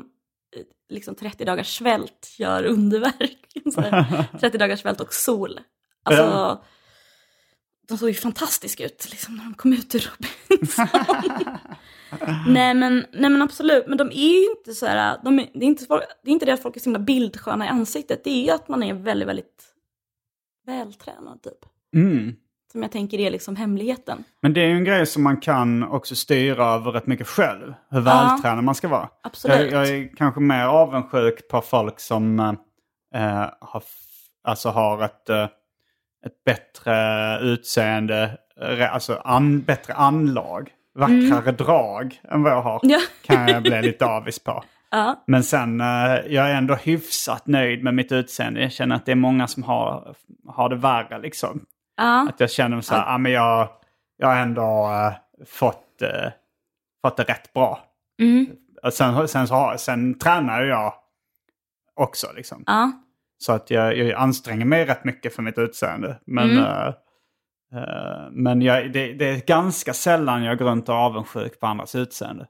eh, 0.56 0.62
liksom 0.94 1.14
30 1.14 1.44
dagars 1.44 1.78
svält 1.78 2.36
gör 2.38 2.64
underverk. 2.64 3.38
Så 3.74 3.80
här, 3.80 4.24
30 4.40 4.58
dagars 4.58 4.80
svält 4.80 5.00
och 5.00 5.14
sol. 5.14 5.60
Alltså, 6.04 6.22
Ja. 6.22 6.62
De 7.88 7.98
såg 7.98 8.08
ju 8.08 8.14
fantastiska 8.14 8.84
ut 8.84 9.08
liksom, 9.10 9.36
när 9.36 9.44
de 9.44 9.54
kom 9.54 9.72
ut 9.72 9.94
ur 9.94 10.10
Robinson. 10.10 10.86
nej, 12.46 12.74
men, 12.74 13.06
nej 13.12 13.30
men 13.30 13.42
absolut, 13.42 13.86
men 13.86 13.98
de 13.98 14.08
är 14.08 14.40
ju 14.40 14.50
inte 14.50 14.74
så 14.74 14.86
här, 14.86 15.18
de 15.24 15.38
är, 15.38 15.50
det, 15.54 15.64
är 15.64 15.68
inte, 15.68 15.84
det 16.24 16.30
är 16.30 16.32
inte 16.32 16.46
det 16.46 16.52
att 16.52 16.62
folk 16.62 16.76
är 16.76 16.80
så 16.80 16.84
himla 16.84 16.98
bildsköna 16.98 17.66
i 17.66 17.68
ansiktet, 17.68 18.24
det 18.24 18.30
är 18.30 18.44
ju 18.44 18.50
att 18.50 18.68
man 18.68 18.82
är 18.82 18.94
väldigt, 18.94 19.28
väldigt 19.28 19.64
vältränad 20.66 21.42
typ. 21.42 21.58
Mm. 21.94 22.34
Som 22.72 22.82
jag 22.82 22.92
tänker 22.92 23.20
är 23.20 23.30
liksom 23.30 23.56
hemligheten. 23.56 24.24
Men 24.42 24.54
det 24.54 24.60
är 24.60 24.66
ju 24.66 24.76
en 24.76 24.84
grej 24.84 25.06
som 25.06 25.22
man 25.22 25.40
kan 25.40 25.82
också 25.82 26.16
styra 26.16 26.66
över 26.66 26.92
rätt 26.92 27.06
mycket 27.06 27.26
själv. 27.26 27.74
Hur 27.90 28.00
vältränad 28.00 28.64
man 28.64 28.74
ska 28.74 28.88
vara. 28.88 29.08
Absolut. 29.22 29.72
Jag, 29.72 29.72
jag 29.72 29.88
är 29.88 30.16
kanske 30.16 30.40
mer 30.40 30.64
avundsjuk 30.64 31.48
på 31.48 31.60
folk 31.60 32.00
som 32.00 32.38
eh, 33.14 33.50
har, 33.60 33.82
alltså 34.44 34.68
har 34.68 35.04
ett, 35.04 35.28
eh, 35.28 35.46
ett 36.26 36.44
bättre 36.44 37.38
utseende, 37.40 38.38
alltså 38.90 39.20
an, 39.24 39.60
bättre 39.60 39.94
anlag, 39.94 40.70
vackrare 40.94 41.52
drag 41.52 42.20
än 42.30 42.42
vad 42.42 42.52
jag 42.52 42.62
har. 42.62 42.80
Ja. 42.82 42.98
Kan 43.24 43.48
jag 43.48 43.62
bli 43.62 43.82
lite 43.82 44.06
avis 44.16 44.38
på. 44.38 44.64
Ja. 44.90 45.24
Men 45.26 45.44
sen, 45.44 45.80
eh, 45.80 45.86
jag 46.26 46.50
är 46.50 46.54
ändå 46.54 46.74
hyfsat 46.74 47.46
nöjd 47.46 47.84
med 47.84 47.94
mitt 47.94 48.12
utseende. 48.12 48.60
Jag 48.60 48.72
känner 48.72 48.96
att 48.96 49.06
det 49.06 49.12
är 49.12 49.16
många 49.16 49.46
som 49.46 49.62
har, 49.62 50.16
har 50.48 50.68
det 50.68 50.76
värre 50.76 51.18
liksom. 51.18 51.64
Ja. 51.96 52.28
Att 52.28 52.40
jag 52.40 52.50
känner 52.50 52.80
så 52.80 52.94
här, 52.94 53.12
ja. 53.12 53.18
men 53.18 53.32
jag, 53.32 53.68
jag 54.16 54.28
har 54.28 54.36
ändå 54.36 54.90
eh, 54.90 55.44
fått, 55.46 56.02
eh, 56.02 56.32
fått 57.02 57.16
det 57.16 57.22
rätt 57.22 57.52
bra. 57.52 57.80
Mm. 58.20 58.46
Sen, 58.92 59.28
sen, 59.28 59.48
så 59.48 59.74
sen 59.78 60.18
tränar 60.18 60.62
jag 60.62 60.94
också 61.94 62.26
liksom. 62.36 62.62
Ja. 62.66 62.92
Så 63.38 63.52
att 63.52 63.70
jag, 63.70 63.96
jag 63.98 64.12
anstränger 64.12 64.64
mig 64.64 64.84
rätt 64.84 65.04
mycket 65.04 65.34
för 65.34 65.42
mitt 65.42 65.58
utseende. 65.58 66.20
Men, 66.26 66.50
Mm. 66.50 66.64
eh, 66.64 66.86
eh, 67.74 68.30
men 68.30 68.62
jag, 68.62 68.92
det, 68.92 69.12
det 69.12 69.24
är 69.28 69.46
ganska 69.46 69.94
sällan 69.94 70.42
jag 70.44 70.58
går 70.58 70.64
runt 70.66 70.88
och 70.88 70.94
är 70.94 70.98
avundsjuk 70.98 71.60
på 71.60 71.66
andras 71.66 71.94
utseende. 71.94 72.46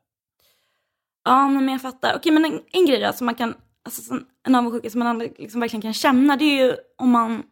Ja, 1.25 1.49
men 1.49 1.69
jag 1.69 1.83
fattar. 1.83 2.13
Okej, 2.17 2.33
men 2.33 2.45
en, 2.45 2.61
en 2.73 2.87
grej 2.87 3.01
då 3.01 3.13
som 3.13 3.25
man 3.25 3.35
kan, 3.35 3.55
alltså 3.85 4.03
som 4.03 4.27
en 4.47 4.55
avundsjuka 4.55 4.91
som 4.91 4.99
man 4.99 5.09
aldrig 5.09 5.35
liksom 5.39 5.61
verkligen 5.61 5.83
kan 5.83 5.93
känna, 5.95 6.37
det 6.37 6.45
är 6.45 6.67
ju 6.67 6.75
om 6.99 7.11
man 7.11 7.43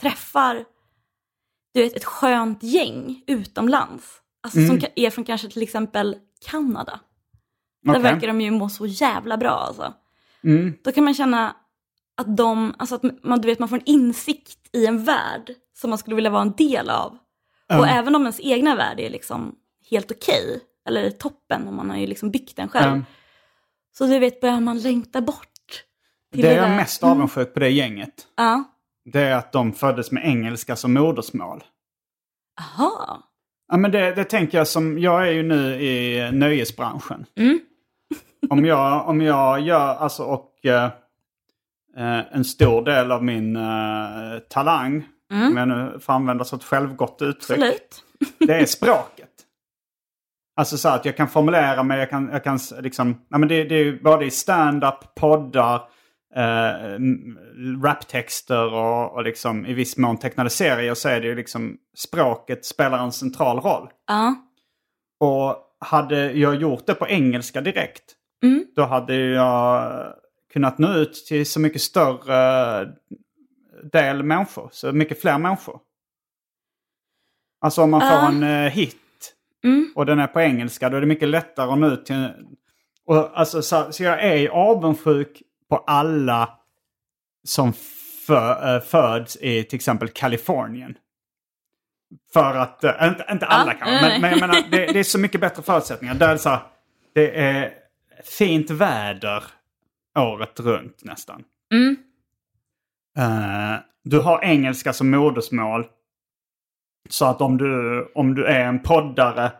träffar 0.00 0.64
du 1.74 1.82
vet, 1.82 1.96
ett 1.96 2.04
skönt 2.04 2.62
gäng 2.62 3.22
utomlands. 3.26 4.18
Alltså 4.42 4.66
som 4.66 4.78
ka- 4.78 4.92
är 4.96 5.10
från 5.10 5.24
kanske 5.24 5.48
till 5.48 5.62
exempel 5.62 6.16
Kanada. 6.50 7.00
Där 7.82 7.90
Okej. 7.92 8.02
verkar 8.02 8.26
de 8.26 8.40
ju 8.40 8.50
må 8.50 8.68
så 8.68 8.86
jävla 8.86 9.36
bra 9.36 9.50
alltså. 9.50 9.94
Mm. 10.44 10.74
Då 10.84 10.92
kan 10.92 11.04
man 11.04 11.14
känna 11.14 11.56
att 12.16 12.36
de, 12.36 12.74
alltså 12.78 12.94
att 12.94 13.02
man, 13.22 13.40
du 13.40 13.48
vet, 13.48 13.58
man 13.58 13.68
får 13.68 13.76
en 13.76 13.84
insikt 13.84 14.58
i 14.72 14.86
en 14.86 15.04
värld 15.04 15.52
som 15.74 15.90
man 15.90 15.98
skulle 15.98 16.16
vilja 16.16 16.30
vara 16.30 16.42
en 16.42 16.52
del 16.52 16.90
av. 16.90 17.18
Och 17.78 17.88
även 17.88 18.14
om 18.14 18.22
ens 18.22 18.40
egna 18.40 18.76
värld 18.76 19.00
är 19.00 19.10
liksom 19.10 19.54
helt 19.90 20.10
okej, 20.10 20.60
eller 20.88 21.10
toppen 21.10 21.68
om 21.68 21.76
man 21.76 21.90
har 21.90 21.96
ju 21.96 22.06
liksom 22.06 22.30
byggt 22.30 22.56
den 22.56 22.68
själv. 22.68 22.92
Mm. 22.92 23.04
Så 23.98 24.06
du 24.06 24.18
vet, 24.18 24.40
börjar 24.40 24.60
man 24.60 24.78
längta 24.80 25.20
bort. 25.20 25.48
Det 26.32 26.46
är 26.48 26.56
jag 26.56 26.70
där- 26.70 26.76
mest 26.76 27.02
avundsjuk 27.02 27.54
på 27.54 27.60
det 27.60 27.68
gänget. 27.68 28.26
Ja. 28.36 28.64
Det 29.04 29.20
är 29.20 29.36
att 29.36 29.52
de 29.52 29.72
föddes 29.72 30.12
med 30.12 30.24
engelska 30.24 30.76
som 30.76 30.92
modersmål. 30.92 31.64
Aha. 32.60 33.22
Ja, 33.68 33.76
men 33.76 33.90
det, 33.90 34.14
det 34.14 34.24
tänker 34.24 34.58
jag 34.58 34.68
som, 34.68 34.98
jag 34.98 35.28
är 35.28 35.32
ju 35.32 35.42
nu 35.42 35.82
i 35.82 36.30
nöjesbranschen. 36.32 37.26
Mm. 37.36 37.60
om, 38.50 38.64
jag, 38.64 39.08
om 39.08 39.20
jag 39.22 39.60
gör, 39.60 39.94
alltså 39.94 40.22
och 40.22 40.66
eh, 40.66 40.90
eh, 41.96 42.36
en 42.36 42.44
stor 42.44 42.82
del 42.84 43.12
av 43.12 43.24
min 43.24 43.56
eh, 43.56 44.38
talang, 44.50 45.04
om 45.32 45.56
jag 45.56 45.68
nu 45.68 45.98
får 46.00 46.12
använda 46.12 46.44
så 46.44 46.56
ett 46.56 46.64
självgott 46.64 47.22
uttryck, 47.22 47.58
Mm. 47.58 47.68
Absolut. 47.68 48.04
det 48.38 48.54
är 48.54 48.66
språket. 48.66 49.28
Alltså 50.56 50.76
så 50.78 50.88
att 50.88 51.04
jag 51.04 51.16
kan 51.16 51.28
formulera 51.28 51.82
mig, 51.82 51.98
jag 51.98 52.10
kan, 52.10 52.28
jag 52.32 52.44
kan 52.44 52.58
liksom, 52.80 53.20
ja, 53.28 53.38
men 53.38 53.48
det, 53.48 53.64
det 53.64 53.74
är 53.74 53.84
ju 53.84 54.02
både 54.02 54.24
i 54.24 54.30
stand-up, 54.30 55.14
poddar, 55.20 55.74
eh, 56.36 56.98
raptexter 57.84 58.74
och, 58.74 59.12
och 59.14 59.24
liksom 59.24 59.66
i 59.66 59.72
viss 59.74 59.96
mån 59.96 60.16
tecknade 60.18 60.50
serier 60.50 60.94
så 60.94 61.08
är 61.08 61.20
det 61.20 61.26
ju 61.26 61.34
liksom 61.34 61.76
språket 61.96 62.64
spelar 62.64 62.98
en 62.98 63.12
central 63.12 63.60
roll. 63.60 63.88
Ja. 64.06 64.34
Och 65.20 65.56
hade 65.80 66.32
jag 66.32 66.54
gjort 66.54 66.86
det 66.86 66.94
på 66.94 67.08
engelska 67.08 67.60
direkt, 67.60 68.02
Mm. 68.44 68.64
då 68.76 68.82
hade 68.82 69.14
jag 69.16 69.92
kunnat 70.52 70.78
nå 70.78 70.94
ut 70.94 71.14
till 71.14 71.46
så 71.46 71.60
mycket 71.60 71.82
större 71.82 72.88
del 73.92 74.22
människor, 74.22 74.68
så 74.72 74.92
mycket 74.92 75.20
fler 75.20 75.38
människor. 75.38 75.80
Alltså 77.60 77.82
om 77.82 77.90
man 77.90 78.00
får 78.00 78.08
Ja. 78.08 78.28
en 78.28 78.42
eh, 78.42 78.70
hit 78.70 78.96
Mm. 79.64 79.92
och 79.94 80.06
den 80.06 80.18
är 80.18 80.26
på 80.26 80.40
engelska, 80.40 80.88
då 80.90 80.96
är 80.96 81.00
det 81.00 81.06
mycket 81.06 81.28
lättare 81.28 81.72
att 81.72 81.78
nå 81.78 81.86
ut 81.86 82.06
till... 82.06 82.28
Och 83.06 83.38
alltså, 83.40 83.62
så, 83.62 83.92
så 83.92 84.02
jag 84.04 84.24
är 84.24 84.48
avundsjuk 84.48 85.42
på 85.68 85.76
alla 85.76 86.58
som 87.44 87.72
fö, 88.26 88.74
äh, 88.76 88.82
föds 88.82 89.36
i 89.36 89.64
till 89.64 89.76
exempel 89.76 90.08
Kalifornien. 90.08 90.94
För 92.32 92.54
att, 92.56 92.84
äh, 92.84 93.08
inte, 93.08 93.26
inte 93.32 93.46
alla 93.46 93.72
Ja, 93.72 93.78
kanske, 93.78 94.08
nej, 94.08 94.10
men, 94.10 94.20
men 94.20 94.30
jag 94.30 94.40
menar, 94.40 94.70
det, 94.70 94.86
det 94.92 94.98
är 94.98 95.04
så 95.04 95.18
mycket 95.26 95.40
bättre 95.40 95.62
förutsättningar. 95.62 96.14
Där 96.14 96.28
är 96.28 96.32
det, 96.32 96.38
så 96.38 96.48
här, 96.48 96.60
det 97.14 97.40
är 97.40 97.72
fint 98.24 98.70
väder 98.70 99.44
året 100.18 100.60
runt 100.60 101.04
nästan. 101.04 101.44
Mm. 101.74 101.96
Eh, 103.18 103.80
du 104.04 104.20
har 104.20 104.44
engelska 104.44 104.92
som 104.92 105.10
modersmål. 105.10 105.86
Så 107.08 107.26
att 107.26 107.40
om 107.40 107.56
du, 107.58 108.02
om 108.14 108.34
du 108.34 108.46
är 108.46 108.64
en 108.64 108.82
poddare 108.82 109.52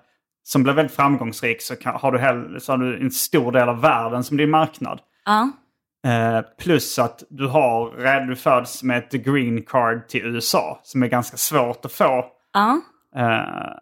som 0.42 0.62
blir 0.62 0.72
väldigt 0.72 0.96
framgångsrik 0.96 1.62
så, 1.62 1.76
kan, 1.76 1.94
har, 1.94 2.12
du 2.12 2.18
hell, 2.18 2.60
så 2.60 2.72
har 2.72 2.78
du 2.78 3.00
en 3.00 3.10
stor 3.10 3.52
del 3.52 3.68
av 3.68 3.80
världen 3.80 4.24
som 4.24 4.36
din 4.36 4.50
marknad. 4.50 5.00
Ja. 5.24 5.50
Eh, 6.06 6.40
plus 6.58 6.98
att 6.98 7.22
du 7.30 7.46
har, 7.46 8.26
du 8.26 8.36
föds 8.36 8.82
med 8.82 8.98
ett 8.98 9.12
green 9.12 9.62
card 9.62 10.08
till 10.08 10.26
USA 10.26 10.80
som 10.82 11.02
är 11.02 11.06
ganska 11.06 11.36
svårt 11.36 11.84
att 11.84 11.92
få. 11.92 12.24
Eh. 13.16 13.76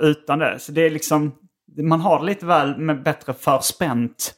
Utan 0.00 0.38
det. 0.38 0.58
Så 0.58 0.72
det 0.72 0.86
är 0.86 0.90
liksom, 0.90 1.34
man 1.82 2.00
har 2.00 2.18
det 2.18 2.26
lite 2.26 2.46
väl 2.46 2.78
med 2.78 3.02
bättre 3.02 3.34
förspänt. 3.34 4.34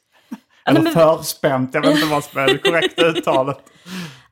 Eller 0.68 0.80
men- 0.82 0.92
förspänt, 0.92 1.74
jag 1.74 1.80
vet 1.82 1.90
inte 1.90 2.06
vad 2.06 2.24
som 2.24 2.40
är 2.40 2.46
det 2.46 2.58
korrekta 2.58 3.06
uttalet. 3.06 3.58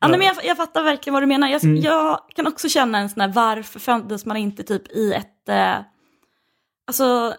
Nej, 0.01 0.11
men 0.19 0.23
jag, 0.27 0.45
jag 0.45 0.57
fattar 0.57 0.83
verkligen 0.83 1.15
vad 1.15 1.23
du 1.23 1.27
menar. 1.27 1.49
Jag, 1.49 1.65
Mm. 1.65 1.77
jag 1.83 2.21
kan 2.35 2.47
också 2.47 2.69
känna 2.69 2.99
en 2.99 3.11
sån 3.11 3.21
här, 3.21 3.29
varför 3.29 3.81
föddes 3.81 4.27
man 4.27 4.37
inte 4.37 4.63
typ 4.63 4.93
i 4.93 5.13
ett... 5.13 5.49
Eh, 5.49 5.75
alltså, 6.87 7.35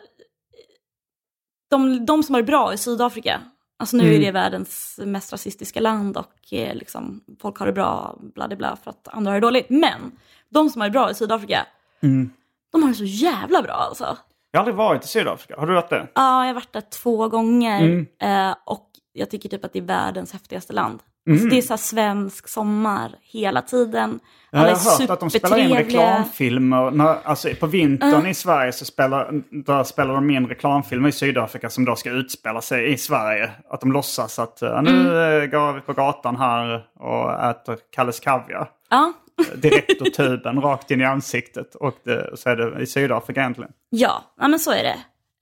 de, 1.69 2.05
de 2.05 2.23
som 2.23 2.35
har 2.35 2.41
det 2.41 2.45
bra 2.47 2.73
i 2.73 2.77
Sydafrika, 2.77 3.41
alltså 3.79 3.97
nu 3.97 4.03
Mm. 4.03 4.15
är 4.15 4.25
det 4.25 4.31
världens 4.31 4.99
mest 5.03 5.33
rasistiska 5.33 5.79
land 5.79 6.17
och 6.17 6.53
eh, 6.53 6.75
liksom, 6.75 7.23
folk 7.41 7.57
har 7.57 7.65
det 7.65 7.73
bra, 7.73 8.15
bla 8.35 8.47
bla 8.47 8.57
bla, 8.57 8.77
för 8.83 8.89
att 8.89 9.07
andra 9.07 9.31
har 9.31 9.39
det 9.39 9.47
dåligt. 9.47 9.69
Men 9.69 10.11
de 10.49 10.69
som 10.69 10.81
har 10.81 10.87
det 10.87 10.91
bra 10.93 11.11
i 11.11 11.15
Sydafrika, 11.15 11.65
Mm. 12.03 12.29
de 12.71 12.83
har 12.83 12.89
det 12.89 12.95
så 12.95 13.03
jävla 13.03 13.61
bra 13.61 13.73
alltså. 13.73 14.17
Jag 14.55 14.59
har 14.59 14.61
aldrig 14.61 14.75
varit 14.75 15.03
i 15.03 15.07
Sydafrika. 15.07 15.59
Har 15.59 15.67
du 15.67 15.73
varit 15.73 15.89
det? 15.89 16.07
Ja, 16.15 16.39
jag 16.41 16.47
har 16.47 16.53
varit 16.53 16.73
där 16.73 16.81
två 16.81 17.27
gånger 17.29 17.81
Mm. 17.81 18.05
eh, 18.21 18.55
och 18.65 18.89
jag 19.13 19.29
tycker 19.29 19.49
typ 19.49 19.65
att 19.65 19.73
det 19.73 19.79
är 19.79 19.83
världens 19.83 20.33
häftigaste 20.33 20.73
land. 20.73 20.99
Mm. 21.27 21.35
Alltså, 21.35 21.49
det 21.49 21.57
är 21.57 21.61
så 21.61 21.77
svensk 21.77 22.47
sommar 22.47 23.15
hela 23.21 23.61
tiden. 23.61 24.19
Jag 24.51 24.59
Alla 24.61 24.69
har 24.75 24.99
hört 25.01 25.09
att 25.09 25.19
de 25.19 25.29
spelar 25.29 25.57
in 25.57 25.71
reklamfilmer. 25.73 26.91
När, 26.91 27.17
alltså 27.23 27.49
på 27.59 27.67
vintern 27.67 28.25
i 28.27 28.33
Sverige 28.33 28.71
så 28.71 28.85
spelar, 28.85 29.41
då 29.65 29.83
spelar 29.83 30.13
de 30.13 30.29
in 30.29 30.47
reklamfilmer 30.47 31.09
i 31.09 31.11
Sydafrika 31.11 31.69
som 31.69 31.85
då 31.85 31.95
ska 31.95 32.09
utspela 32.09 32.61
sig 32.61 32.93
i 32.93 32.97
Sverige. 32.97 33.51
Att 33.69 33.81
de 33.81 33.91
låtsas 33.91 34.39
att 34.39 34.61
eh, 34.61 34.81
nu 34.81 34.89
Mm. 34.91 35.49
går 35.49 35.73
vi 35.73 35.81
på 35.81 35.93
gatan 35.93 36.35
här 36.35 36.85
och 36.99 37.43
äter 37.49 37.77
Kalles 37.91 38.19
Kaviar. 38.19 38.69
Ja. 38.89 39.13
Direkt 39.55 40.01
ur 40.01 40.05
tuben, 40.09 40.61
rakt 40.61 40.91
in 40.91 41.01
i 41.01 41.03
ansiktet. 41.03 41.75
Och 41.75 41.97
det, 42.03 42.37
så 42.37 42.49
är 42.49 42.55
det 42.55 42.81
i 42.81 42.85
Sydafrika 42.85 43.41
egentligen. 43.41 43.71
Ja, 43.89 44.23
ja, 44.37 44.47
men 44.47 44.59
så 44.59 44.71
är 44.71 44.83
det. 44.83 44.97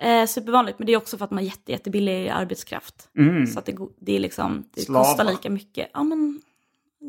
Eh, 0.07 0.25
supervanligt, 0.25 0.79
men 0.79 0.85
det 0.85 0.93
är 0.93 0.97
också 0.97 1.17
för 1.17 1.25
att 1.25 1.31
man 1.31 1.37
har 1.37 1.45
jätte, 1.45 1.71
jättebillig 1.71 2.29
arbetskraft. 2.29 3.09
Så 3.53 3.59
att 3.59 3.65
det, 3.65 3.75
det, 3.99 4.15
är 4.15 4.19
liksom, 4.19 4.63
det 4.75 4.81
Slavar. 4.81 5.03
kostar 5.03 5.23
lika 5.23 5.49
mycket. 5.49 5.89
Ja, 5.93 6.03
men 6.03 6.41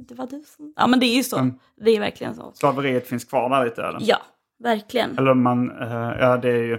det 0.09 0.14
var 0.14 0.26
du 0.26 0.43
som... 0.57 0.72
Ja, 0.76 0.87
men 0.87 1.01
det 1.01 1.07
är 1.07 1.16
ju 1.16 1.22
så. 1.22 1.51
Det 1.76 1.91
är 1.91 2.01
verkligen 2.01 2.35
så. 2.35 2.53
Slaveriet 2.55 3.09
finns 3.09 3.24
kvar 3.24 3.51
där 3.51 3.64
lite. 3.64 3.83
Eller? 3.83 3.99
Ja, 4.03 4.16
verkligen. 4.59 5.18
Eller 5.18 5.35
man, 5.35 5.70
eh, 5.80 5.93
ja 6.20 6.37
det 6.37 6.49
är 6.49 6.62
ju, 6.62 6.78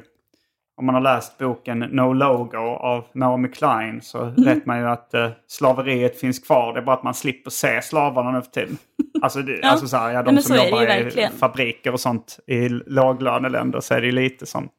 om 0.78 0.86
man 0.86 0.96
har 0.96 1.02
läst 1.02 1.38
boken 1.38 1.80
No 1.80 2.14
Logo 2.14 2.58
av 2.78 3.06
Naomi 3.14 3.48
Klein 3.48 4.02
så 4.02 4.20
Mm. 4.22 4.44
vet 4.44 4.66
man 4.66 4.80
ju 4.80 4.88
att 4.88 5.12
uh, 5.14 5.30
slaveriet 5.48 6.20
finns 6.20 6.40
kvar. 6.40 6.74
Det 6.74 6.80
är 6.80 6.84
bara 6.84 6.96
att 6.96 7.04
man 7.04 7.14
slipper 7.14 7.50
se 7.52 7.82
slavarna 7.82 8.32
nu 8.32 8.42
för 8.42 8.52
tiden. 8.52 8.78
Alltså, 9.24 9.42
det, 9.42 9.60
Ja. 9.62 9.70
alltså 9.70 9.88
så 9.88 9.98
här, 9.98 10.12
ja, 10.12 10.24
de 10.24 10.34
men 10.34 10.44
som 10.44 10.56
jobbar 10.56 10.84
i 10.84 10.86
verkligen. 10.86 11.32
fabriker 11.32 11.92
och 11.94 12.00
sånt 12.00 12.40
i 12.48 12.70
låglöneländer 12.70 13.80
så 13.80 13.94
är 13.94 14.02
det 14.02 14.06
ju 14.08 14.12
lite 14.12 14.46
som, 14.46 14.70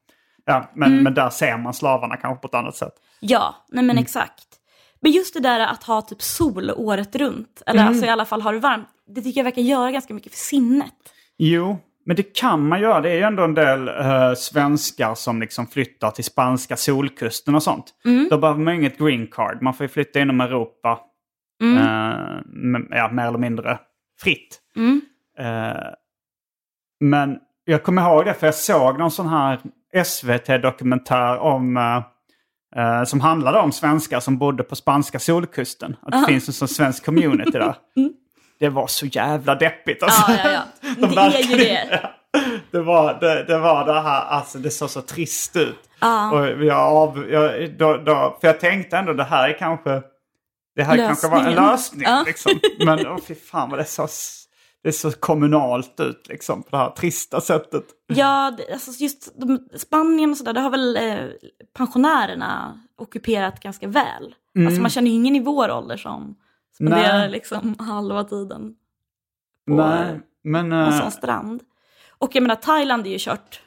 ja, 0.44 0.70
men, 0.74 0.92
Mm. 0.92 1.04
men 1.04 1.14
där 1.14 1.30
ser 1.30 1.58
man 1.58 1.74
slavarna 1.74 2.16
kanske 2.16 2.40
på 2.42 2.48
ett 2.48 2.54
annat 2.54 2.76
sätt. 2.76 2.92
Ja, 3.20 3.54
nej 3.68 3.78
Mm. 3.84 3.86
men 3.96 4.02
exakt. 4.02 4.44
Men 5.00 5.12
just 5.12 5.34
det 5.34 5.40
där 5.40 5.60
att 5.60 5.82
ha 5.84 6.02
typ 6.02 6.22
sol 6.22 6.70
året 6.76 7.16
runt, 7.16 7.62
eller 7.66 7.80
Mm. 7.80 7.88
alltså 7.92 8.06
i 8.06 8.08
alla 8.08 8.24
fall 8.24 8.42
ha 8.42 8.52
det 8.52 8.58
varmt, 8.58 8.88
det 9.14 9.20
tycker 9.22 9.40
jag 9.40 9.44
verkar 9.44 9.62
göra 9.62 9.90
ganska 9.90 10.14
mycket 10.14 10.32
för 10.32 10.38
sinnet. 10.38 10.92
Jo, 11.38 11.78
men 12.06 12.16
det 12.16 12.22
kan 12.36 12.68
man 12.68 12.80
göra. 12.80 13.00
Det 13.00 13.10
är 13.10 13.14
ju 13.14 13.22
ändå 13.22 13.42
en 13.44 13.54
del 13.54 13.88
eh, 13.88 14.34
svenskar 14.36 15.14
som 15.14 15.40
liksom 15.40 15.66
flyttar 15.66 16.10
till 16.10 16.24
spanska 16.24 16.76
solkusten 16.76 17.54
och 17.54 17.62
sånt. 17.62 17.94
Då 18.30 18.38
behöver 18.38 18.60
man 18.60 18.74
ju 18.74 18.80
inget 18.80 18.98
green 18.98 19.26
card. 19.26 19.62
Man 19.62 19.74
får 19.74 19.84
ju 19.84 19.88
flytta 19.88 20.20
inom 20.20 20.40
Europa 20.40 20.98
eh, 21.62 22.38
m- 22.64 22.88
ja, 22.90 23.10
mer 23.12 23.26
eller 23.28 23.38
mindre 23.38 23.78
fritt. 24.24 24.60
Eh, 25.38 25.90
men 27.00 27.38
jag 27.64 27.82
kommer 27.82 28.02
ihåg 28.02 28.24
det 28.24 28.34
för 28.34 28.46
jag 28.46 28.54
såg 28.54 28.98
någon 28.98 29.10
sån 29.10 29.28
här 29.28 29.60
SVT-dokumentär 30.04 31.38
om 31.38 31.76
eh, 31.76 32.02
eh, 32.76 33.04
som 33.04 33.20
handlade 33.20 33.58
om 33.58 33.72
svenskar 33.72 34.20
som 34.20 34.38
bodde 34.38 34.62
på 34.62 34.76
spanska 34.76 35.18
solkusten. 35.18 35.96
Att 36.02 36.12
det 36.12 36.32
finns 36.32 36.48
en 36.48 36.54
sån 36.54 36.68
svensk 36.68 37.04
community 37.04 37.50
där. 37.50 37.74
Det 38.58 38.68
var 38.68 38.86
så 38.86 39.06
jävla 39.06 39.54
deppigt. 39.54 40.02
Alltså. 40.02 40.32
Ja, 40.32 40.38
ja, 40.44 40.50
ja. 40.52 40.90
De 41.08 41.14
Det 41.14 41.20
är 41.20 41.42
ju 41.42 41.56
det. 41.56 42.10
Det 42.70 42.80
var 42.80 43.20
det, 43.20 43.44
det 43.44 43.58
var 43.58 43.86
det 43.86 44.00
här, 44.00 44.24
alltså 44.24 44.58
det 44.58 44.70
såg 44.70 44.90
så 44.90 45.00
trist 45.00 45.56
ut. 45.56 45.78
Ja. 46.00 46.30
Och 46.32 46.64
jag, 46.64 46.78
av, 46.78 47.26
jag, 47.30 47.76
då, 47.78 47.96
då, 47.96 48.38
för 48.40 48.48
jag 48.48 48.60
tänkte 48.60 48.96
ändå 48.96 49.12
det 49.12 49.24
här 49.24 49.48
är 49.48 49.58
kanske, 49.58 50.02
det 50.76 50.82
här 50.84 50.96
kanske 50.96 51.28
var 51.28 51.38
en 51.38 51.44
Lösningen. 51.44 51.70
lösning. 51.70 52.02
Ja. 52.02 52.22
Liksom. 52.26 52.60
Men 52.84 53.06
åh 53.06 53.18
fy 53.28 53.34
fan 53.34 53.70
vad 53.70 53.78
det 53.78 53.84
så, 53.84 54.08
det 54.82 54.92
så 54.92 55.10
kommunalt 55.12 56.00
ut 56.00 56.26
liksom 56.28 56.62
på 56.62 56.68
det 56.70 56.76
här 56.76 56.90
trista 56.90 57.40
sättet. 57.40 57.84
Ja, 58.06 58.56
alltså 58.72 59.02
just 59.02 59.40
de, 59.40 59.68
Spanien 59.76 60.30
och 60.30 60.36
sådär, 60.36 60.52
det 60.52 60.60
har 60.60 60.70
väl 60.70 60.96
eh, 60.96 61.18
pensionärerna 61.76 62.80
ockuperat 62.96 63.60
ganska 63.60 63.88
väl. 63.88 64.34
Alltså 64.66 64.80
man 64.80 64.90
känner 64.90 65.10
ju 65.10 65.16
ingen 65.16 65.36
i 65.36 65.40
vår 65.40 65.70
ålder 65.70 65.96
som 65.96 66.36
spenderar 66.74 67.18
Mm. 67.18 67.30
Liksom 67.30 67.76
halva 67.78 68.24
tiden 68.24 68.74
på 69.66 69.74
Nej, 69.74 70.20
men 70.44 70.72
en 70.72 70.92
äh, 70.92 71.00
sån 71.00 71.10
strand. 71.10 71.62
Och 72.18 72.34
jag 72.34 72.42
menar 72.42 72.56
Thailand 72.56 73.06
är 73.06 73.10
ju 73.10 73.18
kört, 73.18 73.60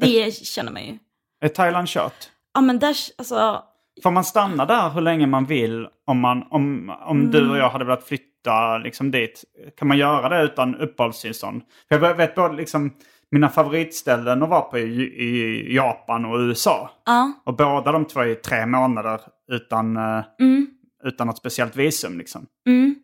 det 0.00 0.34
känner 0.34 0.72
man 0.72 0.84
ju. 0.84 0.98
är 1.40 1.48
Thailand 1.48 1.88
kört? 1.88 2.30
Ja 2.54 2.60
men 2.60 2.78
där, 2.78 2.96
alltså, 3.18 3.62
Får 4.02 4.10
man 4.10 4.24
stanna 4.24 4.64
där 4.66 4.90
hur 4.90 5.00
länge 5.00 5.26
man 5.26 5.44
vill 5.44 5.88
om, 6.06 6.20
man, 6.20 6.42
om, 6.50 6.92
om 7.06 7.18
Mm. 7.20 7.30
du 7.30 7.50
och 7.50 7.58
jag 7.58 7.70
hade 7.70 7.84
velat 7.84 8.04
flytta 8.04 8.78
liksom 8.78 9.10
dit? 9.10 9.44
Kan 9.78 9.88
man 9.88 9.98
göra 9.98 10.28
det 10.28 10.42
utan 10.44 10.74
uppehållstillstånd? 10.76 11.62
För 11.88 12.00
jag 12.06 12.14
vet 12.14 12.34
både 12.34 12.54
liksom 12.54 12.92
mina 13.30 13.48
favoritställen 13.48 14.42
att 14.42 14.48
vara 14.48 14.60
på 14.60 14.78
i, 14.78 15.02
i 15.02 15.74
Japan 15.74 16.24
och 16.24 16.38
USA. 16.38 16.90
ja. 17.06 17.32
Och 17.44 17.56
båda 17.56 17.92
de 17.92 18.04
två 18.04 18.20
är 18.20 18.34
tre 18.34 18.66
månader 18.66 19.20
utan, 19.52 19.96
eh, 19.96 20.24
Mm, 20.40 20.66
utan 21.04 21.26
något 21.26 21.38
speciellt 21.38 21.76
visum. 21.76 22.18
Liksom. 22.18 22.46
mm. 22.66 22.94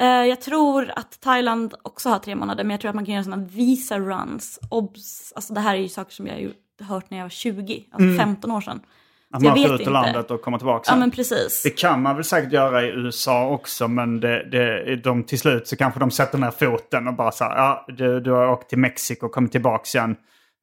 Eh, 0.00 0.06
jag 0.08 0.40
tror 0.40 0.90
att 0.96 1.20
Thailand 1.20 1.74
också 1.82 2.08
har 2.08 2.18
tre 2.18 2.34
månader, 2.34 2.64
men 2.64 2.70
jag 2.70 2.80
tror 2.80 2.88
att 2.88 2.94
man 2.94 3.04
kan 3.06 3.14
göra 3.14 3.24
sådana 3.24 3.44
visa 3.44 3.98
runs. 3.98 4.58
Obs, 4.70 5.32
alltså 5.36 5.54
det 5.54 5.60
här 5.60 5.74
är 5.74 5.78
ju 5.80 5.88
saker 5.88 6.12
som 6.12 6.26
jag 6.26 6.34
har 6.80 6.84
hört 6.86 7.10
när 7.10 7.18
jag 7.18 7.24
var 7.24 7.30
20, 7.30 7.84
alltså 7.92 8.18
15 8.18 8.50
år 8.50 8.60
sedan. 8.60 8.80
Att 9.36 9.42
jag 9.42 9.50
man 9.56 9.64
åker 9.64 9.74
ut 9.74 9.86
ur 9.88 9.90
landet 9.90 10.30
och 10.30 10.42
kommer 10.42 10.58
tillbaka 10.58 10.90
Ja 10.92 10.96
men 10.96 11.10
precis. 11.10 11.62
Det 11.62 11.70
kan 11.70 12.02
man 12.02 12.14
väl 12.16 12.24
säkert 12.24 12.52
göra 12.52 12.82
i 12.82 12.86
USA 12.88 13.46
också 13.48 13.88
men 13.88 14.20
det, 14.20 14.50
det, 14.50 14.96
de, 14.96 15.22
till 15.24 15.38
slut 15.38 15.68
så 15.68 15.76
kanske 15.76 16.00
de 16.00 16.10
sätter 16.10 16.38
ner 16.38 16.50
foten 16.50 17.08
och 17.08 17.14
bara 17.14 17.32
så 17.32 17.44
här, 17.44 17.56
ja 17.56 17.84
du, 17.88 18.20
du 18.20 18.30
har 18.30 18.48
åkt 18.48 18.68
till 18.68 18.78
Mexiko 18.78 19.26
och 19.26 19.32
kommit 19.32 19.52
tillbaka 19.52 19.98
igen. 19.98 20.16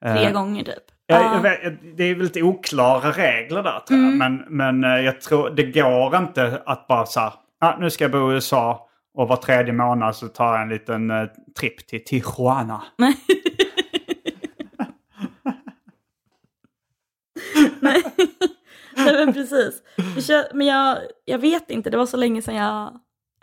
Tre 0.04 0.26
Eh, 0.26 0.32
gånger 0.32 0.64
typ. 0.64 0.74
Ja, 1.08 1.16
Ja. 1.22 1.34
jag 1.36 1.42
vet, 1.42 1.98
det 1.98 2.04
är 2.04 2.16
väl 2.16 2.24
lite 2.24 2.42
oklara 2.42 3.12
regler 3.12 3.64
där 3.64 3.80
tror 3.88 4.00
jag. 4.00 4.14
Men, 4.14 4.44
men 4.48 4.84
eh, 4.84 4.90
jag 5.06 5.22
tror 5.22 5.50
det 5.50 5.64
går 5.64 6.18
inte 6.18 6.62
att 6.66 6.88
bara 6.88 7.06
så 7.06 7.20
här, 7.20 7.34
ah, 7.60 7.78
nu 7.80 7.90
ska 7.90 8.04
jag 8.04 8.12
bo 8.12 8.32
i 8.32 8.34
USA 8.34 8.90
och 9.18 9.28
var 9.28 9.36
tredje 9.36 9.74
månad 9.74 10.16
så 10.16 10.28
tar 10.28 10.54
jag 10.54 10.62
en 10.62 10.70
liten 10.70 11.12
uh, 11.12 11.28
tripp 11.60 11.88
till 11.88 12.04
Tijuana. 12.04 12.84
Nej 17.80 18.04
men 19.26 19.34
precis. 19.34 19.82
Men 20.54 20.68
jag, 20.68 20.98
jag 21.26 21.38
vet 21.40 21.72
inte, 21.72 21.90
det 21.90 21.98
var 21.98 22.06
så 22.06 22.18
länge 22.18 22.42
sedan 22.42 22.56
jag 22.56 22.84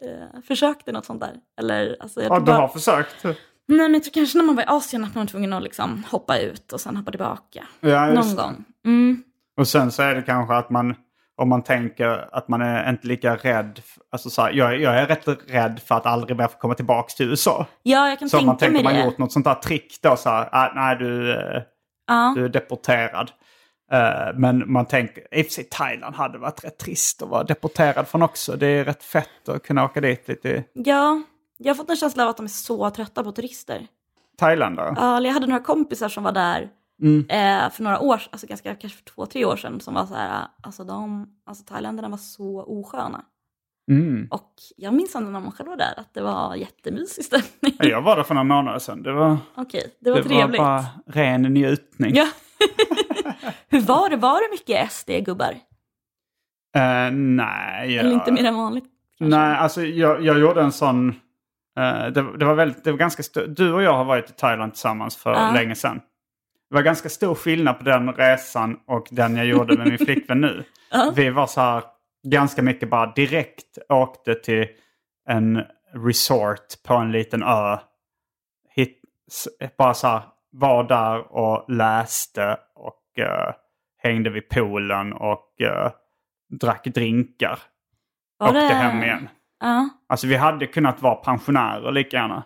eh, 0.02 0.40
försökte 0.48 0.92
något 0.92 1.04
sånt 1.06 1.20
där. 1.20 1.34
Eller, 1.60 1.96
alltså, 2.00 2.22
jag 2.22 2.32
Ja, 2.32 2.38
du 2.38 2.44
bara- 2.44 2.56
har 2.56 2.68
försökt? 2.68 3.24
Nej 3.24 3.36
men 3.78 3.94
jag 3.94 4.02
tror 4.04 4.12
kanske 4.12 4.38
när 4.38 4.44
man 4.44 4.56
var 4.56 4.62
i 4.62 4.66
Asien 4.68 5.04
att 5.04 5.14
man 5.14 5.24
var 5.24 5.28
tvungen 5.28 5.52
att 5.52 5.62
liksom 5.62 6.04
hoppa 6.10 6.38
ut 6.38 6.72
och 6.72 6.80
sen 6.80 6.96
hoppa 6.96 7.10
tillbaka. 7.10 7.64
Ja, 7.80 8.06
Någon 8.06 8.28
det. 8.30 8.36
gång. 8.42 8.64
Mm. 8.86 9.22
Och 9.56 9.68
sen 9.68 9.92
så 9.92 10.02
är 10.02 10.14
det 10.14 10.22
kanske 10.22 10.54
att 10.54 10.70
man, 10.70 10.94
om 11.36 11.48
man 11.48 11.62
tänker 11.62 12.28
att 12.36 12.48
man 12.48 12.62
är 12.62 12.90
inte 12.90 13.06
lika 13.06 13.36
rädd. 13.36 13.80
Alltså 14.12 14.30
så 14.30 14.42
här, 14.42 14.52
jag, 14.52 14.80
jag 14.80 14.94
är 14.98 15.06
rätt 15.06 15.28
rädd 15.48 15.80
för 15.86 15.94
att 15.94 16.06
aldrig 16.06 16.36
mer 16.38 16.46
få 16.48 16.58
komma 16.58 16.74
tillbaka 16.74 17.08
till 17.16 17.30
USA. 17.30 17.66
Ja, 17.82 18.08
jag 18.08 18.18
kan 18.18 18.28
Så 18.30 18.40
man 18.40 18.56
tänka 18.56 18.72
mig 18.72 18.82
tänker 18.82 18.84
man 18.94 19.00
det. 19.02 19.04
gjort 19.10 19.18
något 19.18 19.32
sånt 19.32 19.44
där 19.44 19.54
trick 19.54 19.98
då 20.02 20.16
så 20.16 20.28
här, 20.30 20.48
ah, 20.52 20.72
nej 20.74 20.96
du, 20.96 21.32
eh, 21.32 21.62
Ja. 22.06 22.32
du 22.36 22.44
är 22.44 22.48
deporterad. 22.48 23.30
Eh, 23.92 24.34
men 24.34 24.72
man 24.72 24.86
tänker, 24.86 25.34
i 25.34 25.42
och 25.42 25.46
för 25.46 25.52
sig 25.52 25.64
Thailand 25.64 26.14
hade 26.14 26.38
varit 26.38 26.64
rätt 26.64 26.78
trist 26.78 27.22
att 27.22 27.28
vara 27.28 27.44
deporterad 27.44 28.08
från 28.08 28.22
också. 28.22 28.56
Det 28.56 28.66
är 28.66 28.84
rätt 28.84 29.02
fett 29.04 29.48
att 29.48 29.62
kunna 29.62 29.84
åka 29.84 30.00
dit 30.00 30.28
lite. 30.28 30.64
ja, 30.72 31.22
jag 31.58 31.70
har 31.70 31.74
fått 31.76 31.90
en 31.90 31.96
känsla 31.96 32.22
av 32.24 32.28
att 32.28 32.36
de 32.36 32.44
är 32.46 32.48
så 32.48 32.90
trötta 32.90 33.24
på 33.24 33.32
turister. 33.32 33.86
Thailand 34.38 34.76
då? 34.76 34.92
Ja, 34.96 35.20
jag 35.20 35.32
hade 35.32 35.46
några 35.46 35.62
kompisar 35.62 36.08
som 36.08 36.24
var 36.24 36.32
där 36.32 36.68
Mm. 37.02 37.26
eh, 37.28 37.70
för 37.70 37.82
några 37.82 38.00
år, 38.00 38.22
alltså 38.30 38.46
ganska, 38.46 38.74
kanske 38.74 38.98
för 38.98 39.04
två, 39.04 39.26
tre 39.26 39.44
år 39.44 39.56
sedan, 39.56 39.80
som 39.80 39.94
var 39.94 40.06
så 40.06 40.14
här, 40.14 40.46
alltså 40.62 40.84
de, 40.84 41.26
alltså 41.46 41.64
thailändarna 41.64 42.08
var 42.08 42.16
så 42.16 42.64
osköna. 42.66 43.24
Mm. 43.90 44.28
Och 44.30 44.52
jag 44.76 44.94
minns 44.94 45.14
ändå 45.14 45.30
när 45.30 45.40
man 45.40 45.52
själv 45.52 45.68
var 45.68 45.76
där 45.76 45.94
att 45.96 46.14
det 46.14 46.22
var 46.22 46.54
jättemysig 46.54 47.24
stämning. 47.24 47.76
Ja, 47.78 47.84
Jag 47.84 48.02
var 48.02 48.16
där 48.16 48.22
för 48.22 48.34
några 48.34 48.44
månader 48.44 48.78
sedan. 48.78 49.02
Det 49.02 49.12
var, 49.12 49.38
Okej, 49.54 49.94
det 50.00 50.10
var 50.10 50.16
det 50.16 50.22
var 50.22 50.28
trevligt. 50.28 50.58
bara 50.58 50.84
ren 51.06 51.42
njutning. 51.42 52.14
Ja. 52.14 52.28
Hur 53.68 53.80
var 53.80 54.08
det? 54.10 54.16
Var 54.16 54.40
det 54.48 54.50
mycket 54.54 54.92
SD-gubbar? 54.92 55.50
Eh, 56.76 57.10
nej. 57.12 57.98
Eller 57.98 58.10
jag- 58.10 58.12
inte 58.12 58.32
mer 58.32 58.44
än 58.44 58.56
vanligt? 58.56 58.84
kanske? 59.18 59.36
Nej, 59.38 59.56
alltså 59.56 59.82
jag, 59.84 60.22
jag 60.24 60.38
gjorde 60.40 60.62
en 60.62 60.72
sån... 60.72 61.08
eh, 61.78 62.06
det, 62.06 62.38
det 62.38 62.44
var 62.44 62.54
väldigt, 62.54 62.84
det 62.84 62.90
var 62.90 62.98
ganska 62.98 63.22
stor, 63.22 63.46
Du 63.46 63.72
och 63.72 63.82
jag 63.82 63.92
har 63.92 64.04
varit 64.04 64.30
i 64.30 64.32
Thailand 64.32 64.72
tillsammans 64.72 65.16
för 65.16 65.32
Ja. 65.32 65.50
länge 65.54 65.74
sedan. 65.74 66.00
Det 66.70 66.74
var 66.74 66.82
ganska 66.82 67.08
stor 67.08 67.34
skillnad 67.34 67.78
på 67.78 67.84
den 67.84 68.12
resan 68.12 68.76
och 68.86 69.06
den 69.10 69.36
jag 69.36 69.46
gjorde 69.46 69.76
med 69.78 69.86
min 69.88 69.98
flickvän 69.98 70.40
nu. 70.40 70.64
Ja. 70.92 71.12
Vi 71.16 71.30
var 71.30 71.46
så 71.46 71.60
här 71.60 71.82
ganska 72.28 72.62
mycket 72.62 72.90
bara 72.90 73.12
direkt 73.12 73.78
åkte 73.88 74.34
till 74.34 74.66
en 75.28 75.62
resort 75.94 76.82
på 76.86 76.94
en 76.94 77.12
liten 77.12 77.42
ö. 77.42 77.78
Hit, 78.74 79.00
bara 79.78 79.94
så 79.94 80.06
här 80.06 80.22
var 80.52 80.84
där 80.84 81.32
och 81.36 81.64
läste 81.70 82.56
och 82.74 82.94
eh, 83.18 83.54
hängde 84.02 84.30
vid 84.30 84.48
poolen 84.48 85.12
och 85.12 85.60
eh, 85.60 85.90
drack 86.60 86.84
drinkar. 86.84 87.58
Var 88.38 88.48
åkte 88.48 88.60
det- 88.60 88.74
hem 88.74 89.02
igen. 89.02 89.28
Ja. 89.60 89.88
Alltså 90.08 90.26
vi 90.26 90.36
hade 90.36 90.66
kunnat 90.66 91.02
vara 91.02 91.14
pensionärer 91.14 91.92
lika 91.92 92.16
gärna. 92.16 92.42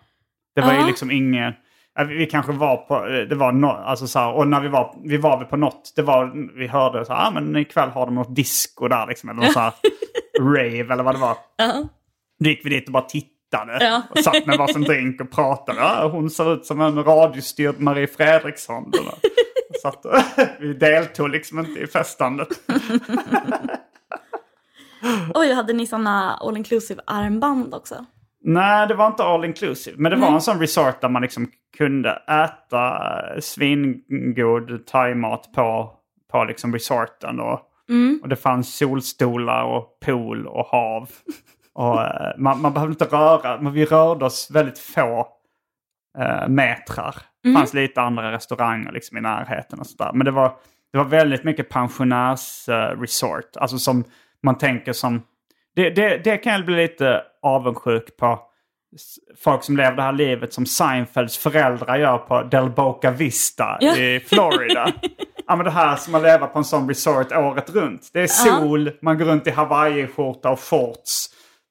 Det 0.55 0.61
var 0.61 0.73
ju 0.73 0.79
Ja. 0.81 0.87
liksom 0.87 1.11
ingen... 1.11 1.53
ja, 1.95 2.05
Vi 2.05 2.27
kanske 2.27 2.53
var 2.53 2.77
på... 2.77 3.07
Det 3.07 3.35
var 3.35 3.53
no, 3.53 3.67
alltså 3.67 4.07
så 4.07 4.19
här, 4.19 4.33
och 4.33 4.49
när 4.49 4.61
vi 4.61 4.69
var, 4.69 4.95
vi 5.05 5.17
var 5.17 5.39
väl 5.39 5.47
på 5.47 5.57
något, 5.57 5.93
det 5.97 6.03
var, 6.03 6.33
vi 6.59 6.67
hörde 6.67 7.05
så 7.05 7.13
här, 7.15 7.27
ah, 7.27 7.31
men 7.31 7.57
ikväll 7.57 7.89
har 7.91 8.07
de 8.07 8.15
något 8.15 8.37
disco 8.37 8.89
där 8.89 9.07
liksom. 9.07 9.29
Eller 9.31 9.41
något 9.43 9.53
så 9.53 9.61
här 9.61 9.73
rave 10.41 10.93
eller 10.93 11.03
vad 11.03 11.15
det 11.15 11.19
var. 11.21 11.37
Ja. 11.57 11.83
Då 12.39 12.49
gick 12.51 12.67
vi 12.67 12.71
dit 12.71 12.87
och 12.87 12.93
bara 12.93 13.03
tittade. 13.05 13.79
Ja. 13.85 14.03
Och 14.11 14.19
satt 14.19 14.47
med 14.47 14.59
varsin 14.59 14.83
drink 14.83 15.21
och 15.21 15.31
pratade. 15.31 15.79
Ja, 15.81 16.09
hon 16.13 16.31
ser 16.31 16.55
ut 16.55 16.67
som 16.67 16.81
en 16.81 17.05
radiostyrd 17.05 17.81
Marie 17.81 18.07
Fredriksson. 18.07 18.93
Var- 19.85 19.91
Satt, 19.93 20.05
och- 20.05 20.49
vi 20.61 20.75
deltog 20.75 21.29
liksom 21.29 21.59
inte 21.59 21.81
i 21.81 21.87
festandet. 21.87 22.49
Oj, 25.35 25.53
hade 25.53 25.73
ni 25.73 25.87
sådana 25.87 26.35
all 26.35 26.57
inclusive 26.57 27.03
armband 27.07 27.75
också? 27.75 28.05
Nej, 28.47 28.89
det 28.89 28.95
var 28.95 29.07
inte 29.07 29.23
all 29.25 29.45
inclusive. 29.45 29.97
Men 29.99 30.11
det 30.11 30.17
var 30.17 30.27
Nej. 30.27 30.35
en 30.35 30.41
sån 30.41 30.61
resort 30.61 31.01
där 31.01 31.09
man 31.09 31.23
liksom 31.23 31.51
kunde 31.77 32.11
äta 32.29 33.01
svingod 33.41 34.87
thaimat 34.87 35.53
på, 35.53 35.93
på 36.33 36.45
liksom 36.45 36.73
resorten. 36.73 37.41
Och, 37.41 37.61
Mm. 37.89 38.21
och 38.23 38.29
det 38.29 38.37
fanns 38.37 38.77
solstolar 38.77 39.65
och 39.65 39.99
pool 40.05 40.47
och 40.47 40.67
hav. 40.67 41.11
Och, 41.77 42.03
eh, 42.03 42.33
man, 42.39 42.61
man 42.61 42.73
behövde 42.75 42.93
inte 42.93 43.05
röra, 43.17 43.61
men 43.61 43.73
vi 43.73 43.85
rörde 43.85 44.25
oss 44.25 44.51
väldigt 44.51 44.79
få 44.79 45.29
eh, 46.19 46.49
metrar. 46.49 47.15
Det 47.45 47.49
Mm. 47.49 47.61
fanns 47.61 47.75
lite 47.75 48.01
andra 48.01 48.33
restauranger 48.33 48.93
liksom 48.93 49.17
i 49.17 49.21
närheten 49.21 49.81
och 49.81 49.87
sådär. 49.87 50.11
Men 50.15 50.25
det 50.25 50.31
var, 50.31 50.53
det 50.93 50.99
var 50.99 51.05
väldigt 51.05 51.45
mycket 51.45 51.69
pensionärsresort. 51.69 53.57
alltså 53.57 53.79
som 53.79 54.05
man 54.43 54.59
tänker 54.59 54.93
som... 54.93 55.23
Det, 55.77 55.91
det, 55.91 56.19
det 56.25 56.37
kan 56.37 56.53
jag 56.53 56.65
bli 56.67 56.77
lite 56.77 57.23
avundsjuk 57.43 58.17
på. 58.17 58.39
Folk 59.45 59.65
som 59.65 59.77
lever 59.77 59.97
det 59.97 60.03
här 60.03 60.13
livet 60.13 60.53
som 60.53 60.67
Seinfelds 60.67 61.39
föräldrar 61.39 61.97
gör 61.99 62.19
på 62.19 62.43
Del 62.43 62.71
Boca 62.71 63.11
Vista 63.11 63.77
Ja. 63.81 63.97
i 63.97 64.21
Florida. 64.21 64.93
ja 65.47 65.57
men 65.57 65.65
det 65.65 65.71
här 65.71 65.97
som 65.97 66.15
att 66.15 66.23
leva 66.23 66.47
på 66.47 66.59
en 66.59 66.65
sån 66.65 66.89
resort 66.89 67.33
året 67.33 67.71
runt. 67.71 68.11
Det 68.13 68.21
är 68.21 68.27
sol, 68.27 68.91
man 69.03 69.19
går 69.19 69.25
runt 69.25 69.47
i 69.47 69.51
hawaiiskjorta 69.51 70.51
och 70.51 70.61
shorts. 70.61 71.27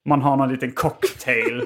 Man 0.06 0.22
har 0.22 0.36
någon 0.38 0.50
liten 0.50 0.72
cocktail. 0.72 1.66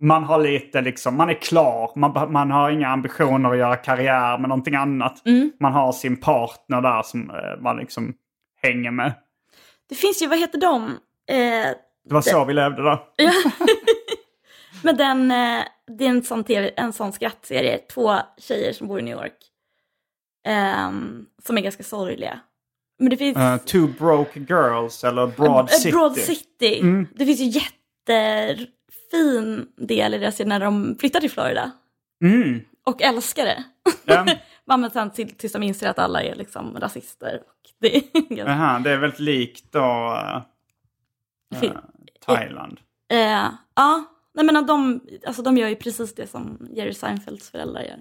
Man 0.00 0.24
har 0.24 0.38
lite 0.42 0.80
liksom, 0.80 1.16
man 1.16 1.30
är 1.30 1.34
klar. 1.34 1.92
Man, 1.96 2.32
man 2.32 2.50
har 2.50 2.70
inga 2.70 2.88
ambitioner 2.88 3.50
att 3.52 3.58
göra 3.58 3.76
karriär 3.76 4.38
med 4.38 4.48
någonting 4.48 4.74
annat. 4.74 5.22
Man 5.60 5.72
har 5.72 5.92
sin 5.92 6.16
partner 6.16 6.80
där 6.80 7.02
som 7.02 7.30
eh, 7.30 7.60
man 7.62 7.76
liksom 7.76 8.14
hänger 8.62 8.90
med. 8.90 9.12
Det 9.88 9.94
finns 9.94 10.22
ju, 10.22 10.26
vad 10.26 10.38
heter 10.38 10.58
de? 10.60 10.90
Eh, 11.28 11.36
Det 12.08 12.14
var 12.14 12.20
så 12.20 12.44
vi 12.44 12.52
levde 12.54 12.82
då. 12.82 13.06
men 14.82 14.96
den, 14.96 15.30
eh, 15.30 15.64
det 15.98 16.04
är 16.06 16.10
en 16.10 16.22
sån, 16.22 16.44
TV, 16.44 16.70
en 16.76 16.92
sån 16.92 17.12
skrattserie, 17.12 17.78
två 17.78 18.12
tjejer 18.38 18.72
som 18.72 18.88
bor 18.88 18.98
i 19.00 19.02
New 19.02 19.16
York. 19.18 19.36
ehm, 20.46 21.26
som 21.46 21.58
är 21.58 21.62
ganska 21.62 21.82
sorgliga. 21.82 22.40
Men 22.98 23.10
det 23.10 23.16
finns... 23.16 23.36
Uh, 23.36 23.56
two 23.56 23.86
broke 23.98 24.40
girls 24.40 25.04
eller 25.04 25.26
Broad 25.26 25.60
Eh, 25.60 25.66
City. 25.66 25.92
Broad 25.92 26.16
City. 26.16 26.82
Det 27.14 27.26
finns 27.26 27.40
ju 27.40 27.44
jättefin 29.12 29.68
del 29.76 30.14
i 30.14 30.18
deras 30.18 30.38
när 30.38 30.60
de 30.60 30.96
flyttar 31.00 31.20
till 31.20 31.30
Florida. 31.30 31.70
Mm. 32.24 32.60
Och 32.84 33.02
älskar 33.02 33.44
det. 33.44 33.64
Ja. 34.04 34.26
Men 34.76 34.90
sen 34.90 35.10
till, 35.10 35.30
tills 35.34 35.52
de 35.52 35.62
inser 35.62 35.88
att 35.90 35.98
alla 35.98 36.22
är 36.22 36.34
liksom 36.34 36.76
rasister. 36.80 37.36
Och 37.36 37.70
det 37.80 37.96
är. 37.96 38.48
Aha, 38.48 38.78
det 38.78 38.90
är 38.90 38.96
väldigt 38.98 39.20
likt 39.20 39.72
då 39.72 40.16
Fin- 41.60 41.78
Thailand. 42.26 42.80
Eh, 43.12 43.48
ja, 43.74 44.04
nej 44.34 44.44
men 44.44 44.66
de, 44.66 45.00
alltså 45.26 45.42
de 45.42 45.56
gör 45.56 45.68
ju 45.68 45.76
precis 45.76 46.14
det 46.14 46.26
som 46.26 46.68
Jerry 46.72 46.94
Seinfelds 46.94 47.50
föräldrar 47.50 47.82
gör. 47.82 47.98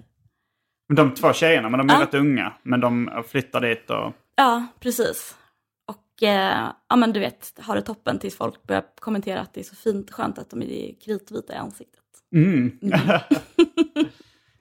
De 0.95 1.13
två 1.13 1.33
tjejerna, 1.33 1.69
men 1.69 1.77
de 1.77 1.89
är 1.89 1.93
Ja. 1.93 2.01
rätt 2.01 2.13
unga. 2.13 2.53
Men 2.63 2.79
de 2.79 3.23
flyttar 3.27 3.61
dit 3.61 3.89
och... 3.89 4.13
Ja, 4.35 4.65
precis. 4.79 5.35
Eh, 6.21 6.67
ja, 6.89 6.95
men 6.95 7.13
du 7.13 7.19
vet, 7.19 7.53
har 7.61 7.75
det 7.75 7.81
toppen 7.81 8.19
tills 8.19 8.37
folk 8.37 8.63
börjar 8.67 8.83
kommentera 8.99 9.41
att 9.41 9.53
det 9.53 9.59
är 9.59 9.63
så 9.63 9.75
fint 9.75 10.11
skönt 10.11 10.37
att 10.39 10.49
de 10.49 10.61
är 10.61 11.01
kritvita 11.05 11.53
i 11.53 11.55
ansiktet. 11.55 11.99
Mm. 12.35 12.71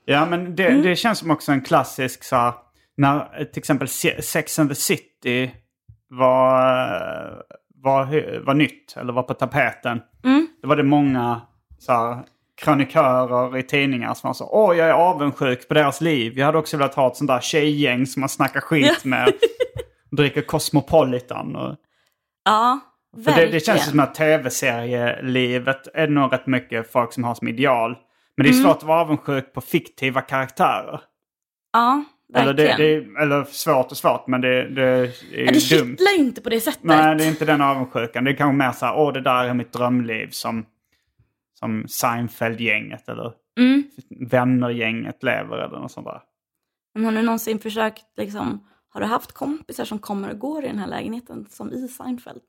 ja, 0.04 0.26
men 0.26 0.56
det, 0.56 0.66
Mm. 0.68 0.82
det 0.82 0.96
känns 0.96 1.18
som 1.18 1.30
också 1.30 1.52
en 1.52 1.60
klassisk 1.60 2.24
så 2.24 2.36
här, 2.36 2.52
när 2.96 3.44
till 3.44 3.58
exempel 3.58 3.88
Se- 3.88 4.22
Sex 4.22 4.58
and 4.58 4.68
the 4.68 4.74
City 4.74 5.50
var, 6.08 7.42
var, 7.74 8.40
var 8.46 8.54
nytt 8.54 8.96
eller 8.96 9.12
var 9.12 9.22
på 9.22 9.34
tapeten. 9.34 10.00
Mm. 10.24 10.48
Då 10.62 10.68
var 10.68 10.76
det 10.76 10.82
många 10.82 11.40
så 11.78 11.92
här, 11.92 12.18
krönikörer 12.62 13.58
i 13.58 13.62
tidningar 13.62 14.14
som 14.14 14.28
var 14.28 14.34
så 14.34 14.48
åh 14.52 14.76
jag 14.76 14.88
är 14.88 14.92
avundsjuk 14.92 15.68
på 15.68 15.74
deras 15.74 16.00
liv. 16.00 16.38
Jag 16.38 16.46
hade 16.46 16.58
också 16.58 16.76
velat 16.76 16.94
ha 16.94 17.06
ett 17.06 17.16
sånt 17.16 17.28
där 17.28 17.40
tjejgäng 17.40 18.06
som 18.06 18.20
man 18.20 18.28
snackar 18.28 18.60
skit 18.60 19.00
med. 19.04 19.32
Dricker 20.10 20.42
Cosmopolitan. 20.42 21.56
Och, 21.56 21.76
Ja, 22.44 22.80
för 23.14 23.18
det, 23.20 23.24
verkligen. 23.26 23.50
det 23.52 23.60
känns 23.60 23.90
som 23.90 24.00
att 24.00 24.14
tv-serielivet 24.14 25.88
är 25.94 26.08
nog 26.08 26.32
rätt 26.32 26.46
mycket 26.46 26.92
folk 26.92 27.12
som 27.12 27.24
har 27.24 27.34
som 27.34 27.48
ideal. 27.48 27.96
Men 28.36 28.44
det 28.44 28.50
är 28.50 28.52
Mm. 28.52 28.64
svårt 28.64 28.76
att 28.76 28.82
vara 28.82 29.00
avundsjuk 29.00 29.52
på 29.52 29.60
fiktiva 29.60 30.20
karaktärer. 30.20 31.00
Ja, 31.72 32.04
Eller, 32.34 32.46
verkligen. 32.54 32.76
det, 32.78 32.84
det, 32.84 32.94
är- 32.94 33.22
eller 33.22 33.44
svårt 33.44 33.90
och 33.90 33.96
svårt, 33.96 34.26
men 34.26 34.40
det, 34.40 34.68
det 34.68 34.82
är 34.82 35.04
Ja, 35.04 35.10
det 35.32 35.44
dumt. 35.46 35.58
kittlar 35.60 36.12
ju 36.12 36.18
inte 36.18 36.40
på 36.40 36.48
det 36.48 36.60
sättet. 36.60 36.82
Nej, 36.84 37.16
det 37.16 37.24
är 37.24 37.28
inte 37.28 37.44
den 37.44 37.60
avundsjukan. 37.60 38.24
Det 38.24 38.30
är 38.30 38.34
kanske 38.36 38.56
mer 38.56 38.72
så 38.72 38.86
här, 38.86 38.96
åh 38.98 39.12
det 39.12 39.20
där 39.20 39.44
är 39.44 39.54
mitt 39.54 39.72
drömliv 39.72 40.28
som, 40.30 40.66
som 41.58 41.84
Seinfeld-gänget 41.88 43.08
eller 43.08 43.32
Mm. 43.58 43.82
Vänner-gänget 44.30 45.22
lever 45.22 45.58
eller 45.58 45.78
något 45.78 45.92
sånt 45.92 46.06
där. 46.06 46.20
Men 46.94 47.04
har 47.04 47.12
du 47.12 47.22
någonsin 47.22 47.58
försökt, 47.58 48.04
liksom, 48.16 48.68
har 49.00 49.08
du 49.08 49.12
haft 49.12 49.32
kompisar 49.32 49.84
som 49.84 49.98
kommer 49.98 50.30
och 50.30 50.38
går 50.38 50.64
i 50.64 50.68
den 50.68 50.78
här 50.78 50.86
lägenheten 50.86 51.46
som 51.50 51.72
i 51.72 51.88
Seinfeld? 51.88 52.40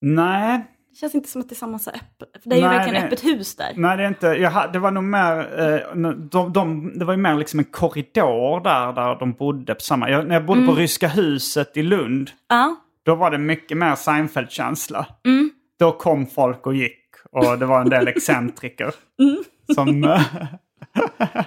Nej, 0.00 0.64
Det 0.90 0.96
känns 0.96 1.14
inte 1.14 1.28
som 1.28 1.40
att 1.40 1.48
det 1.48 1.52
är 1.52 1.56
samma 1.56 1.78
så 1.78 1.90
öppet, 1.90 2.42
för 2.42 2.50
det 2.50 2.56
är 2.56 2.60
ju 2.60 2.66
Nej, 2.68 2.78
verkligen 2.78 3.00
det- 3.02 3.06
öppet 3.06 3.24
hus 3.24 3.56
där. 3.56 3.72
nej 3.76 3.96
det 3.96 4.02
är 4.04 4.08
inte. 4.08 4.26
Jag, 4.26 4.72
det 4.72 4.78
var 4.78 4.90
nog 4.90 5.04
mer, 5.04 5.60
eh, 5.60 6.14
de, 6.30 6.52
de, 6.52 6.92
det 6.98 7.04
var 7.04 7.12
ju 7.12 7.18
mer 7.20 7.34
liksom 7.36 7.58
en 7.58 7.64
korridor 7.64 8.60
där, 8.64 8.92
där 8.92 9.18
de 9.18 9.32
bodde 9.32 9.74
på 9.74 9.80
samma. 9.80 10.10
Jag, 10.10 10.26
när 10.26 10.34
jag 10.34 10.44
bodde 10.46 10.66
på 10.66 10.72
Ryska 10.74 11.08
huset 11.08 11.76
i 11.76 11.82
Lund, 11.82 12.30
Ja, 12.48 12.76
då 13.02 13.14
var 13.14 13.30
det 13.30 13.38
mycket 13.38 13.76
mer 13.78 13.94
Seinfeld-känsla. 13.94 15.06
Mm. 15.24 15.50
Då 15.78 15.92
kom 15.92 16.26
folk 16.26 16.66
och 16.66 16.74
gick 16.74 17.02
och 17.32 17.58
det 17.58 17.66
var 17.66 17.80
en 17.80 17.88
del 17.88 18.08
excentriker. 18.08 18.94
Mm. 19.18 19.44
Som... 19.74 20.00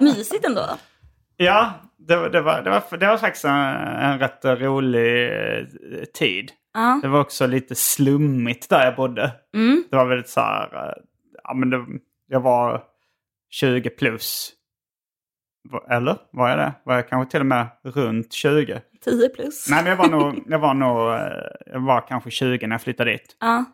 mysigt 0.00 0.44
ändå. 0.44 0.64
Ja, 1.36 1.72
det, 2.08 2.16
var- 2.16 2.28
det, 2.30 2.40
var, 2.40 2.62
det, 2.62 2.70
var, 2.70 2.96
det 2.98 3.06
var 3.06 3.16
faktiskt 3.16 3.44
en, 3.44 3.52
en 3.54 4.18
rätt 4.18 4.44
rolig 4.44 5.26
eh, 5.32 5.64
tid. 6.14 6.52
Ja. 6.74 6.98
Det 7.02 7.08
var 7.08 7.20
också 7.20 7.46
lite 7.46 7.74
slummigt 7.74 8.68
där 8.70 8.84
jag 8.84 8.96
bodde. 8.96 9.32
Mm. 9.54 9.84
Det 9.90 9.96
var 9.96 10.06
väldigt 10.06 10.28
så 10.28 10.40
här, 10.40 10.74
eh, 10.88 10.92
ja 11.44 11.54
men 11.54 11.70
det, 11.70 11.86
jag 12.28 12.40
var 12.40 12.82
20 13.50 13.90
plus. 13.90 14.52
Eller 15.90 16.16
var 16.30 16.48
jag 16.48 16.58
det? 16.58 16.72
Var 16.84 16.94
jag 16.94 17.08
kanske 17.08 17.30
till 17.30 17.40
och 17.40 17.46
med 17.46 17.66
runt 17.84 18.32
20? 18.32 18.80
10 19.04 19.28
plus. 19.28 19.66
Nej 19.70 19.82
men 19.84 19.90
jag 19.90 19.96
var 19.96 20.08
nog, 20.08 20.44
jag 20.46 20.58
var 20.58 20.74
nog, 20.74 20.98
eh, 21.12 21.72
jag 21.72 21.80
var 21.80 22.06
kanske 22.08 22.30
20 22.30 22.66
när 22.66 22.74
jag 22.74 22.82
flyttade 22.82 23.10
dit. 23.10 23.36
Ja. 23.40 23.64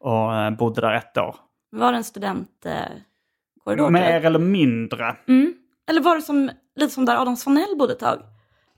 Och 0.00 0.52
bodde 0.56 0.80
där 0.80 0.92
ett 0.94 1.16
år. 1.18 1.36
Var 1.70 1.92
det 1.92 1.98
en 1.98 2.04
studentkorridor? 2.04 3.90
Mer 3.90 4.24
eller 4.24 4.38
mindre. 4.38 5.16
Mm. 5.28 5.54
Eller 5.90 6.00
var 6.00 6.16
det 6.16 6.22
som, 6.22 6.50
lite 6.76 6.94
som 6.94 7.04
där 7.04 7.16
Adam 7.16 7.36
Svanell 7.36 7.76
bodde 7.78 7.92
ett 7.92 7.98
tag? 7.98 8.18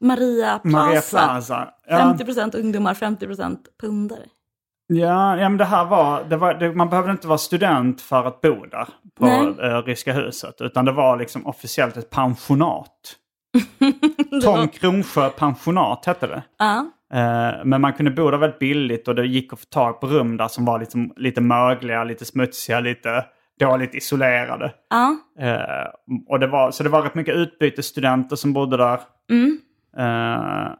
Maria 0.00 0.58
Plaza. 0.58 0.78
Maria 0.78 1.00
Plaza. 1.00 1.68
Ja. 1.86 2.16
50% 2.18 2.56
ungdomar, 2.56 2.94
50% 2.94 3.58
pundare. 3.80 4.22
Ja, 4.86 5.36
ja 5.36 5.48
men 5.48 5.56
det 5.56 5.64
här 5.64 5.84
var, 5.84 6.24
det 6.24 6.36
var 6.36 6.54
det, 6.54 6.72
man 6.72 6.90
behövde 6.90 7.12
inte 7.12 7.28
vara 7.28 7.38
student 7.38 8.00
för 8.00 8.24
att 8.24 8.40
bo 8.40 8.66
där 8.66 8.88
på 9.18 9.26
eh, 9.62 9.82
Ryska 9.82 10.12
huset. 10.12 10.60
Utan 10.60 10.84
det 10.84 10.92
var 10.92 11.16
liksom 11.16 11.46
officiellt 11.46 11.96
ett 11.96 12.10
pensionat. 12.10 13.16
Tom 14.44 14.68
Kronsjö 14.68 15.30
pensionat 15.30 16.06
hette 16.06 16.26
det. 16.26 16.42
Eh, 17.14 17.64
men 17.64 17.80
man 17.80 17.92
kunde 17.92 18.10
bo 18.10 18.30
där 18.30 18.38
väldigt 18.38 18.58
billigt 18.58 19.08
och 19.08 19.14
det 19.14 19.26
gick 19.26 19.52
att 19.52 19.60
få 19.60 19.66
tag 19.66 20.00
på 20.00 20.06
rum 20.06 20.36
där 20.36 20.48
som 20.48 20.64
var 20.64 20.78
liksom, 20.78 21.12
lite 21.16 21.40
mögliga, 21.40 22.04
lite 22.04 22.24
smutsiga, 22.24 22.80
lite 22.80 23.24
dåligt 23.60 23.94
isolerade. 23.94 24.72
Ja. 24.90 25.16
Eh, 25.38 25.88
och 26.28 26.40
det 26.40 26.46
var, 26.46 26.70
så 26.70 26.82
det 26.82 26.88
var 26.88 27.02
rätt 27.02 27.14
mycket 27.14 27.34
utbytesstudenter 27.34 28.36
som 28.36 28.52
bodde 28.52 28.76
där. 28.76 29.00
Mm. 29.30 29.58
Eh, 29.96 30.72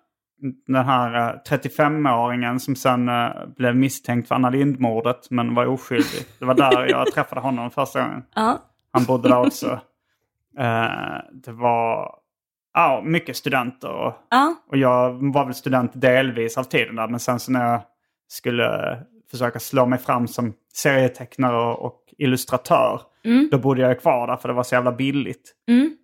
den 0.67 0.85
här 0.85 1.15
eh, 1.15 1.39
35-åringen 1.51 2.59
som 2.59 2.77
sen 2.77 3.09
eh, 3.09 3.31
blev 3.57 3.77
misstänkt 3.77 4.29
för 4.29 4.35
Anna 4.35 4.51
Lindh-mordet 4.51 5.31
men 5.31 5.55
var 5.55 5.67
oskyldig. 5.67 6.27
Det 6.39 6.45
var 6.45 6.55
där 6.55 6.87
jag 6.91 7.07
träffade 7.15 7.41
honom 7.41 7.71
första 7.71 8.01
gången. 8.03 8.23
Ja. 8.35 8.59
Han 8.93 9.05
bodde 9.05 9.29
där 9.29 9.47
också. 9.47 9.81
Eh, 10.59 11.19
det 11.33 11.53
var 11.53 12.15
ja, 12.75 13.03
mycket 13.05 13.37
studenter 13.37 13.89
och, 13.89 14.15
Ja. 14.31 14.55
och 14.69 14.77
jag 14.77 15.33
var 15.33 15.45
väl 15.45 15.55
student 15.55 15.91
delvis 15.95 16.59
av 16.59 16.65
tiden 16.65 16.97
där. 16.97 17.09
Men 17.09 17.21
sen 17.21 17.41
så 17.41 17.53
när 17.53 17.71
jag 17.73 17.83
skulle 18.29 18.99
försöka 19.33 19.59
slå 19.59 19.87
mig 19.87 19.99
fram 19.99 20.29
som 20.29 20.55
serietecknare 20.75 21.57
och, 21.57 21.85
och 21.87 22.15
illustratör. 22.19 23.01
Då 23.51 23.59
bodde 23.59 23.81
jag 23.81 24.01
kvar 24.01 24.27
där 24.27 24.37
för 24.37 24.49
det 24.49 24.55
var 24.55 24.63
så 24.63 24.75
jävla 24.75 24.93
billigt. 24.93 25.55
Mm. 25.69 25.97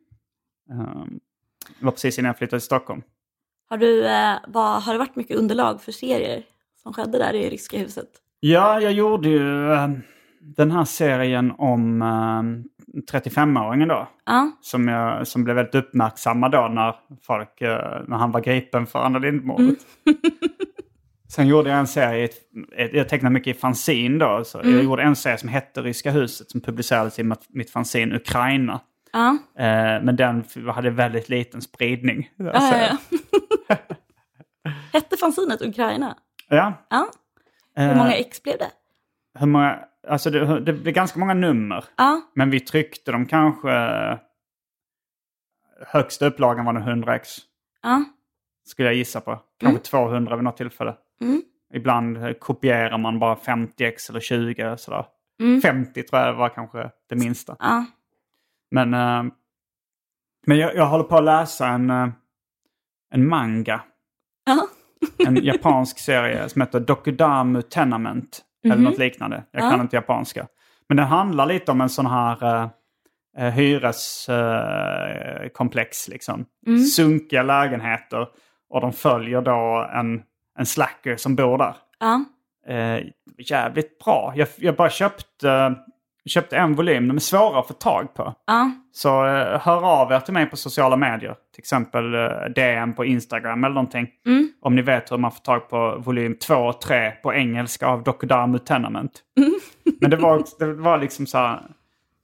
Eh, 0.70 1.04
det 1.78 1.84
var 1.84 1.92
precis 1.92 2.18
innan 2.18 2.26
jag 2.28 2.38
flyttade 2.38 2.60
till 2.60 2.66
Stockholm. 2.66 3.02
Har, 3.68 3.78
du, 3.78 4.06
eh, 4.06 4.36
vad, 4.48 4.82
har 4.82 4.92
det 4.92 4.98
varit 4.98 5.16
mycket 5.16 5.36
underlag 5.36 5.82
för 5.82 5.92
serier 5.92 6.42
som 6.82 6.92
skedde 6.92 7.18
där 7.18 7.34
i 7.34 7.50
Ryska 7.50 7.78
huset? 7.78 8.08
Ja, 8.40 8.80
jag 8.80 8.92
gjorde 8.92 9.28
ju 9.28 9.72
eh, 9.72 9.88
den 10.40 10.70
här 10.70 10.84
serien 10.84 11.52
om 11.58 12.02
eh, 12.02 12.42
35-åringen 13.12 13.88
då. 13.88 14.08
Ja. 14.24 14.50
Som, 14.60 14.88
jag, 14.88 15.26
som 15.26 15.44
blev 15.44 15.56
väldigt 15.56 15.74
uppmärksamma 15.74 16.48
då 16.48 16.68
när, 16.68 16.94
folk, 17.22 17.60
eh, 17.60 18.02
när 18.06 18.16
han 18.16 18.30
var 18.30 18.40
gripen 18.40 18.86
för 18.86 18.98
Anna 18.98 19.18
Lindh-mordet. 19.18 19.78
Sen 21.28 21.46
gjorde 21.48 21.70
jag 21.70 21.78
en 21.78 21.86
serie, 21.86 22.28
jag 22.92 23.08
tecknade 23.08 23.32
mycket 23.32 23.56
i 23.56 23.60
fanzine 23.60 24.18
då. 24.18 24.44
Så 24.44 24.60
Jag 24.64 24.84
gjorde 24.84 25.02
en 25.02 25.16
serie 25.16 25.38
som 25.38 25.48
hette 25.48 25.82
Ryska 25.82 26.10
huset 26.10 26.50
som 26.50 26.60
publicerades 26.60 27.18
i 27.18 27.22
mitt, 27.48 27.70
fanzine 27.70 28.16
Ukraina. 28.16 28.80
Eh, 29.58 30.02
men 30.04 30.16
den 30.16 30.44
hade 30.74 30.90
väldigt 30.90 31.28
liten 31.28 31.62
spridning. 31.62 32.30
den 32.36 32.46
Ja, 32.46 32.96
ja. 33.68 33.76
Hette 34.92 35.16
fanzinet 35.16 35.62
Ukraina? 35.62 36.16
ja. 36.48 36.72
Ja. 36.90 37.08
Hur 37.74 37.90
Eh, 37.90 37.96
många 37.96 38.14
ex 38.14 38.42
blev 38.42 38.58
det? 38.58 38.70
hur 39.38 39.46
många, 39.46 39.78
alltså 40.08 40.30
det, 40.30 40.60
det 40.60 40.72
blev 40.72 40.94
ganska 40.94 41.18
många 41.18 41.34
nummer. 41.34 41.84
Men 42.34 42.50
vi 42.50 42.60
tryckte 42.60 43.12
dem 43.12 43.26
kanske... 43.26 43.70
Högsta 45.86 46.26
upplagan 46.26 46.64
var 46.64 46.72
nog 46.72 46.82
100 46.82 47.16
ex. 47.16 47.36
Skulle 48.66 48.88
jag 48.88 48.94
gissa 48.94 49.20
på. 49.20 49.38
Kanske 49.60 49.82
200 49.82 50.36
vid 50.36 50.44
något 50.44 50.56
tillfälle. 50.56 50.94
Mm. 51.24 51.42
Ibland 51.74 52.16
eh, 52.16 52.32
kopierar 52.32 52.98
man 52.98 53.18
bara 53.18 53.36
50 53.36 53.84
ex 53.84 54.10
eller 54.10 54.20
20 54.20 54.62
eller 54.62 54.76
sådär. 54.76 55.06
Mm. 55.40 55.60
50 55.60 56.02
tror 56.02 56.22
jag 56.22 56.34
var 56.34 56.48
kanske 56.48 56.90
det 57.08 57.16
minsta. 57.16 57.56
Ja. 57.58 57.84
Men, 58.70 58.94
eh, 58.94 59.24
men 60.46 60.58
jag, 60.58 60.74
jag 60.74 60.86
håller 60.86 61.04
på 61.04 61.16
att 61.16 61.24
läsa 61.24 61.66
en, 61.68 61.90
eh, 61.90 62.08
en 63.14 63.28
manga. 63.28 63.80
Ja. 64.46 64.68
En 65.26 65.36
japansk 65.36 65.98
serie 65.98 66.48
som 66.48 66.60
heter 66.62 66.80
Dokudamu 66.80 67.62
Tenement. 67.62 68.44
Eller 68.64 68.76
något 68.76 68.98
liknande. 68.98 69.44
Jag 69.50 69.62
kan 69.62 69.72
Ja. 69.72 69.80
inte 69.80 69.96
japanska. 69.96 70.46
Men 70.88 70.96
den 70.96 71.06
handlar 71.06 71.46
lite 71.46 71.72
om 71.72 71.80
en 71.80 71.88
sån 71.88 72.06
här 72.06 72.62
uh, 73.38 73.44
hyreskomplex. 73.48 76.08
liksom. 76.08 76.44
Sunkiga 76.96 77.42
lägenheter. 77.42 78.26
Och 78.70 78.80
de 78.80 78.92
följer 78.92 79.42
då 79.42 79.88
en, 79.94 80.22
en 80.58 80.66
slacker 80.66 81.16
som 81.16 81.36
bor 81.36 81.58
där. 81.58 81.76
Ja. 81.98 82.24
Eh, 82.74 83.02
jävligt 83.38 83.98
bra. 84.04 84.32
Jag, 84.36 84.48
jag 84.56 84.76
bara 84.76 84.90
köpte, 84.90 85.74
köpte 86.26 86.56
en 86.56 86.74
volym. 86.74 87.08
De 87.08 87.16
är 87.16 87.20
svåra 87.20 87.60
att 87.60 87.66
få 87.68 87.74
tag 87.74 88.14
på. 88.14 88.34
Ja. 88.46 88.70
Så 88.92 89.26
eh, 89.26 89.60
hör 89.60 89.86
av 90.00 90.12
er 90.12 90.20
till 90.20 90.34
mig 90.34 90.46
på 90.46 90.56
sociala 90.56 90.96
medier. 90.96 91.34
Till 91.54 91.60
exempel 91.60 92.14
eh, 92.14 92.28
DM 92.54 92.94
på 92.94 93.04
Instagram 93.04 93.64
eller 93.64 93.74
någonting. 93.74 94.08
Om 94.60 94.74
ni 94.74 94.82
vet 94.82 95.12
hur 95.12 95.16
man 95.18 95.32
får 95.32 95.40
tag 95.40 95.68
på 95.68 96.02
volym 96.04 96.36
2 96.36 96.54
och 96.54 96.80
3 96.80 97.10
på 97.10 97.34
engelska 97.34 97.86
av 97.86 98.02
Dokudamu 98.02 98.58
Tenement. 98.58 99.12
Men 100.00 100.10
det 100.10 100.16
var, 100.16 100.44
det 100.58 100.74
var 100.74 100.98
liksom 100.98 101.26
så 101.26 101.38
här. 101.38 101.60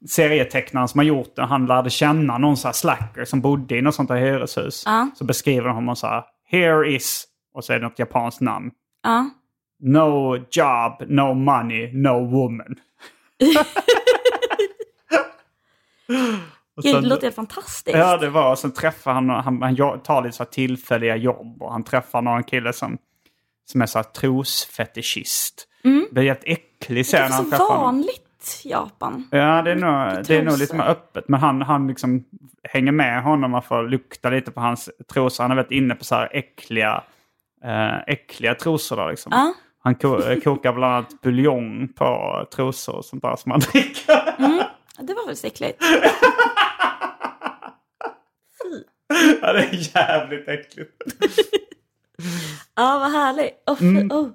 serietecknaren 0.08 0.88
som 0.88 0.98
har 0.98 1.04
gjort 1.04 1.36
den, 1.36 1.48
han 1.48 1.66
lärde 1.66 1.90
känna 1.90 2.38
någon 2.38 2.56
så 2.56 2.68
här 2.68 2.72
slacker 2.72 3.24
som 3.24 3.40
bodde 3.40 3.76
i 3.76 3.82
något 3.82 3.94
sånt 3.94 4.10
här 4.10 4.16
hyreshus. 4.16 4.82
Ja. 4.86 5.08
Så 5.14 5.24
beskriver 5.24 5.68
de 5.68 5.74
honom 5.74 5.96
så 5.96 6.06
här, 6.06 6.24
here 6.50 6.88
is, 6.90 7.24
och 7.54 7.64
så 7.64 7.72
är 7.72 7.78
det 7.80 7.86
något 7.86 7.98
japanskt 7.98 8.40
namn. 8.40 8.70
Ja. 9.02 9.30
No 9.82 10.36
job, 10.50 11.02
no 11.08 11.34
money, 11.34 11.92
no 11.92 12.26
woman. 12.30 12.74
Gud, 16.82 16.92
sen- 16.92 17.02
det 17.02 17.08
låter 17.08 17.22
helt 17.22 17.36
fantastiskt. 17.36 17.96
Ja, 17.98 18.16
det 18.16 18.28
var. 18.30 18.50
Och 18.50 18.58
sen 18.58 18.72
träffar 18.72 19.12
han, 19.12 19.28
han, 19.30 19.62
han 19.62 20.00
tar 20.00 20.22
lite 20.22 20.36
så 20.36 20.42
här 20.42 20.50
tillfälliga 20.50 21.16
jobb. 21.16 21.62
Och 21.62 21.72
han 21.72 21.84
träffar 21.84 22.22
någon 22.22 22.44
kille 22.44 22.72
som, 22.72 22.98
som 23.64 23.82
är 23.82 23.86
så 23.86 23.98
här 23.98 24.02
trosfetischist. 24.02 25.68
Det 26.10 26.20
är 26.20 26.24
helt 26.24 26.42
äcklig 26.44 26.64
Mm. 26.90 26.96
det 26.98 27.04
scen 27.04 27.22
är 27.22 27.28
när 27.28 27.34
han 27.36 27.44
så 27.44 27.50
träffar 27.50 27.64
honom. 27.64 27.82
vanligt 27.84 28.60
Japan. 28.64 29.28
Ja, 29.30 29.62
det 29.62 29.70
är 29.70 29.74
nog, 29.74 30.24
det 30.26 30.36
är 30.36 30.42
nog 30.42 30.58
lite 30.58 30.76
mer 30.76 30.84
öppet. 30.84 31.28
Men 31.28 31.40
han, 31.40 31.62
han 31.62 31.86
liksom 31.88 32.24
hänger 32.62 32.92
med 32.92 33.22
honom 33.22 33.54
och 33.54 33.64
får 33.64 33.88
lukta 33.88 34.30
lite 34.30 34.50
på 34.50 34.60
hans 34.60 34.90
trosor. 35.12 35.44
Han 35.44 35.50
är 35.50 35.54
väldigt 35.56 35.72
inne 35.72 35.94
på 35.94 36.04
så 36.04 36.14
här 36.14 36.28
äckliga, 36.32 37.04
äh, 37.64 37.98
äckliga 38.06 38.54
trosor. 38.54 38.96
Då, 38.96 39.08
liksom. 39.08 39.32
Ja. 39.34 39.54
Han 39.82 39.94
ko- 39.94 40.40
kokar 40.44 40.72
bland 40.72 40.94
annat 40.94 41.20
buljong 41.22 41.88
på 41.88 42.46
trosor 42.54 42.94
och 42.96 43.04
sånt 43.04 43.22
där 43.22 43.36
som 43.36 43.50
han 43.50 43.60
dricker. 43.60 44.36
Det 45.02 45.14
var 45.14 45.26
väl 45.26 45.36
äckligt. 45.44 45.82
Ja, 49.42 49.52
det 49.52 49.58
är 49.62 49.96
jävligt 49.96 50.48
äckligt. 50.48 50.90
Ja, 52.76 52.98
vad 52.98 53.12
härligt. 53.12 53.62
Oh, 53.66 53.82
Mm. 53.82 54.10
oh. 54.12 54.28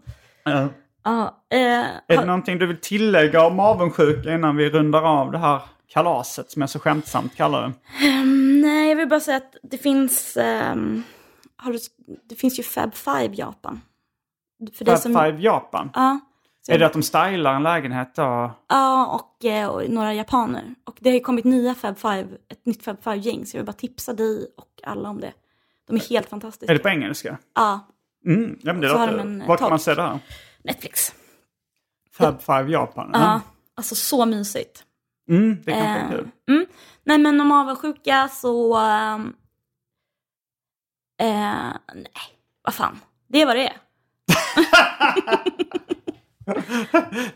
Ja. 0.44 0.68
Ja, 1.04 1.44
eh, 1.52 1.60
Är 1.60 1.86
det 2.08 2.16
har- 2.16 2.26
någonting 2.26 2.60
du 2.60 2.66
vill 2.66 2.78
tillägga 2.82 3.46
om 3.46 3.60
avundsjuka 3.60 4.34
innan 4.34 4.56
vi 4.56 4.70
rundar 4.70 5.02
av 5.02 5.32
det 5.32 5.38
här 5.38 5.62
kalaset 5.88 6.52
som 6.52 6.62
jag 6.62 6.70
så 6.70 6.80
skämtsamt 6.80 7.36
kallar 7.36 7.62
det? 7.62 7.74
Ehm, 8.08 8.62
nej, 8.62 8.90
jag 8.90 8.96
vill 8.96 9.08
bara 9.08 9.20
säga 9.20 9.38
att 9.38 9.56
det 9.64 9.78
finns, 9.78 10.38
ehm, 10.38 11.04
har 11.60 11.74
du, 11.74 11.80
det 12.30 12.36
finns 12.36 12.60
ju 12.60 12.64
Fab 12.64 12.94
Five 12.96 13.30
Japan. 13.36 13.82
För 14.74 14.86
Fab 14.86 15.00
som- 15.00 15.14
Five 15.14 15.40
Japan? 15.42 15.90
Ja. 15.94 16.20
Är 16.68 16.80
det 16.80 16.86
att 16.86 16.94
de 16.94 17.04
stylar 17.04 17.54
en 17.54 17.64
lägenhet 17.64 18.16
då? 18.16 18.52
Ja, 18.70 19.06
och, 19.06 19.46
eh, 19.46 19.68
och 19.68 19.90
några 19.90 20.14
japaner. 20.14 20.76
Och 20.84 20.98
det 21.00 21.10
har 21.10 21.14
ju 21.16 21.20
kommit 21.20 21.46
nya 21.46 21.76
Fab 21.76 21.98
Five, 21.98 22.28
ett 22.50 22.66
nytt 22.66 22.84
Fab 22.84 23.04
Five-gäng. 23.04 23.46
Så 23.46 23.58
jag 23.58 23.62
vill 23.62 23.66
bara 23.66 23.74
tipsa 23.74 24.14
dig 24.14 24.48
och 24.58 24.68
alla 24.84 25.10
om 25.10 25.20
det. 25.22 25.34
De 25.88 25.96
är 25.96 26.00
helt 26.10 26.30
fantastiska. 26.30 26.72
Är 26.74 26.78
det 26.78 26.84
på 26.84 26.90
engelska? 26.90 27.38
Ja, 27.56 27.80
Mm, 28.26 28.60
ja, 28.62 28.74
men 28.74 28.82
det 28.82 28.88
låter... 28.88 29.18
eh, 29.42 29.48
Var 29.48 29.58
kan 29.58 29.70
man 29.70 29.80
se 29.80 29.94
det 29.96 30.02
här? 30.02 30.20
Netflix. 30.64 31.14
Fab 32.12 32.42
Five 32.42 32.72
Japan? 32.72 33.10
Ja, 33.14 33.42
alltså 33.76 33.96
så 33.96 34.26
mysigt. 34.26 34.84
Mm, 35.30 35.58
det 35.66 35.72
kan 35.72 35.82
Eh, 35.82 35.96
vara 35.98 36.10
kul. 36.12 36.30
mm. 36.48 36.66
Nej 37.04 37.18
men 37.18 37.42
om 37.42 37.52
avundsjuka 37.52 38.28
så... 38.28 38.78
eh, 41.20 41.72
nej, 41.96 42.06
vad 42.64 42.74
fan. 42.74 43.00
Det 43.28 43.42
är 43.42 43.46
vad 43.46 43.56
det 43.56 43.68
är. 43.68 43.74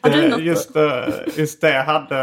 Har 0.02 0.10
du 0.10 0.22
Det- 0.22 0.30
något? 0.30 0.42
just, 0.42 0.76
eh, 0.76 1.08
just 1.38 1.62
det 1.62 1.82
hade 1.82 2.22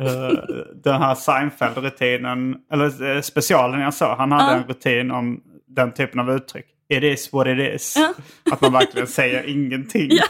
eh, 0.00 0.28
den 0.74 1.02
här 1.02 1.14
Seinfeld-rutinen, 1.14 2.56
eller 2.72 3.14
eh, 3.16 3.20
specialen 3.20 3.80
jag 3.80 3.94
såg, 3.94 4.16
han 4.16 4.32
hade 4.32 4.52
Ja. 4.52 4.56
en 4.58 4.64
rutin 4.68 5.10
om 5.10 5.42
den 5.66 5.92
typen 5.92 6.20
av 6.20 6.30
uttryck. 6.30 6.66
It 6.88 7.02
is 7.02 7.32
what 7.32 7.46
it 7.46 7.74
is. 7.74 7.94
Ja. 7.96 8.14
Att 8.52 8.60
man 8.60 8.72
verkligen 8.72 9.06
säger 9.06 9.42
ingenting. 9.48 10.10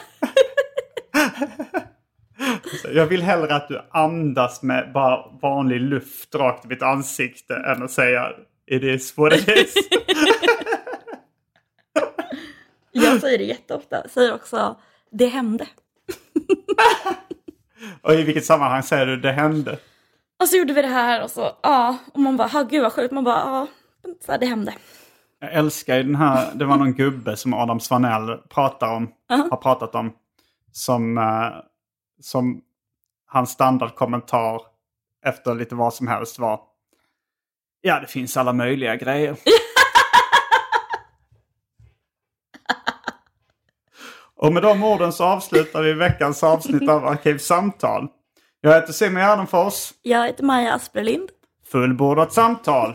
Jag 2.94 3.06
vill 3.06 3.22
hellre 3.22 3.56
att 3.56 3.68
du 3.68 3.80
andas 3.90 4.62
med 4.62 4.90
bara 4.94 5.24
vanlig 5.42 5.80
luft 5.80 6.34
rakt 6.34 6.64
i 6.64 6.68
mitt 6.68 6.82
ansikte 6.82 7.54
än 7.56 7.82
att 7.82 7.90
säga 7.90 8.30
It 8.70 8.82
is 8.82 9.16
what 9.16 9.32
it 9.32 9.48
is. 9.48 9.74
Jag 12.92 13.20
säger 13.20 13.38
det 13.38 13.44
jätteofta. 13.44 13.96
Jag 14.02 14.10
säger 14.10 14.34
också 14.34 14.76
det 15.10 15.26
hände. 15.26 15.66
Och 18.02 18.12
i 18.14 18.22
vilket 18.22 18.44
sammanhang 18.44 18.82
säger 18.82 19.06
du 19.06 19.16
det 19.16 19.32
hände? 19.32 19.78
Och 20.40 20.48
så 20.48 20.56
gjorde 20.56 20.72
vi 20.72 20.82
det 20.82 20.88
här 20.88 21.22
och 21.24 21.30
så, 21.30 21.50
ja. 21.62 21.96
Och 22.12 22.20
man 22.20 22.36
bara, 22.36 22.48
"Ha, 22.48 22.62
gud 22.62 22.82
vad 22.82 22.92
sjukt. 22.92 23.12
Man 23.14 23.24
bara, 23.24 23.38
ja. 23.38 23.66
Så 24.26 24.32
här, 24.32 24.38
det 24.38 24.46
hände. 24.46 24.74
Jag 25.38 25.52
älskar 25.52 25.96
ju 25.96 26.02
den 26.02 26.14
här, 26.14 26.54
det 26.54 26.64
var 26.64 26.76
någon 26.76 26.94
gubbe 26.94 27.36
som 27.36 27.54
Adam 27.54 27.80
Svanell 27.80 28.36
pratar 28.48 28.92
om, 28.94 29.12
har 29.28 29.56
pratat 29.56 29.94
om. 29.94 30.12
Som, 30.72 31.18
eh, 31.18 31.50
som 32.20 32.62
hans 33.26 33.50
standardkommentar 33.50 34.60
efter 35.26 35.54
lite 35.54 35.74
vad 35.74 35.94
som 35.94 36.08
helst 36.08 36.38
var. 36.38 36.60
Ja, 37.86 38.00
det 38.00 38.06
finns 38.06 38.36
alla 38.36 38.52
möjliga 38.52 38.96
grejer. 38.96 39.36
Och 44.36 44.52
med 44.52 44.62
de 44.62 44.84
orden 44.84 45.12
så 45.12 45.24
avslutar 45.24 45.82
vi 45.82 45.92
veckans 45.92 46.42
avsnitt 46.42 46.88
av 46.88 47.06
Arkivsamtal. 47.06 48.08
Jag 48.60 48.74
heter 48.74 48.92
Simon 48.92 49.22
Gärdenfors. 49.22 49.92
Jag 50.02 50.26
heter 50.26 50.44
Maja 50.44 50.74
Asperlind. 50.74 51.30
Fullbordat 51.72 52.32
samtal. 52.32 52.94